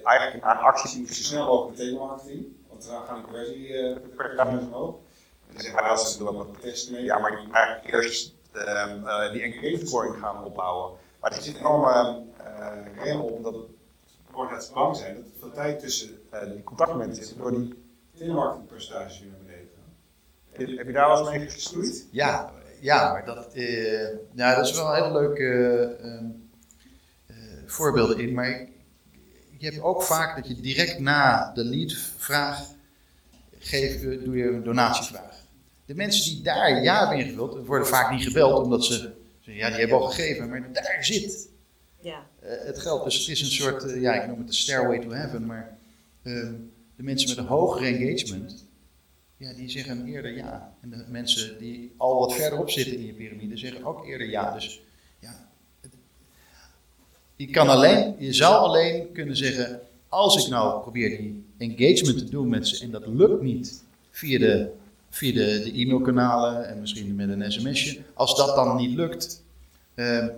eigenlijk 0.05 0.45
aan 0.45 0.59
acties 0.59 0.97
moet 0.97 1.09
je 1.09 1.15
zo 1.15 1.23
snel 1.23 1.47
mogelijk 1.47 1.77
met 1.77 1.87
telemarketing, 1.87 2.47
want 2.69 2.87
dan 2.87 3.03
gaan 3.07 3.17
de 3.17 3.23
conversiepercentages 3.23 4.61
omhoog. 4.61 4.95
Dan 5.57 5.65
zeggen 5.65 5.89
als 5.89 6.13
ze 6.13 6.19
doen 6.19 6.37
wat 6.37 6.47
mee, 6.91 7.05
ja, 7.05 7.19
maar 7.19 7.31
je 7.31 7.47
moet 7.47 7.55
eigenlijk 7.55 7.95
eerst 7.95 8.35
ehm, 8.53 9.07
eh, 9.07 9.33
die 9.33 9.43
engagement 9.43 9.89
scoring 9.89 10.17
gaan 10.17 10.45
opbouwen. 10.45 10.99
Maar 11.21 11.33
er 11.33 11.43
zit 11.43 11.55
een 11.55 11.61
enorme 11.61 12.25
eh 12.37 13.05
rem 13.05 13.21
op, 13.21 13.31
omdat 13.31 13.55
organisaties 14.33 14.73
bang 14.75 14.97
zijn 14.97 15.15
dat 15.15 15.25
er 15.25 15.39
veel 15.39 15.53
tijd 15.53 15.81
tussen 15.81 16.19
eh, 16.31 16.51
die 16.51 16.63
contactmomenten 16.63 17.25
zit, 17.25 17.37
door 17.37 17.51
die 17.51 17.75
telemarketingpercentages 18.17 19.21
weer 19.21 19.31
naar 19.31 19.39
beneden. 19.39 20.77
Heb 20.79 20.87
je, 20.87 20.93
daar 20.93 21.09
wel 21.09 21.19
eens 21.19 21.39
mee 21.39 21.49
gestoeid? 21.49 22.07
Ja, 22.11 22.53
ja 22.81 23.13
maar 23.13 23.25
dat, 23.25 23.53
eh, 23.55 24.09
dat 24.33 24.67
is 24.67 24.75
wel 24.75 24.89
een 24.89 25.03
heel 25.03 25.13
leuk 25.13 25.39
eh, 25.39 25.83
ehm, 25.83 26.27
eh, 27.27 27.37
voorbeelden 27.67 28.19
in. 28.19 28.35
Maar 28.35 28.69
je 29.59 29.67
hebt 29.67 29.81
ook 29.81 30.03
vaak 30.03 30.37
dat 30.37 30.49
je 30.49 30.61
direct 30.61 30.99
na 30.99 31.53
de 31.55 31.65
lead-vraag 31.65 32.75
geef, 33.59 33.95
eh, 33.95 34.25
doe 34.25 34.37
je 34.37 34.49
een 34.49 34.63
donatievraag. 34.63 35.35
De 35.87 35.95
mensen 35.95 36.25
die 36.35 36.43
daar 36.43 36.83
ja 36.83 36.99
hebben 37.09 37.25
ingevuld, 37.27 37.67
worden 37.67 37.87
vaak 37.89 38.11
niet 38.13 38.23
gebeld 38.23 38.65
omdat 38.65 38.85
ze 38.85 38.95
zeggen, 39.41 39.55
ja, 39.65 39.69
die 39.71 39.79
hebben 39.79 39.99
al 39.99 40.07
gegeven, 40.07 40.49
maar 40.49 40.73
daar 40.73 40.99
zit 41.05 41.49
Ja. 42.01 42.27
eh, 42.41 42.49
het 42.67 42.79
geld. 42.79 43.05
Dus 43.05 43.19
het 43.19 43.29
is 43.29 43.41
een 43.41 43.47
soort, 43.51 43.85
eh, 43.85 44.01
ja, 44.01 44.15
ik 44.23 44.29
noem 44.29 44.39
het 44.39 44.47
de 44.47 44.55
stairway 44.55 44.99
to 44.99 45.11
heaven, 45.11 45.47
maar 45.47 45.79
ehm, 46.23 46.53
de 46.97 47.03
mensen 47.03 47.29
met 47.29 47.39
een 47.39 47.47
hogere 47.47 47.87
engagement, 47.87 48.65
ja, 49.37 49.53
die 49.53 49.69
zeggen 49.71 50.07
eerder 50.07 50.37
ja. 50.37 50.75
En 50.83 50.91
de 50.91 51.05
mensen 51.09 51.59
die 51.59 51.93
al 51.97 52.19
wat 52.19 52.35
verderop 52.35 52.71
zitten 52.71 52.97
in 52.97 53.07
je 53.07 53.13
piramide 53.13 53.57
zeggen 53.57 53.85
ook 53.85 54.07
eerder 54.07 54.29
ja. 54.31 54.55
Dus 54.55 54.81
ja, 55.19 55.49
het- 55.81 55.93
je 57.37 57.47
kan 57.51 57.69
alleen, 57.69 58.15
je 58.19 58.33
zou 58.33 58.55
alleen 58.65 59.13
kunnen 59.13 59.37
zeggen, 59.37 59.81
als 60.09 60.45
ik 60.45 60.51
nou 60.51 60.81
probeer 60.83 61.09
die 61.19 61.45
engagement 61.59 62.19
te 62.19 62.29
doen 62.29 62.49
met 62.49 62.69
ze 62.69 62.85
en 62.85 62.91
dat 62.91 63.07
lukt 63.07 63.43
niet 63.43 63.83
via 64.11 64.39
de, 64.39 64.71
via 65.17 65.33
de, 65.33 65.61
de 65.63 65.81
e-mailkanalen 65.81 66.69
en 66.69 66.81
misschien 66.81 67.15
met 67.15 67.29
een 67.29 67.53
sms'je, 67.53 68.01
als 68.15 68.37
dat 68.37 68.57
dan 68.57 68.77
niet 68.77 68.97
lukt, 68.97 69.43
ehm, 69.95 70.29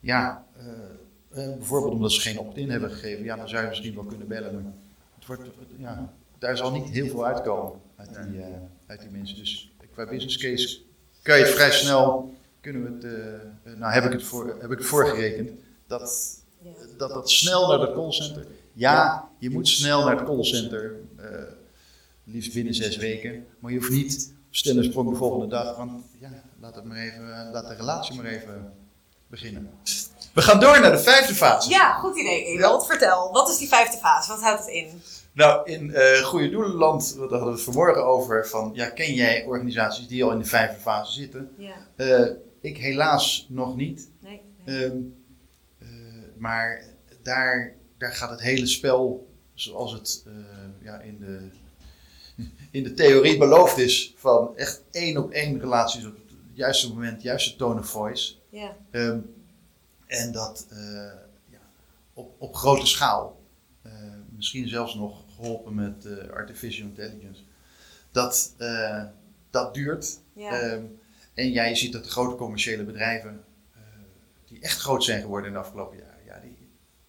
ja, 0.00 0.44
eh, 0.56 1.44
eh, 1.44 1.56
bijvoorbeeld 1.56 1.92
omdat 1.92 2.12
ze 2.12 2.20
geen 2.20 2.38
opt-in 2.38 2.70
hebben 2.70 2.90
gegeven, 2.90 3.24
ja, 3.24 3.36
dan 3.36 3.48
zou 3.48 3.62
je 3.62 3.68
misschien 3.68 3.94
wel 3.94 4.04
kunnen 4.04 4.28
bellen. 4.28 4.54
Maar 4.54 4.72
het 5.14 5.26
wordt, 5.26 5.42
ja, 5.78 6.12
daar 6.38 6.56
zal 6.56 6.70
niet 6.70 6.88
heel 6.88 7.06
veel 7.06 7.26
uitkomen 7.26 7.80
uit 7.96 8.08
die, 8.14 8.40
eh, 8.40 8.48
uit 8.86 9.00
die 9.00 9.10
mensen. 9.10 9.36
Dus 9.36 9.70
qua 9.92 10.06
business 10.06 10.36
case 10.36 10.80
kan 11.22 11.38
je 11.38 11.44
het 11.44 11.54
vrij 11.54 11.70
snel, 11.70 12.34
kunnen 12.60 12.82
we 12.82 13.06
het, 13.06 13.78
nou 13.78 13.92
heb 13.92 14.04
ik 14.04 14.12
het, 14.12 14.22
voor, 14.22 14.56
heb 14.60 14.70
ik 14.70 14.78
het 14.78 14.86
voorgerekend, 14.86 15.50
dat, 15.86 16.38
dat 16.96 17.10
dat 17.10 17.30
snel 17.30 17.68
naar 17.68 17.80
het 17.80 17.92
callcenter, 17.92 18.46
ja, 18.72 19.28
je 19.38 19.50
moet 19.50 19.68
snel 19.68 20.04
naar 20.04 20.16
het 20.16 20.26
callcenter, 20.26 20.94
eh, 21.16 21.26
liefst 22.26 22.54
binnen 22.54 22.74
zes 22.74 22.96
weken, 22.96 23.46
maar 23.58 23.72
je 23.72 23.78
hoeft 23.78 23.90
niet 23.90 24.34
op 24.48 24.54
stille 24.54 24.82
sprong 24.82 25.10
de 25.10 25.16
volgende 25.16 25.46
dag, 25.46 25.76
want 25.76 26.04
ja, 26.20 26.42
laat, 26.60 26.74
het 26.74 26.84
maar 26.84 26.96
even, 26.96 27.50
laat 27.52 27.68
de 27.68 27.74
relatie 27.74 28.16
maar 28.16 28.24
even 28.24 28.72
beginnen. 29.26 29.70
We 30.34 30.42
gaan 30.42 30.60
door 30.60 30.80
naar 30.80 30.90
de 30.90 30.98
vijfde 30.98 31.34
fase. 31.34 31.70
Ja, 31.70 31.92
goed 31.92 32.16
idee, 32.18 32.44
Ewald. 32.44 32.86
Vertel, 32.86 33.32
wat 33.32 33.48
is 33.48 33.58
die 33.58 33.68
vijfde 33.68 33.98
fase? 33.98 34.30
Wat 34.32 34.40
houdt 34.42 34.60
het 34.60 34.68
in? 34.68 35.00
Nou, 35.32 35.70
in 35.70 35.94
eh 35.94 36.22
Goede 36.24 36.50
Doelenland, 36.50 37.14
daar 37.14 37.28
hadden 37.28 37.46
we 37.46 37.52
het 37.54 37.62
vanmorgen 37.62 38.04
over, 38.06 38.46
van 38.48 38.70
ja, 38.74 38.88
ken 38.90 39.14
jij 39.14 39.44
organisaties 39.44 40.06
die 40.08 40.24
al 40.24 40.32
in 40.32 40.38
de 40.38 40.44
vijfde 40.44 40.80
fase 40.80 41.12
zitten? 41.12 41.50
Ja, 41.56 41.74
Eh, 41.96 42.30
ik 42.60 42.76
helaas 42.76 43.46
nog 43.48 43.76
niet. 43.76 44.10
nee. 44.20 44.40
nee. 44.64 44.84
Ehm, 44.84 44.96
eh, 45.78 45.88
maar 46.38 46.84
daar, 47.22 47.74
daar 47.98 48.12
gaat 48.12 48.30
het 48.30 48.40
hele 48.40 48.66
spel 48.66 49.28
zoals 49.54 49.92
het 49.92 50.24
ja, 50.82 51.00
in, 51.00 51.18
de, 51.18 51.48
in 52.76 52.82
de 52.82 52.94
theorie 52.94 53.38
beloofd 53.38 53.78
is. 53.78 54.14
Van 54.16 54.56
echt 54.56 54.82
één 54.90 55.16
op 55.16 55.30
één 55.30 55.60
relaties 55.60 56.06
op 56.06 56.14
het 56.14 56.36
juiste 56.52 56.88
moment, 56.88 57.22
juiste 57.22 57.56
tone 57.56 57.80
of 57.80 57.88
voice. 57.88 58.34
Ja, 58.48 58.76
Ehm, 58.90 59.18
en 60.06 60.32
dat 60.32 60.66
eh, 60.70 60.78
ja, 61.50 61.60
op, 62.12 62.34
op 62.38 62.54
grote 62.54 62.86
schaal. 62.86 63.40
Eh, 63.82 63.92
misschien 64.36 64.68
zelfs 64.68 64.94
nog 64.94 65.24
geholpen 65.36 65.74
met 65.74 66.04
eh, 66.04 66.30
artificial 66.30 66.86
intelligence. 66.86 67.42
Dat, 68.10 68.54
dat 69.50 69.74
duurt. 69.74 70.18
ja. 70.32 70.60
Ehm, 70.60 70.84
en 71.34 71.50
jij 71.50 71.74
ziet 71.74 71.92
dat 71.92 72.04
de 72.04 72.10
grote 72.10 72.36
commerciële 72.36 72.84
bedrijven, 72.84 73.44
die 74.48 74.60
echt 74.60 74.80
groot 74.80 75.04
zijn 75.04 75.20
geworden 75.20 75.46
in 75.48 75.52
de 75.52 75.58
afgelopen 75.58 75.98
jaren, 75.98 76.24
ja, 76.26 76.40
die, 76.40 76.56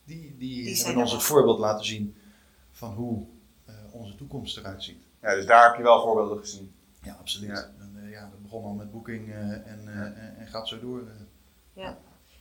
die, 0.06 0.36
die, 0.38 0.76
hebben 0.84 1.02
ons 1.02 1.12
het 1.12 1.24
voorbeeld 1.24 1.60
laten 1.60 1.86
zien 1.86 2.16
van 2.72 2.94
hoe 2.94 3.26
onze 3.92 4.16
toekomst 4.16 4.58
eruit 4.58 4.84
ziet. 4.84 5.07
Ja, 5.28 5.36
dus 5.36 5.46
daar 5.46 5.68
heb 5.68 5.78
je 5.78 5.84
wel 5.84 6.02
voorbeelden 6.02 6.38
gezien. 6.38 6.76
Ja, 7.02 7.18
absoluut. 7.20 7.50
Ja. 7.50 7.72
En, 7.80 8.04
eh, 8.04 8.12
ja, 8.12 8.22
dat 8.22 8.42
begon 8.42 8.64
al 8.64 8.74
met 8.74 8.92
boeking 8.92 9.30
eh, 9.30 9.40
en, 9.40 9.82
eh, 9.88 10.02
en, 10.02 10.36
en 10.38 10.48
gaat 10.48 10.68
zo 10.68 10.80
door. 10.80 11.00
eh. 11.76 11.86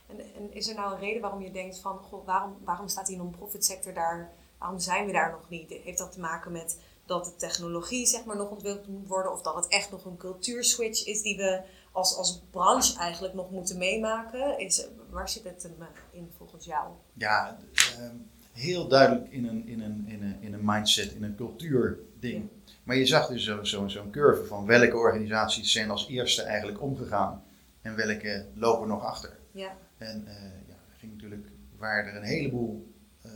En, 0.07 0.19
en 0.35 0.53
is 0.53 0.67
er 0.69 0.75
nou 0.75 0.93
een 0.93 0.99
reden 0.99 1.21
waarom 1.21 1.41
je 1.41 1.51
denkt 1.51 1.79
van, 1.79 1.97
goh, 1.97 2.25
waarom, 2.25 2.57
waarom 2.63 2.87
staat 2.87 3.07
die 3.07 3.17
non-profit 3.17 3.65
sector 3.65 3.93
daar, 3.93 4.31
waarom 4.57 4.79
zijn 4.79 5.05
we 5.05 5.11
daar 5.11 5.31
nog 5.31 5.49
niet? 5.49 5.69
Heeft 5.69 5.97
dat 5.97 6.11
te 6.11 6.19
maken 6.19 6.51
met 6.51 6.79
dat 7.05 7.25
de 7.25 7.35
technologie 7.35 8.05
zeg 8.05 8.25
maar 8.25 8.35
nog 8.35 8.49
ontwikkeld 8.49 8.87
moet 8.87 9.07
worden 9.07 9.31
of 9.31 9.41
dat 9.41 9.55
het 9.55 9.67
echt 9.67 9.91
nog 9.91 10.05
een 10.05 10.17
cultuurswitch 10.17 11.05
is 11.05 11.21
die 11.21 11.37
we 11.37 11.61
als, 11.91 12.15
als 12.17 12.41
branche 12.51 12.97
eigenlijk 12.99 13.33
nog 13.33 13.51
moeten 13.51 13.77
meemaken? 13.77 14.59
Is, 14.59 14.87
waar 15.09 15.29
zit 15.29 15.43
het 15.43 15.63
hem, 15.63 15.75
in 16.11 16.31
volgens 16.37 16.65
jou? 16.65 16.87
ja, 17.13 17.57
ehm, 17.97 18.15
heel 18.57 18.87
duidelijk 18.87 19.31
in 19.31 19.47
een, 19.47 19.67
in, 19.67 19.81
een, 19.81 20.03
in, 20.07 20.21
een, 20.23 20.35
in 20.39 20.53
een 20.53 20.61
mindset, 20.63 21.11
in 21.11 21.23
een 21.23 21.35
cultuurding. 21.35 22.49
Maar 22.83 22.95
je 22.95 23.05
zag 23.05 23.27
dus 23.27 23.43
zo'n 23.43 23.65
zo, 23.65 23.87
zo'n 23.87 24.09
curve 24.11 24.45
van 24.45 24.65
welke 24.65 24.95
organisaties 24.97 25.71
zijn 25.71 25.89
als 25.89 26.07
eerste 26.07 26.41
eigenlijk 26.41 26.81
omgegaan 26.81 27.43
en 27.81 27.95
welke 27.95 28.45
lopen 28.53 28.87
nog 28.87 29.03
achter. 29.03 29.37
Ja, 29.51 29.75
En 29.97 30.23
eh, 30.27 30.33
ja, 30.67 30.73
er 30.73 30.97
ging 30.99 31.11
natuurlijk, 31.13 31.47
waar 31.77 32.05
er 32.07 32.15
een 32.15 32.23
heleboel, 32.23 32.87
eh, 33.21 33.31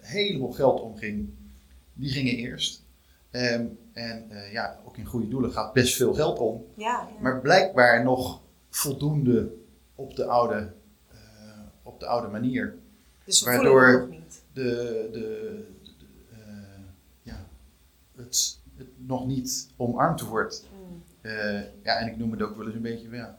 heleboel 0.00 0.52
geld 0.52 0.80
om 0.80 0.96
ging, 0.96 1.28
die 1.92 2.10
gingen 2.10 2.34
eerst. 2.36 2.82
Ehm, 3.30 3.66
en 3.92 4.30
eh, 4.30 4.52
ja, 4.52 4.78
ook 4.86 4.96
in 4.96 5.04
goede 5.04 5.28
doelen 5.28 5.52
gaat 5.52 5.72
best 5.72 5.96
veel 5.96 6.14
geld 6.14 6.38
om. 6.38 6.64
ja, 6.74 7.08
ja. 7.14 7.20
Maar 7.20 7.40
blijkbaar 7.40 8.04
nog 8.04 8.40
voldoende 8.70 9.52
op 9.94 10.16
de 10.16 10.24
oude, 10.24 10.72
op 11.82 12.00
de 12.00 12.06
oude 12.06 12.28
manier. 12.28 12.74
dus 13.24 13.42
we 13.42 13.50
waardoor- 13.50 14.06
niet. 14.10 14.39
De, 14.52 15.08
de, 15.12 15.18
de- 15.82 16.04
eh, 16.30 16.80
ja, 17.22 17.46
het, 18.16 18.58
het 18.76 18.88
nog 18.96 19.26
niet 19.26 19.68
omarmd 19.76 20.20
wordt. 20.20 20.66
Hmm. 20.70 21.02
Eh, 21.20 21.60
ja, 21.82 21.96
en 21.98 22.06
ik 22.06 22.16
noem 22.16 22.30
het 22.30 22.42
ook 22.42 22.56
wel 22.56 22.66
eens 22.66 22.74
een 22.74 22.82
beetje, 22.82 23.10
ja, 23.10 23.38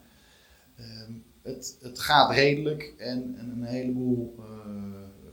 ehm, 0.76 1.12
het, 1.42 1.78
het 1.82 2.00
gaat 2.00 2.32
redelijk 2.32 2.94
en, 2.98 3.36
en 3.38 3.50
een 3.50 3.64
heleboel 3.64 4.36
eh, 4.40 5.26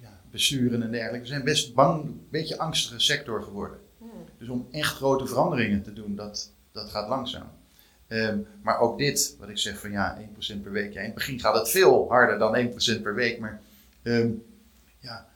ja, 0.00 0.20
besturen 0.30 0.82
en 0.82 0.90
dergelijke 0.90 1.26
zijn 1.26 1.44
best 1.44 1.74
bang, 1.74 2.04
een 2.04 2.26
beetje 2.30 2.58
angstige 2.58 3.00
sector 3.00 3.42
geworden. 3.42 3.78
Hmm. 3.98 4.08
Dus 4.38 4.48
om 4.48 4.66
echt 4.70 4.94
grote 4.94 5.26
veranderingen 5.26 5.82
te 5.82 5.92
doen, 5.92 6.16
dat, 6.16 6.52
dat 6.72 6.90
gaat 6.90 7.08
langzaam. 7.08 7.48
Ehm, 8.06 8.38
maar 8.62 8.78
ook 8.80 8.98
dit, 8.98 9.36
wat 9.38 9.48
ik 9.48 9.58
zeg 9.58 9.80
van 9.80 9.90
ja, 9.90 10.18
1% 10.56 10.62
per 10.62 10.72
week. 10.72 10.92
Ja, 10.92 10.98
in 11.00 11.06
het 11.06 11.14
begin 11.14 11.40
gaat 11.40 11.54
het 11.54 11.68
veel 11.70 12.08
harder 12.08 12.38
dan 12.38 12.56
1% 12.98 13.02
per 13.02 13.14
week, 13.14 13.38
maar 13.38 13.60
ehm, 14.02 14.28
ja, 15.06 15.28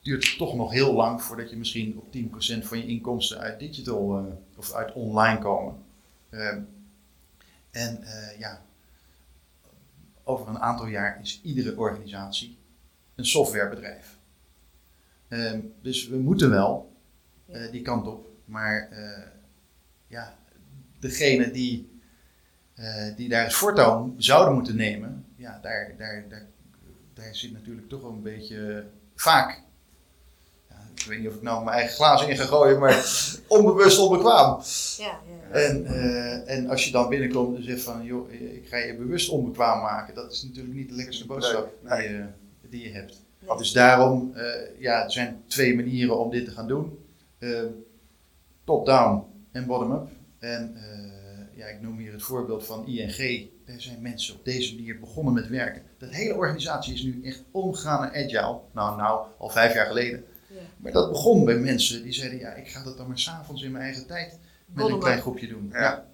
duurt 0.00 0.28
het 0.28 0.38
toch 0.38 0.54
nog 0.54 0.72
heel 0.72 0.92
lang 0.92 1.22
voordat 1.22 1.50
je 1.50 1.56
misschien 1.56 1.98
op 1.98 2.16
10% 2.16 2.66
van 2.66 2.78
je 2.78 2.86
inkomsten 2.86 3.38
uit 3.38 3.58
digital 3.58 4.18
eh, 4.18 4.24
of 4.56 4.72
uit 4.72 4.92
online 4.92 5.38
komen. 5.38 5.82
Ehm, 6.30 6.60
en 7.70 8.02
eh, 8.02 8.38
ja, 8.38 8.62
over 10.24 10.48
een 10.48 10.58
aantal 10.58 10.86
jaar 10.86 11.20
is 11.20 11.40
iedere 11.42 11.78
organisatie 11.78 12.58
een 13.14 13.26
softwarebedrijf. 13.26 14.16
Dus 15.80 16.08
we 16.08 16.16
moeten 16.16 16.50
wel 16.50 16.88
eh, 17.48 17.70
die 17.70 17.82
kant 17.82 18.06
op. 18.06 18.28
Maar 18.44 18.88
eh, 18.90 19.26
ja, 20.06 20.38
degene 20.98 21.50
die, 21.50 22.00
eh, 22.74 23.16
die 23.16 23.28
daar 23.28 23.44
het 23.44 23.52
voortouw 23.52 24.14
zouden 24.16 24.54
moeten 24.54 24.76
nemen, 24.76 25.24
ja, 25.36 25.58
daar, 25.62 25.94
daar, 25.98 26.24
daar, 26.28 26.46
daar 27.14 27.34
zit 27.34 27.52
natuurlijk 27.52 27.88
toch 27.88 28.02
wel 28.02 28.10
een 28.10 28.22
beetje 28.22 28.86
vaak. 29.20 29.62
Ja, 30.68 30.76
ik 30.94 31.04
weet 31.06 31.18
niet 31.18 31.28
of 31.28 31.34
ik 31.34 31.42
nou 31.42 31.64
mijn 31.64 31.76
eigen 31.76 31.94
glazen 31.94 32.28
in 32.28 32.36
ga 32.36 32.44
gooien, 32.44 32.78
maar 32.78 33.04
onbewust 33.46 33.98
onbekwaam. 33.98 34.60
Ja, 34.96 35.04
ja. 35.04 35.50
En, 35.50 35.86
eh, 35.86 36.56
en 36.56 36.70
als 36.70 36.84
je 36.84 36.90
dan 36.90 37.08
binnenkomt 37.08 37.56
en 37.56 37.64
zegt 37.64 37.82
van, 37.82 38.04
joh, 38.04 38.32
ik 38.32 38.66
ga 38.68 38.76
je 38.76 38.96
bewust 38.96 39.28
onbekwaam 39.28 39.80
maken, 39.82 40.14
dat 40.14 40.32
is 40.32 40.42
natuurlijk 40.42 40.74
niet 40.74 40.88
de 40.88 40.94
lekkerste 40.94 41.26
boodschap 41.26 41.72
Nee, 41.82 42.08
nee. 42.08 42.08
Die, 42.08 42.16
je, 42.16 42.68
die 42.68 42.82
je 42.82 42.90
hebt. 42.90 43.22
Nee. 43.38 43.56
Dus 43.56 43.72
daarom, 43.72 44.32
eh, 44.34 44.80
ja, 44.80 45.04
er 45.04 45.12
zijn 45.12 45.42
twee 45.46 45.74
manieren 45.74 46.18
om 46.18 46.30
dit 46.30 46.44
te 46.44 46.50
gaan 46.50 46.68
doen. 46.68 46.98
Eh, 47.38 47.62
Top-down 48.64 49.22
en 49.52 49.66
bottom-up. 49.66 50.08
En 50.38 50.76
eh, 50.76 51.58
ja, 51.58 51.66
ik 51.66 51.80
noem 51.80 51.98
hier 51.98 52.12
het 52.12 52.22
voorbeeld 52.22 52.66
van 52.66 52.86
ING. 52.86 53.48
Daar 53.68 53.80
zijn 53.80 54.02
mensen 54.02 54.34
op 54.34 54.44
deze 54.44 54.74
manier 54.74 54.98
begonnen 54.98 55.34
met 55.34 55.48
werken. 55.48 55.82
Dat 55.98 56.10
hele 56.10 56.34
organisatie 56.34 56.94
is 56.94 57.02
nu 57.02 57.20
echt 57.24 57.42
omgegaan 57.50 58.00
naar 58.00 58.10
agile. 58.10 58.60
Nou, 58.72 58.96
nou, 58.96 59.26
al 59.38 59.48
vijf 59.48 59.74
jaar 59.74 59.86
geleden. 59.86 60.24
Ja. 60.46 60.60
Maar 60.76 60.92
dat 60.92 61.10
begon 61.10 61.44
bij 61.44 61.58
mensen 61.58 62.02
die 62.02 62.12
zeiden, 62.12 62.38
ja, 62.38 62.54
ik 62.54 62.68
ga 62.68 62.82
dat 62.82 62.96
dan 62.96 63.08
maar 63.08 63.18
s'avonds 63.18 63.62
in 63.62 63.70
mijn 63.70 63.84
eigen 63.84 64.06
tijd 64.06 64.38
met 64.66 64.88
een 64.88 64.98
klein 64.98 65.20
groepje 65.20 65.48
doen. 65.48 65.68
Ja. 65.72 65.80
Ja. 65.80 66.06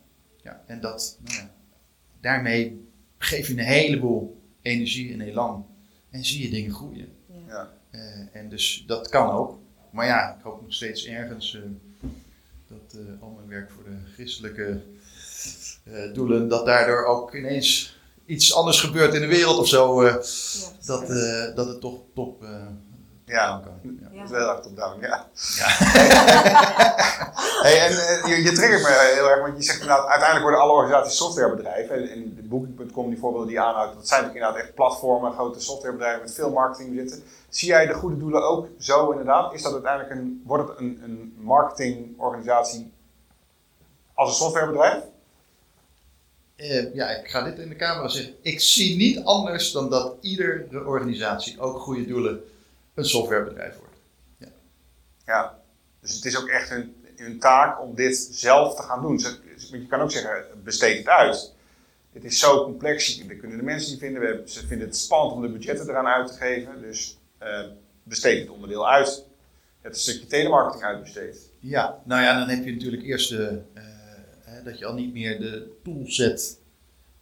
Ja, 0.42 0.62
en 0.66 0.80
dat, 0.80 1.18
nou 1.22 1.36
ja, 1.36 1.50
daarmee 2.20 2.88
geef 3.18 3.46
je 3.46 3.52
een 3.52 3.58
heleboel 3.58 4.42
energie 4.62 5.12
en 5.12 5.20
elan. 5.20 5.66
En 6.10 6.24
zie 6.24 6.42
je 6.42 6.50
dingen 6.50 6.72
groeien. 6.72 7.08
Ja. 7.26 7.34
Ja. 7.46 7.72
Eh, 7.90 8.40
en 8.40 8.48
dus 8.48 8.84
dat 8.86 9.08
kan 9.08 9.30
ook. 9.30 9.58
Maar 9.90 10.06
ja, 10.06 10.36
ik 10.36 10.42
hoop 10.42 10.62
nog 10.62 10.72
steeds 10.72 11.06
ergens 11.06 11.54
eh, 11.54 11.62
dat 12.66 13.00
eh, 13.00 13.22
al 13.22 13.30
mijn 13.30 13.48
werk 13.48 13.70
voor 13.70 13.84
de 13.84 13.96
christelijke 14.12 14.82
eh, 15.84 16.12
doelen, 16.14 16.48
dat 16.48 16.66
daardoor 16.66 17.04
ook 17.04 17.34
ineens 17.34 17.98
iets 18.26 18.54
anders 18.54 18.80
gebeurt 18.80 19.14
in 19.14 19.20
de 19.20 19.26
wereld 19.26 19.58
of 19.58 19.68
zo. 19.68 20.02
eh, 20.02 20.12
Ja, 20.12 20.18
dat, 20.86 21.02
eh, 21.10 21.54
dat 21.54 21.66
het 21.66 21.80
toch 21.80 21.98
top 22.14 22.42
eh, 22.42 22.48
Ja. 23.24 23.60
kan. 23.64 23.72
Ja. 23.82 24.08
Ja. 24.12 24.20
Dat 24.20 24.30
is 24.30 24.36
heel 24.36 24.48
erg 24.48 24.60
top-down, 24.60 25.00
ja. 25.00 25.26
Ja. 25.56 25.66
hey, 27.64 27.78
en 27.86 27.92
je, 28.30 28.42
je 28.42 28.52
triggert 28.52 28.82
me 28.82 29.12
heel 29.14 29.30
erg, 29.30 29.40
want 29.42 29.56
je 29.56 29.62
zegt 29.62 29.80
inderdaad, 29.80 30.06
uiteindelijk 30.06 30.42
worden 30.42 30.60
alle 30.60 30.72
organisaties 30.72 31.16
softwarebedrijven. 31.16 31.96
En, 31.96 32.08
en 32.10 32.34
de 32.34 32.42
Booking.com, 32.42 33.08
die 33.08 33.18
voorbeelden 33.18 33.48
die 33.48 33.56
je 33.58 33.64
aanhoudt, 33.64 33.94
dat 33.94 34.08
zijn 34.08 34.20
natuurlijk 34.22 34.46
inderdaad 34.46 34.66
echt 34.68 34.74
platformen, 34.74 35.32
grote 35.32 35.60
softwarebedrijven 35.60 36.20
met 36.22 36.34
veel 36.34 36.50
marketing 36.50 36.94
zitten. 36.98 37.22
Zie 37.48 37.68
jij 37.68 37.86
de 37.86 37.94
goede 37.94 38.16
doelen 38.18 38.42
ook 38.48 38.66
zo 38.78 39.10
inderdaad? 39.10 39.52
Is 39.54 39.62
dat 39.62 39.72
uiteindelijk 39.72 40.14
een, 40.14 40.42
wordt 40.46 40.68
het 40.68 40.78
een, 40.78 41.00
een 41.04 41.34
marketingorganisatie 41.38 42.92
als 44.14 44.28
een 44.28 44.34
softwarebedrijf? 44.34 45.02
Eh, 46.56 46.94
ja, 46.94 47.08
ik 47.08 47.28
ga 47.28 47.42
dit 47.42 47.58
in 47.58 47.68
de 47.68 47.76
camera 47.76 48.08
zeggen. 48.08 48.34
Ik 48.42 48.60
zie 48.60 48.96
niet 48.96 49.24
anders 49.24 49.72
dan 49.72 49.90
dat 49.90 50.16
iedere 50.20 50.84
organisatie, 50.86 51.60
ook 51.60 51.78
goede 51.78 52.06
doelen, 52.06 52.40
een 52.94 53.04
softwarebedrijf 53.04 53.76
wordt. 53.76 53.94
Ja. 55.26 55.58
Dus 56.00 56.14
het 56.14 56.24
is 56.24 56.38
ook 56.38 56.48
echt 56.48 56.68
hun, 56.68 56.94
hun 57.16 57.38
taak 57.38 57.80
om 57.80 57.94
dit 57.94 58.28
zelf 58.30 58.76
te 58.76 58.82
gaan 58.82 59.02
doen. 59.02 59.20
Je 59.70 59.86
kan 59.86 60.00
ook 60.00 60.10
zeggen, 60.10 60.44
besteed 60.64 60.98
het 60.98 61.08
uit. 61.08 61.52
Het 62.12 62.24
is 62.24 62.38
zo 62.38 62.64
complex, 62.64 63.24
we 63.24 63.36
kunnen 63.36 63.58
de 63.58 63.64
mensen 63.64 63.90
niet 63.90 64.00
vinden. 64.00 64.20
We 64.22 64.42
ze 64.46 64.66
vinden 64.66 64.86
het 64.86 64.96
spannend 64.96 65.32
om 65.32 65.42
de 65.42 65.48
budgetten 65.48 65.88
eraan 65.88 66.06
uit 66.06 66.26
te 66.26 66.34
geven. 66.34 66.80
Dus 66.80 67.18
eh, 67.38 67.64
besteed 68.02 68.40
het 68.40 68.50
onderdeel 68.50 68.88
uit. 68.90 69.24
Het 69.80 69.98
stukje 69.98 70.26
telemarketing 70.26 70.84
uitbesteed. 70.84 71.50
Ja, 71.58 72.02
nou 72.04 72.22
ja, 72.22 72.38
dan 72.38 72.48
heb 72.48 72.64
je 72.64 72.72
natuurlijk 72.72 73.02
eerst 73.02 73.28
de, 73.28 73.60
eh, 73.74 73.82
dat 74.64 74.78
je 74.78 74.86
al 74.86 74.94
niet 74.94 75.12
meer 75.12 75.38
de 75.40 75.70
toolset 75.82 76.58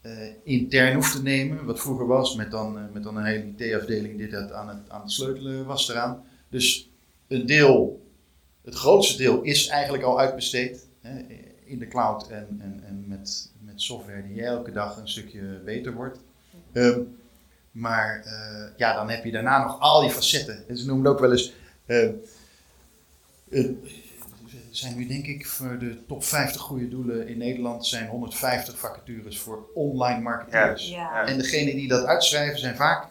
eh, 0.00 0.12
intern 0.44 0.94
hoeft 0.94 1.12
te 1.12 1.22
nemen, 1.22 1.64
wat 1.64 1.80
vroeger 1.80 2.06
was, 2.06 2.34
met 2.36 2.50
dan, 2.50 2.78
eh, 2.78 2.84
met 2.92 3.02
dan 3.02 3.16
een 3.16 3.24
hele 3.24 3.52
IT-afdeling 3.56 4.16
die 4.18 4.28
dat 4.28 4.52
aan 4.52 4.68
het, 4.68 4.78
aan 4.88 5.00
het 5.00 5.10
sleutelen 5.12 5.64
was 5.64 5.88
eraan. 5.90 6.24
Dus 6.48 6.90
een 7.28 7.46
deel, 7.46 8.02
het 8.64 8.74
grootste 8.74 9.16
deel 9.16 9.42
is 9.42 9.66
eigenlijk 9.66 10.04
al 10.04 10.20
uitbesteed 10.20 10.86
hè, 11.00 11.20
in 11.64 11.78
de 11.78 11.88
cloud 11.88 12.28
en, 12.28 12.46
en, 12.60 12.82
en 12.86 13.04
met, 13.08 13.50
met 13.60 13.82
software 13.82 14.22
die 14.32 14.42
elke 14.42 14.72
dag 14.72 14.96
een 14.96 15.08
stukje 15.08 15.60
beter 15.64 15.94
wordt. 15.94 16.18
Ehm, 16.72 17.00
Maar 17.72 18.22
eh, 18.24 18.76
ja, 18.76 18.94
dan 18.94 19.10
heb 19.10 19.24
je 19.24 19.30
daarna 19.32 19.62
nog 19.62 19.80
al 19.80 20.00
die 20.00 20.10
facetten. 20.10 20.68
En 20.68 20.76
ze 20.76 20.86
noemen 20.86 21.04
het 21.04 21.14
ook 21.14 21.20
wel 21.20 21.30
eens. 21.30 21.52
eh, 21.86 22.04
eh, 22.04 22.12
er 23.50 23.74
zijn 24.76 24.96
nu 24.96 25.06
denk 25.06 25.26
ik 25.26 25.46
voor 25.46 25.78
de 25.78 26.06
top 26.06 26.24
50 26.24 26.60
goede 26.60 26.88
doelen 26.88 27.28
in 27.28 27.38
Nederland 27.38 27.86
zijn 27.86 28.08
150 28.08 28.78
vacatures 28.78 29.38
voor 29.38 29.66
online 29.74 30.20
marketeers. 30.20 30.88
Ja. 30.88 31.26
En 31.26 31.38
degene 31.38 31.74
die 31.74 31.88
dat 31.88 32.04
uitschrijven 32.04 32.58
zijn 32.58 32.76
vaak 32.76 33.06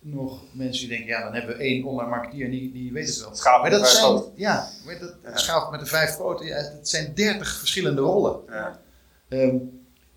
nog 0.00 0.42
mensen 0.52 0.88
die 0.88 0.96
denken, 0.96 1.14
ja 1.14 1.22
dan 1.24 1.34
hebben 1.34 1.56
we 1.56 1.62
één 1.62 1.84
online 1.84 2.10
marketeer 2.10 2.44
en 2.44 2.50
die, 2.50 2.72
die 2.72 2.92
weet 2.92 3.06
het 3.08 3.18
wel. 3.20 3.30
Maar 3.60 3.62
met 3.62 3.70
dat 3.70 3.80
vijf 3.80 3.92
zijn, 3.92 4.12
poten. 4.12 4.32
ja, 4.36 4.68
maar 4.84 4.98
dat, 4.98 5.14
Ja. 5.22 5.60
het 5.62 5.70
met 5.70 5.80
de 5.80 5.86
vijf 5.86 6.16
poten, 6.16 6.46
ja, 6.46 6.54
het 6.56 6.88
zijn 6.88 7.14
30 7.14 7.58
verschillende 7.58 8.00
rollen. 8.00 8.40
Ja. 8.48 8.80
Ehm, 9.28 9.56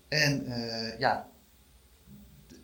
en 0.08 0.46
eh, 0.46 0.98
ja, 0.98 1.28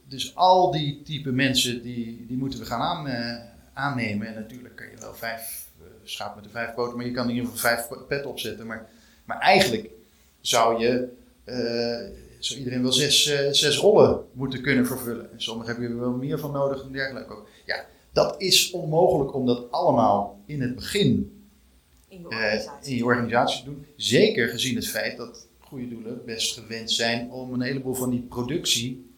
dus 0.08 0.36
al 0.36 0.70
die 0.70 1.02
type 1.02 1.30
mensen, 1.30 1.82
die, 1.82 2.26
die 2.26 2.36
moeten 2.36 2.58
we 2.58 2.64
gaan 2.64 2.80
aan, 2.80 3.06
eh, 3.08 3.36
aannemen. 3.72 4.26
En 4.26 4.34
natuurlijk 4.34 4.76
kan 4.76 4.86
je 4.90 4.96
wel 5.00 5.14
vijf 5.14 5.63
schaap 6.02 6.34
met 6.34 6.44
de 6.44 6.50
vijf 6.50 6.74
poten, 6.74 6.96
maar 6.96 7.06
je 7.06 7.12
kan 7.12 7.28
in 7.28 7.34
ieder 7.34 7.50
geval 7.50 7.70
vijf 7.70 8.06
pet 8.08 8.26
opzetten. 8.26 8.66
Maar, 8.66 8.90
maar 9.24 9.38
eigenlijk 9.38 9.90
zou 10.40 10.80
je, 10.80 11.08
eh, 11.44 12.18
zou 12.38 12.58
iedereen 12.58 12.82
wel 12.82 12.92
zes, 12.92 13.26
eh, 13.26 13.52
zes 13.52 13.76
rollen 13.76 14.24
moeten 14.32 14.62
kunnen 14.62 14.86
vervullen. 14.86 15.32
En 15.32 15.42
sommigen 15.42 15.72
hebben 15.72 15.90
er 15.90 16.00
wel 16.00 16.12
meer 16.12 16.38
van 16.38 16.52
nodig 16.52 16.82
en 16.82 16.92
dergelijke 16.92 17.32
ook. 17.32 17.48
Ja, 17.66 17.86
dat 18.12 18.34
is 18.38 18.70
onmogelijk 18.70 19.34
om 19.34 19.46
dat 19.46 19.70
allemaal 19.70 20.40
in 20.46 20.62
het 20.62 20.74
begin 20.74 21.42
In 22.08 22.20
je 22.20 22.28
eh, 22.28 22.36
organisatie. 22.36 22.90
in 22.90 22.96
je 22.96 23.04
organisatie 23.04 23.58
te 23.58 23.64
doen. 23.64 23.86
Zeker 23.96 24.48
gezien 24.48 24.74
het 24.76 24.88
feit 24.88 25.16
dat 25.16 25.46
goede 25.58 25.88
doelen 25.88 26.24
best 26.24 26.54
gewend 26.54 26.90
zijn 26.90 27.30
om 27.30 27.52
een 27.52 27.60
heleboel 27.60 27.94
van 27.94 28.10
die 28.10 28.20
productie 28.20 29.12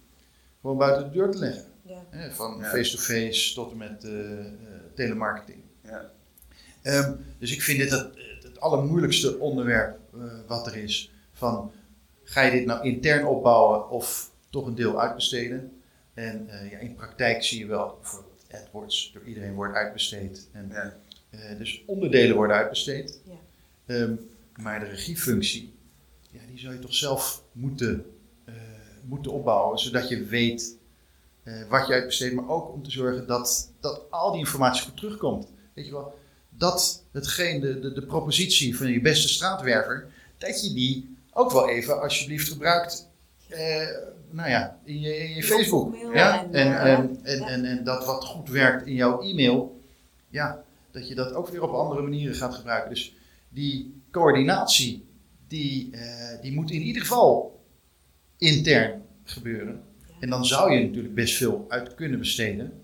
gewoon 0.60 0.76
buiten 0.76 1.04
de 1.04 1.10
deur 1.10 1.30
te 1.30 1.38
leggen. 1.38 1.64
Ja. 1.82 2.04
Hè, 2.10 2.30
van 2.30 2.64
face-to-face 2.64 3.54
tot 3.54 3.70
en 3.70 3.76
met 3.76 4.04
eh, 4.04 4.38
eh, 4.38 4.46
telemarketing. 4.94 5.58
Ja. 5.82 6.10
Ehm, 6.86 7.12
dus 7.38 7.52
ik 7.52 7.62
vind 7.62 7.78
dit 7.78 7.90
het, 7.90 8.08
het 8.42 8.60
allermoeilijkste 8.60 9.38
onderwerp 9.38 9.98
eh, 10.14 10.20
wat 10.46 10.66
er 10.66 10.76
is. 10.76 11.10
Van, 11.32 11.72
ga 12.24 12.42
je 12.42 12.50
dit 12.50 12.66
nou 12.66 12.84
intern 12.84 13.26
opbouwen 13.26 13.90
of 13.90 14.30
toch 14.50 14.66
een 14.66 14.74
deel 14.74 15.00
uitbesteden? 15.00 15.80
En 16.14 16.48
eh, 16.48 16.70
ja, 16.70 16.78
in 16.78 16.94
praktijk 16.94 17.42
zie 17.44 17.58
je 17.58 17.66
wel, 17.66 17.98
bijvoorbeeld 18.00 18.34
AdWords 18.50 19.10
door 19.12 19.22
iedereen 19.24 19.54
wordt 19.54 19.74
uitbesteed. 19.74 20.48
En, 20.52 20.68
Ja. 20.72 20.96
eh, 21.30 21.58
dus 21.58 21.82
onderdelen 21.86 22.36
worden 22.36 22.56
uitbesteed. 22.56 23.20
Ja. 23.24 23.34
Ehm, 23.94 24.14
maar 24.56 24.80
de 24.80 24.86
regiefunctie, 24.86 25.74
ja, 26.30 26.40
die 26.48 26.58
zou 26.58 26.72
je 26.74 26.78
toch 26.80 26.94
zelf 26.94 27.42
moeten, 27.52 28.06
eh, 28.44 28.54
moeten 29.04 29.32
opbouwen. 29.32 29.78
Zodat 29.78 30.08
je 30.08 30.24
weet 30.24 30.76
eh, 31.42 31.68
wat 31.68 31.86
je 31.86 31.92
uitbesteedt. 31.92 32.34
Maar 32.34 32.48
ook 32.48 32.72
om 32.72 32.82
te 32.82 32.90
zorgen 32.90 33.26
dat, 33.26 33.70
dat 33.80 34.00
al 34.10 34.30
die 34.30 34.40
informatie 34.40 34.82
goed 34.84 34.96
terugkomt. 34.96 35.46
Weet 35.74 35.86
je 35.86 35.92
wel, 35.92 36.18
dat 36.58 37.04
hetgeen, 37.12 37.60
de, 37.60 37.78
de, 37.80 37.92
de 37.92 38.02
propositie 38.06 38.76
van 38.76 38.86
je 38.86 39.00
beste 39.00 39.28
straatwerver, 39.28 40.06
dat 40.38 40.66
je 40.66 40.72
die 40.74 41.16
ook 41.32 41.52
wel 41.52 41.68
even 41.68 42.00
alsjeblieft 42.02 42.48
gebruikt. 42.48 43.08
eh, 43.48 43.86
nou 44.30 44.48
ja, 44.50 44.78
in 44.84 45.00
je, 45.00 45.16
in 45.16 45.28
je 45.28 45.34
Je 45.34 45.42
Facebook. 45.42 45.96
Ja? 46.14 46.42
en, 46.42 46.80
En, 46.80 47.18
eh, 47.22 47.52
en, 47.52 47.64
en, 47.64 47.84
dat 47.84 48.06
wat 48.06 48.24
goed 48.24 48.48
werkt 48.48 48.86
in 48.86 48.94
jouw 48.94 49.20
e-mail, 49.22 49.80
ja, 50.28 50.64
dat 50.90 51.08
je 51.08 51.14
dat 51.14 51.34
ook 51.34 51.48
weer 51.48 51.62
op 51.62 51.72
andere 51.72 52.02
manieren 52.02 52.34
gaat 52.34 52.54
gebruiken. 52.54 52.90
Dus 52.90 53.14
die 53.48 54.02
coördinatie, 54.10 55.06
die, 55.48 55.90
eh, 55.92 56.40
die 56.42 56.52
moet 56.52 56.70
in 56.70 56.82
ieder 56.82 57.02
geval 57.02 57.60
intern 58.38 59.02
gebeuren. 59.24 59.82
En 60.20 60.30
dan 60.30 60.44
zou 60.44 60.72
je 60.72 60.86
natuurlijk 60.86 61.14
best 61.14 61.36
veel 61.36 61.64
uit 61.68 61.94
kunnen 61.94 62.18
besteden. 62.18 62.82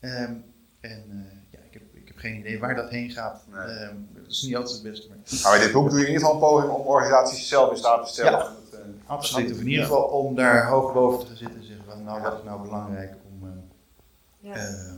Ehm, 0.00 0.34
en 0.80 1.04
eh, 1.10 1.36
ja, 1.50 1.58
ik 1.66 1.72
heb, 1.72 1.82
ik 1.92 2.08
heb 2.08 2.11
geen 2.22 2.38
idee 2.38 2.58
waar 2.58 2.74
dat 2.74 2.90
heen 2.90 3.10
gaat. 3.10 3.44
Nee. 3.50 3.60
Ehm, 3.60 3.96
dat 4.14 4.26
is 4.30 4.42
niet 4.42 4.56
altijd 4.56 4.74
het 4.74 4.82
beste. 4.82 5.08
Maar 5.48 5.58
dit 5.58 5.72
boek 5.72 5.90
doe 5.90 5.98
je 5.98 6.06
in 6.06 6.12
ieder 6.12 6.26
geval 6.28 6.34
een 6.34 6.48
poging 6.50 6.72
om 6.72 6.86
organisaties 6.86 7.48
zelf 7.48 7.70
in 7.70 7.76
staat 7.76 8.06
te 8.06 8.12
stellen. 8.12 8.38
Ja. 8.38 8.52
eh, 8.72 8.78
absoluut. 9.06 9.52
Of 9.52 9.58
in 9.60 9.68
ieder 9.68 9.84
geval 9.84 10.02
om 10.04 10.34
daar 10.34 10.66
hoog 10.68 10.92
boven 10.92 11.18
te 11.20 11.26
gaan 11.26 11.36
zitten 11.36 11.56
en 11.60 11.64
zeggen 11.66 11.84
van, 11.84 12.02
nou 12.02 12.22
wat 12.22 12.38
is 12.38 12.44
nou 12.44 12.62
belangrijk 12.62 13.14
om, 13.30 13.46
eh, 13.48 14.50
Ja. 14.50 14.54
eh, 14.54 14.92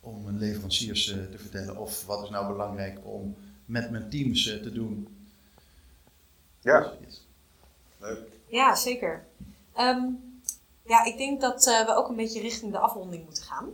om 0.00 0.22
mijn 0.24 0.38
leveranciers 0.38 1.04
te 1.04 1.38
vertellen. 1.38 1.76
Of 1.76 2.06
wat 2.06 2.22
is 2.22 2.30
nou 2.30 2.46
belangrijk 2.46 2.98
om 3.02 3.36
met 3.64 3.90
mijn 3.90 4.10
teams 4.10 4.44
te 4.44 4.72
doen. 4.72 5.08
Ja, 6.60 6.92
leuk. 7.98 8.18
Ja, 8.46 8.74
zeker. 8.74 9.24
Ehm, 9.74 10.02
ja, 10.84 11.04
ik 11.04 11.16
denk 11.16 11.40
dat 11.40 11.66
eh, 11.66 11.86
we 11.86 11.94
ook 11.94 12.08
een 12.08 12.16
beetje 12.16 12.40
richting 12.40 12.72
de 12.72 12.78
afronding 12.78 13.24
moeten 13.24 13.42
gaan. 13.42 13.68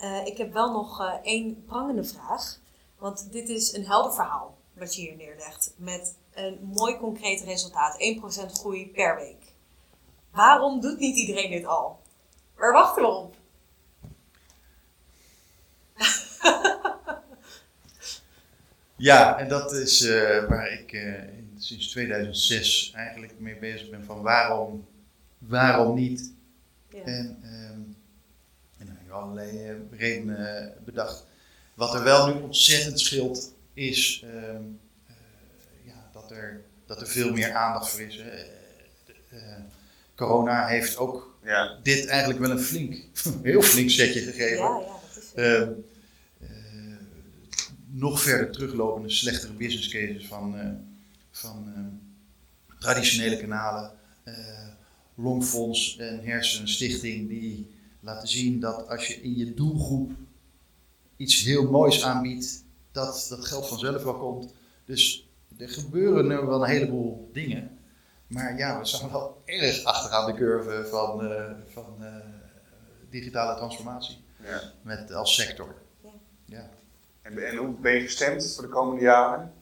Eh, 0.00 0.26
ik 0.26 0.36
heb 0.38 0.52
wel 0.52 0.72
nog 0.72 1.00
eh, 1.00 1.14
één 1.22 1.64
prangende 1.64 2.04
vraag. 2.04 2.58
Want 2.98 3.32
dit 3.32 3.48
is 3.48 3.72
een 3.72 3.86
helder 3.86 4.12
verhaal 4.14 4.58
wat 4.72 4.94
je 4.94 5.00
hier 5.00 5.16
neerlegt. 5.16 5.74
Met 5.76 6.14
een 6.34 6.58
mooi 6.74 6.96
concreet 6.96 7.40
resultaat. 7.42 7.96
1% 8.48 8.52
groei 8.52 8.88
per 8.90 9.16
week. 9.16 9.52
Waarom 10.30 10.80
doet 10.80 10.98
niet 10.98 11.16
iedereen 11.16 11.50
dit 11.50 11.64
al? 11.64 12.00
Waar 12.56 12.72
wachten 12.72 13.02
we 13.02 13.08
op? 13.08 13.34
Ja, 18.96 19.38
en 19.38 19.48
dat 19.48 19.72
is 19.72 20.00
eh, 20.00 20.48
waar 20.48 20.72
ik 20.72 20.92
in- 20.92 21.54
sinds 21.58 21.88
2006 21.88 22.92
eigenlijk 22.94 23.38
mee 23.38 23.56
bezig 23.56 23.90
ben 23.90 24.04
van 24.04 24.22
waarom, 24.22 24.86
waarom 25.38 25.94
niet? 25.94 26.32
Ja. 26.90 27.02
En, 27.02 27.38
en 29.10 29.16
daar 29.16 29.36
heb 29.36 29.46
ik 29.46 29.54
allerlei 29.54 29.68
eh, 29.68 29.98
redenen 29.98 30.64
eh, 30.64 30.84
bedacht. 30.84 31.24
Wat 31.74 31.94
er 31.94 32.02
wel 32.02 32.26
nu 32.26 32.40
ontzettend 32.42 33.00
scheelt 33.00 33.54
is 33.74 34.24
ehm, 34.24 34.62
eh, 35.06 35.14
ja, 35.84 36.10
dat, 36.12 36.30
er, 36.30 36.64
dat 36.86 37.00
er 37.00 37.06
veel 37.06 37.32
meer 37.32 37.52
aandacht 37.52 37.90
voor 37.90 38.00
is. 38.00 38.20
corona 40.14 40.66
heeft 40.66 40.96
ook 40.96 41.38
Ja, 41.44 41.78
dit 41.82 42.06
eigenlijk 42.06 42.40
wel 42.40 42.50
een 42.50 42.60
flink, 42.60 43.04
heel 43.42 43.62
flink 43.62 43.90
setje 43.90 44.20
gegeven. 44.20 44.56
ja, 44.56 44.78
ja, 44.78 44.86
dat 44.86 45.22
is 45.22 45.28
het. 45.28 45.34
Ehm, 45.34 45.72
eh, 46.40 46.48
nog 47.86 48.22
verder 48.22 48.50
teruglopende 48.50 49.10
slechtere 49.10 49.52
business 49.52 49.88
cases 49.88 50.26
van, 50.26 50.58
eh, 50.58 50.68
van 51.30 51.72
ehm, 51.74 52.78
traditionele 52.78 53.36
kanalen, 53.36 53.92
eh 54.24 54.68
Longfonds 55.14 55.96
en 55.96 56.20
Hersenstichting, 56.24 57.28
die 57.28 57.66
laten 58.00 58.28
zien 58.28 58.60
dat 58.60 58.88
als 58.88 59.06
je 59.06 59.22
in 59.22 59.36
je 59.36 59.54
doelgroep 59.54 60.10
iets 61.16 61.42
heel 61.42 61.70
moois 61.70 62.04
aanbiedt, 62.04 62.64
dat 62.92 63.26
dat 63.28 63.44
geld 63.44 63.68
vanzelf 63.68 64.02
wel 64.02 64.18
komt. 64.18 64.52
Dus 64.84 65.28
er 65.58 65.68
gebeuren 65.68 66.26
nu 66.26 66.36
wel 66.36 66.62
een 66.62 66.70
heleboel 66.70 67.30
dingen. 67.32 67.78
Maar 68.26 68.58
ja, 68.58 68.78
we 68.78 68.84
staan 68.84 69.10
wel 69.10 69.42
erg 69.44 69.84
achteraan 69.84 70.26
de 70.26 70.34
curve 70.34 70.86
van, 70.90 71.24
eh, 71.24 71.50
van 71.66 71.96
eh, 72.00 72.14
digitale 73.10 73.56
transformatie 73.56 74.18
ja. 74.44 74.72
met 74.82 75.12
als 75.12 75.34
sector. 75.34 75.74
Ja. 76.02 76.10
Ja, 76.44 76.70
En, 77.22 77.46
en 77.48 77.56
hoe 77.56 77.74
ben 77.74 77.94
je 77.94 78.00
gestemd 78.00 78.54
voor 78.54 78.64
de 78.64 78.70
komende 78.70 79.02
jaren? 79.02 79.52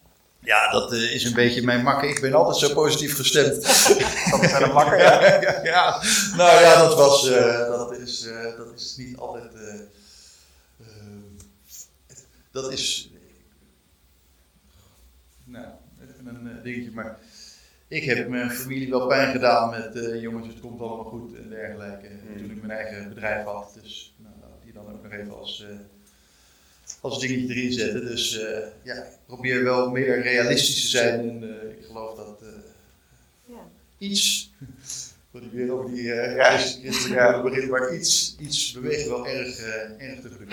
Ja 0.41 0.70
dat 0.70 0.93
eh, 0.93 1.14
is 1.14 1.24
een 1.24 1.34
beetje 1.34 1.62
mijn 1.62 1.82
makker. 1.82 2.09
Ik 2.09 2.20
ben 2.20 2.32
altijd 2.32 2.57
zo 2.57 2.74
positief 2.74 3.16
gestemd. 3.16 3.62
Dat 4.30 4.51
zijn 4.51 4.62
een 4.62 4.72
makker, 4.72 4.99
ja. 4.99 5.22
ja, 5.41 5.61
ja. 5.62 6.03
Nou 6.36 6.61
ja, 6.61 6.78
dat, 6.78 6.95
was, 6.95 7.28
eh, 7.28 7.68
dat, 7.68 7.93
is, 7.99 8.26
eh, 8.26 8.57
dat 8.57 8.74
is 8.74 8.97
niet 8.97 9.16
altijd. 9.16 9.53
dat 12.51 12.72
is. 12.72 13.11
Nou, 15.45 15.66
even 16.01 16.26
een 16.26 16.62
dingetje, 16.62 16.91
maar. 16.91 17.18
Ik 17.89 18.05
heb 18.05 18.28
mijn 18.28 18.51
familie 18.51 18.91
wel 18.91 19.07
pijn 19.07 19.32
gedaan 19.32 19.70
met 19.70 20.20
jongens, 20.20 20.47
het 20.47 20.61
komt 20.61 20.80
allemaal 20.80 21.05
goed 21.05 21.36
en 21.36 21.49
dergelijke. 21.49 22.09
Toen 22.36 22.51
ik 22.51 22.62
mijn 22.62 22.78
eigen 22.78 23.09
bedrijf 23.09 23.45
had. 23.45 23.78
Dus 23.82 24.14
nou, 24.16 24.34
die 24.64 24.72
dan 24.72 24.93
ook 24.93 25.03
nog 25.03 25.12
even 25.12 25.39
als, 25.39 25.64
als 27.01 27.18
dingetje 27.18 27.55
erin 27.55 27.72
zetten. 27.72 28.07
Dus 28.07 28.38
eh, 28.38 28.59
ja, 28.82 28.94
ik 28.94 29.16
probeer 29.26 29.64
wel 29.64 29.90
meer 29.90 30.22
realistisch 30.22 30.80
te 30.80 30.88
zijn. 30.88 31.20
En 31.20 31.42
eh, 31.61 31.70
ik 31.78 31.84
geloof 31.86 32.16
dat 32.16 32.42
eh, 32.42 32.49
Ja. 33.44 33.68
iets, 33.99 34.51
wat 35.30 35.42
ik 35.42 35.53
weer 35.53 35.72
over 35.72 35.90
die 35.94 36.12
eh 36.12 36.36
Ja. 37.09 37.42
maar 37.70 37.94
iets, 37.94 38.36
iets 38.38 38.72
beweegt 38.72 39.09
wel 39.09 39.26
erg, 39.26 39.59
eh 39.59 40.09
erg 40.11 40.20
te 40.20 40.28
komen. 40.28 40.49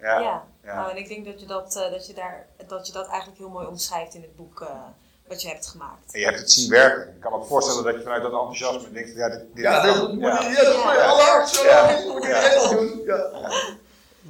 Ja, 0.00 0.20
Ja, 0.20 0.44
ja. 0.64 0.74
Nou, 0.74 0.90
en 0.90 0.96
ik 0.96 1.08
denk 1.08 1.24
dat 1.24 1.40
je 1.40 1.46
dat, 1.46 1.76
eh, 1.76 1.90
dat, 1.90 2.06
je 2.06 2.12
daar, 2.14 2.46
dat 2.66 2.86
je 2.86 2.92
dat 2.92 3.06
eigenlijk 3.08 3.38
heel 3.38 3.48
mooi 3.48 3.66
omschrijft 3.66 4.14
in 4.14 4.22
het 4.22 4.36
boek 4.36 4.60
eh, 4.60 4.80
wat 5.26 5.42
je 5.42 5.48
hebt 5.48 5.66
gemaakt. 5.66 6.12
En 6.14 6.20
je 6.20 6.26
hebt 6.26 6.38
het 6.38 6.50
zien 6.52 6.70
werken. 6.70 7.14
Ik 7.14 7.20
kan 7.20 7.32
me 7.32 7.38
ook 7.38 7.46
voorstellen 7.46 7.84
dat 7.84 7.94
je 7.94 8.02
vanuit 8.02 8.22
dat 8.22 8.32
enthousiasme 8.32 8.92
denkt, 8.92 9.14
ja, 9.14 9.28
dit, 9.28 9.40
dit 9.54 9.64
Ja, 9.64 9.86
kan. 9.86 9.96
dat 9.96 10.12
moet 10.12 10.20
ja. 10.22 10.42
je 10.48 10.50
ja, 10.50 10.62
dat 10.64 10.76
moet 10.84 10.92
je 10.92 10.98
Ja. 10.98 11.46
zo 11.46 11.64
Ja. 11.64 12.12
moet 12.12 12.22
je 12.22 12.28
Ja. 12.28 12.70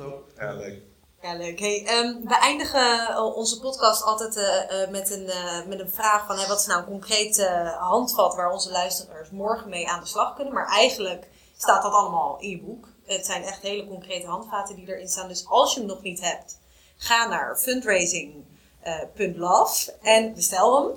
doen. 0.04 0.20
Ja, 0.38 0.52
leuk. 0.54 0.78
Ja, 1.22 1.34
leuk. 1.36 1.58
Hey, 1.58 1.84
ehm, 1.86 2.14
we 2.24 2.34
eindigen 2.34 3.08
eh, 3.08 3.36
onze 3.36 3.60
podcast 3.60 4.02
altijd 4.02 4.36
eh, 4.36 4.82
eh, 4.82 4.90
met, 4.90 5.10
een, 5.10 5.28
eh, 5.28 5.66
met 5.66 5.80
een 5.80 5.90
vraag 5.90 6.26
van... 6.26 6.36
Hey, 6.38 6.46
wat 6.48 6.60
is 6.60 6.66
nou 6.66 6.80
een 6.80 6.86
concreet 6.86 7.38
eh, 7.38 7.76
handvat 7.76 8.34
waar 8.34 8.52
onze 8.52 8.70
luisteraars 8.70 9.30
morgen 9.30 9.68
mee 9.68 9.88
aan 9.88 10.00
de 10.00 10.06
slag 10.06 10.34
kunnen? 10.34 10.54
Maar 10.54 10.68
eigenlijk 10.68 11.26
staat 11.56 11.82
dat 11.82 11.92
allemaal 11.92 12.36
in 12.40 12.48
je 12.48 12.60
boek. 12.60 12.88
Het 13.06 13.26
zijn 13.26 13.42
echt 13.42 13.62
hele 13.62 13.86
concrete 13.86 14.26
handvaten 14.26 14.76
die 14.76 14.88
erin 14.88 15.08
staan. 15.08 15.28
Dus 15.28 15.44
als 15.48 15.74
je 15.74 15.78
hem 15.80 15.88
nog 15.88 16.02
niet 16.02 16.20
hebt, 16.20 16.58
ga 16.96 17.26
naar 17.28 17.56
fundraising.love 17.58 19.92
en 20.02 20.34
bestel 20.34 20.82
hem. 20.82 20.90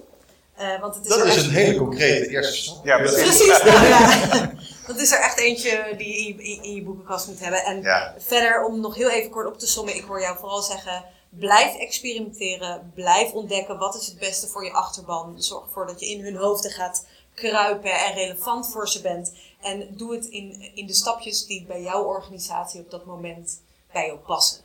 Eh, 0.56 0.80
want 0.82 0.96
het 0.96 1.06
is 1.06 1.10
Dat 1.18 1.26
is 1.26 1.46
een 1.46 1.52
hele 1.52 1.78
concrete 1.78 2.28
eerste 2.28 2.56
stap. 2.58 2.86
Ja, 2.86 2.98
precies. 2.98 3.22
Precies, 3.22 3.64
nou 3.64 3.86
ja. 3.86 4.52
Dat 4.88 4.98
is 4.98 5.12
er 5.12 5.20
echt 5.20 5.38
eentje 5.38 5.94
die 5.98 6.08
je 6.08 6.44
in 6.44 6.50
je, 6.50 6.62
in 6.64 6.74
je 6.76 6.84
boekenkast 6.84 7.28
moet 7.28 7.40
hebben. 7.40 7.64
En 7.64 7.82
Ja. 7.82 8.14
verder, 8.18 8.64
om 8.66 8.80
nog 8.80 8.96
heel 8.96 9.10
even 9.10 9.32
kort 9.32 9.48
op 9.48 9.60
te 9.60 9.68
sommen, 9.68 9.96
ik 9.96 10.04
hoor 10.04 10.22
jou 10.22 10.38
vooral 10.38 10.62
zeggen: 10.62 11.06
blijf 11.30 11.76
experimenteren, 11.76 12.92
blijf 12.96 13.32
ontdekken 13.32 13.78
wat 13.78 13.96
is 13.96 14.08
het 14.08 14.20
beste 14.20 14.48
voor 14.48 14.64
je 14.66 14.72
achterban. 14.72 15.42
Zorg 15.44 15.66
ervoor 15.66 15.88
dat 15.88 16.00
je 16.00 16.10
in 16.10 16.24
hun 16.24 16.36
hoofden 16.36 16.72
gaat 16.72 17.06
kruipen 17.34 17.92
en 17.92 18.14
relevant 18.14 18.72
voor 18.72 18.90
ze 18.90 19.02
bent. 19.02 19.34
En 19.62 19.88
doe 19.98 20.16
het 20.16 20.26
in, 20.26 20.72
in 20.76 20.88
de 20.88 20.94
stapjes 20.94 21.46
die 21.46 21.66
bij 21.66 21.82
jouw 21.82 22.04
organisatie 22.04 22.80
op 22.80 22.92
dat 22.92 23.06
moment 23.06 23.62
bij 23.92 24.06
jou 24.06 24.18
passen. 24.20 24.62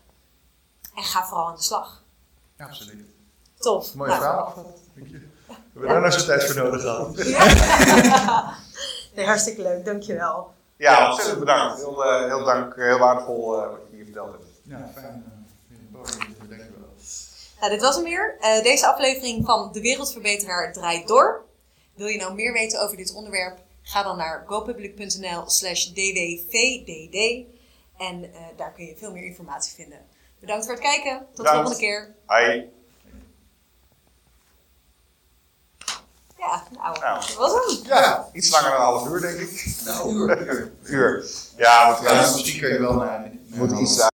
En 0.95 1.03
ga 1.03 1.27
vooral 1.27 1.47
aan 1.49 1.57
de 1.57 1.63
slag. 1.63 2.03
Ja, 2.59 2.65
absoluut. 2.67 3.05
Tof. 3.59 3.95
Mooie 3.95 4.11
Nou, 4.11 4.23
vraag. 4.23 4.55
Dank 4.95 5.09
je. 5.11 5.21
We 5.47 5.55
hebben 5.73 5.89
daar 5.89 6.01
nog 6.01 6.13
zo'n 6.13 6.27
tijd 6.27 6.45
voor 6.45 6.55
nodig 6.63 6.81
gehad. 6.81 7.17
Nee, 9.19 9.27
hartstikke 9.27 9.63
leuk, 9.63 9.85
dankjewel. 9.85 10.51
Ja, 10.77 11.07
ontzettend 11.09 11.39
bedankt. 11.39 11.77
Heel, 11.81 12.05
eh, 12.05 12.25
heel, 12.27 12.45
dank, 12.45 12.77
heel 12.77 12.99
waardevol 12.99 13.63
eh, 13.63 13.71
wat 13.71 13.81
je 13.91 13.97
hier 13.97 14.05
verteld 14.05 14.31
hebt. 14.31 14.45
Ja, 14.63 14.91
fijn. 14.95 15.25
eh. 15.95 16.19
Nou, 17.61 17.73
dit 17.73 17.81
was 17.83 17.95
hem 17.95 18.05
weer. 18.05 18.37
Eh, 18.41 18.63
deze 18.63 18.87
aflevering 18.87 19.47
van 19.47 19.73
De 19.73 19.81
Wereldverbeteraar 19.81 20.73
draait 20.73 21.09
door. 21.09 21.45
Wil 21.95 22.07
je 22.07 22.19
nou 22.19 22.35
meer 22.35 22.53
weten 22.53 22.81
over 22.83 22.97
dit 22.97 23.15
onderwerp? 23.15 23.59
Ga 23.83 24.03
dan 24.03 24.17
naar 24.17 24.45
gopublic.nl 24.47 25.49
slash 25.49 25.85
dwvdd 25.85 27.47
en 27.99 28.25
eh, 28.25 28.41
daar 28.57 28.73
kun 28.73 28.85
je 28.85 28.97
veel 28.97 29.13
meer 29.13 29.25
informatie 29.25 29.75
vinden. 29.75 29.99
Bedankt 30.41 30.65
voor 30.65 30.75
het 30.75 30.83
kijken. 30.83 31.27
Tot 31.35 31.47
de 31.47 31.53
volgende 31.53 31.77
keer. 31.79 32.15
Hi. 32.27 32.63
Ja, 36.39 36.63
nou, 36.83 36.99
Nou. 37.01 37.21
dat 37.21 37.37
was 37.37 37.53
hem. 37.53 37.87
Ja, 37.87 38.29
iets 38.33 38.51
langer 38.51 38.71
dan 38.71 38.79
een 38.81 38.85
half 38.87 39.09
uur, 39.09 39.21
denk 39.21 39.39
ik. 39.39 39.67
Nou, 39.85 40.13
uur. 40.15 40.71
Uur. 40.83 41.25
Ja, 41.57 41.89
moet 42.01 42.09
Ja, 42.11 42.21
misschien 42.21 42.61
kun 42.61 42.69
je 42.73 42.79
wel 42.81 42.95
naar... 42.95 43.31
moet 43.47 43.79
iets 43.79 43.99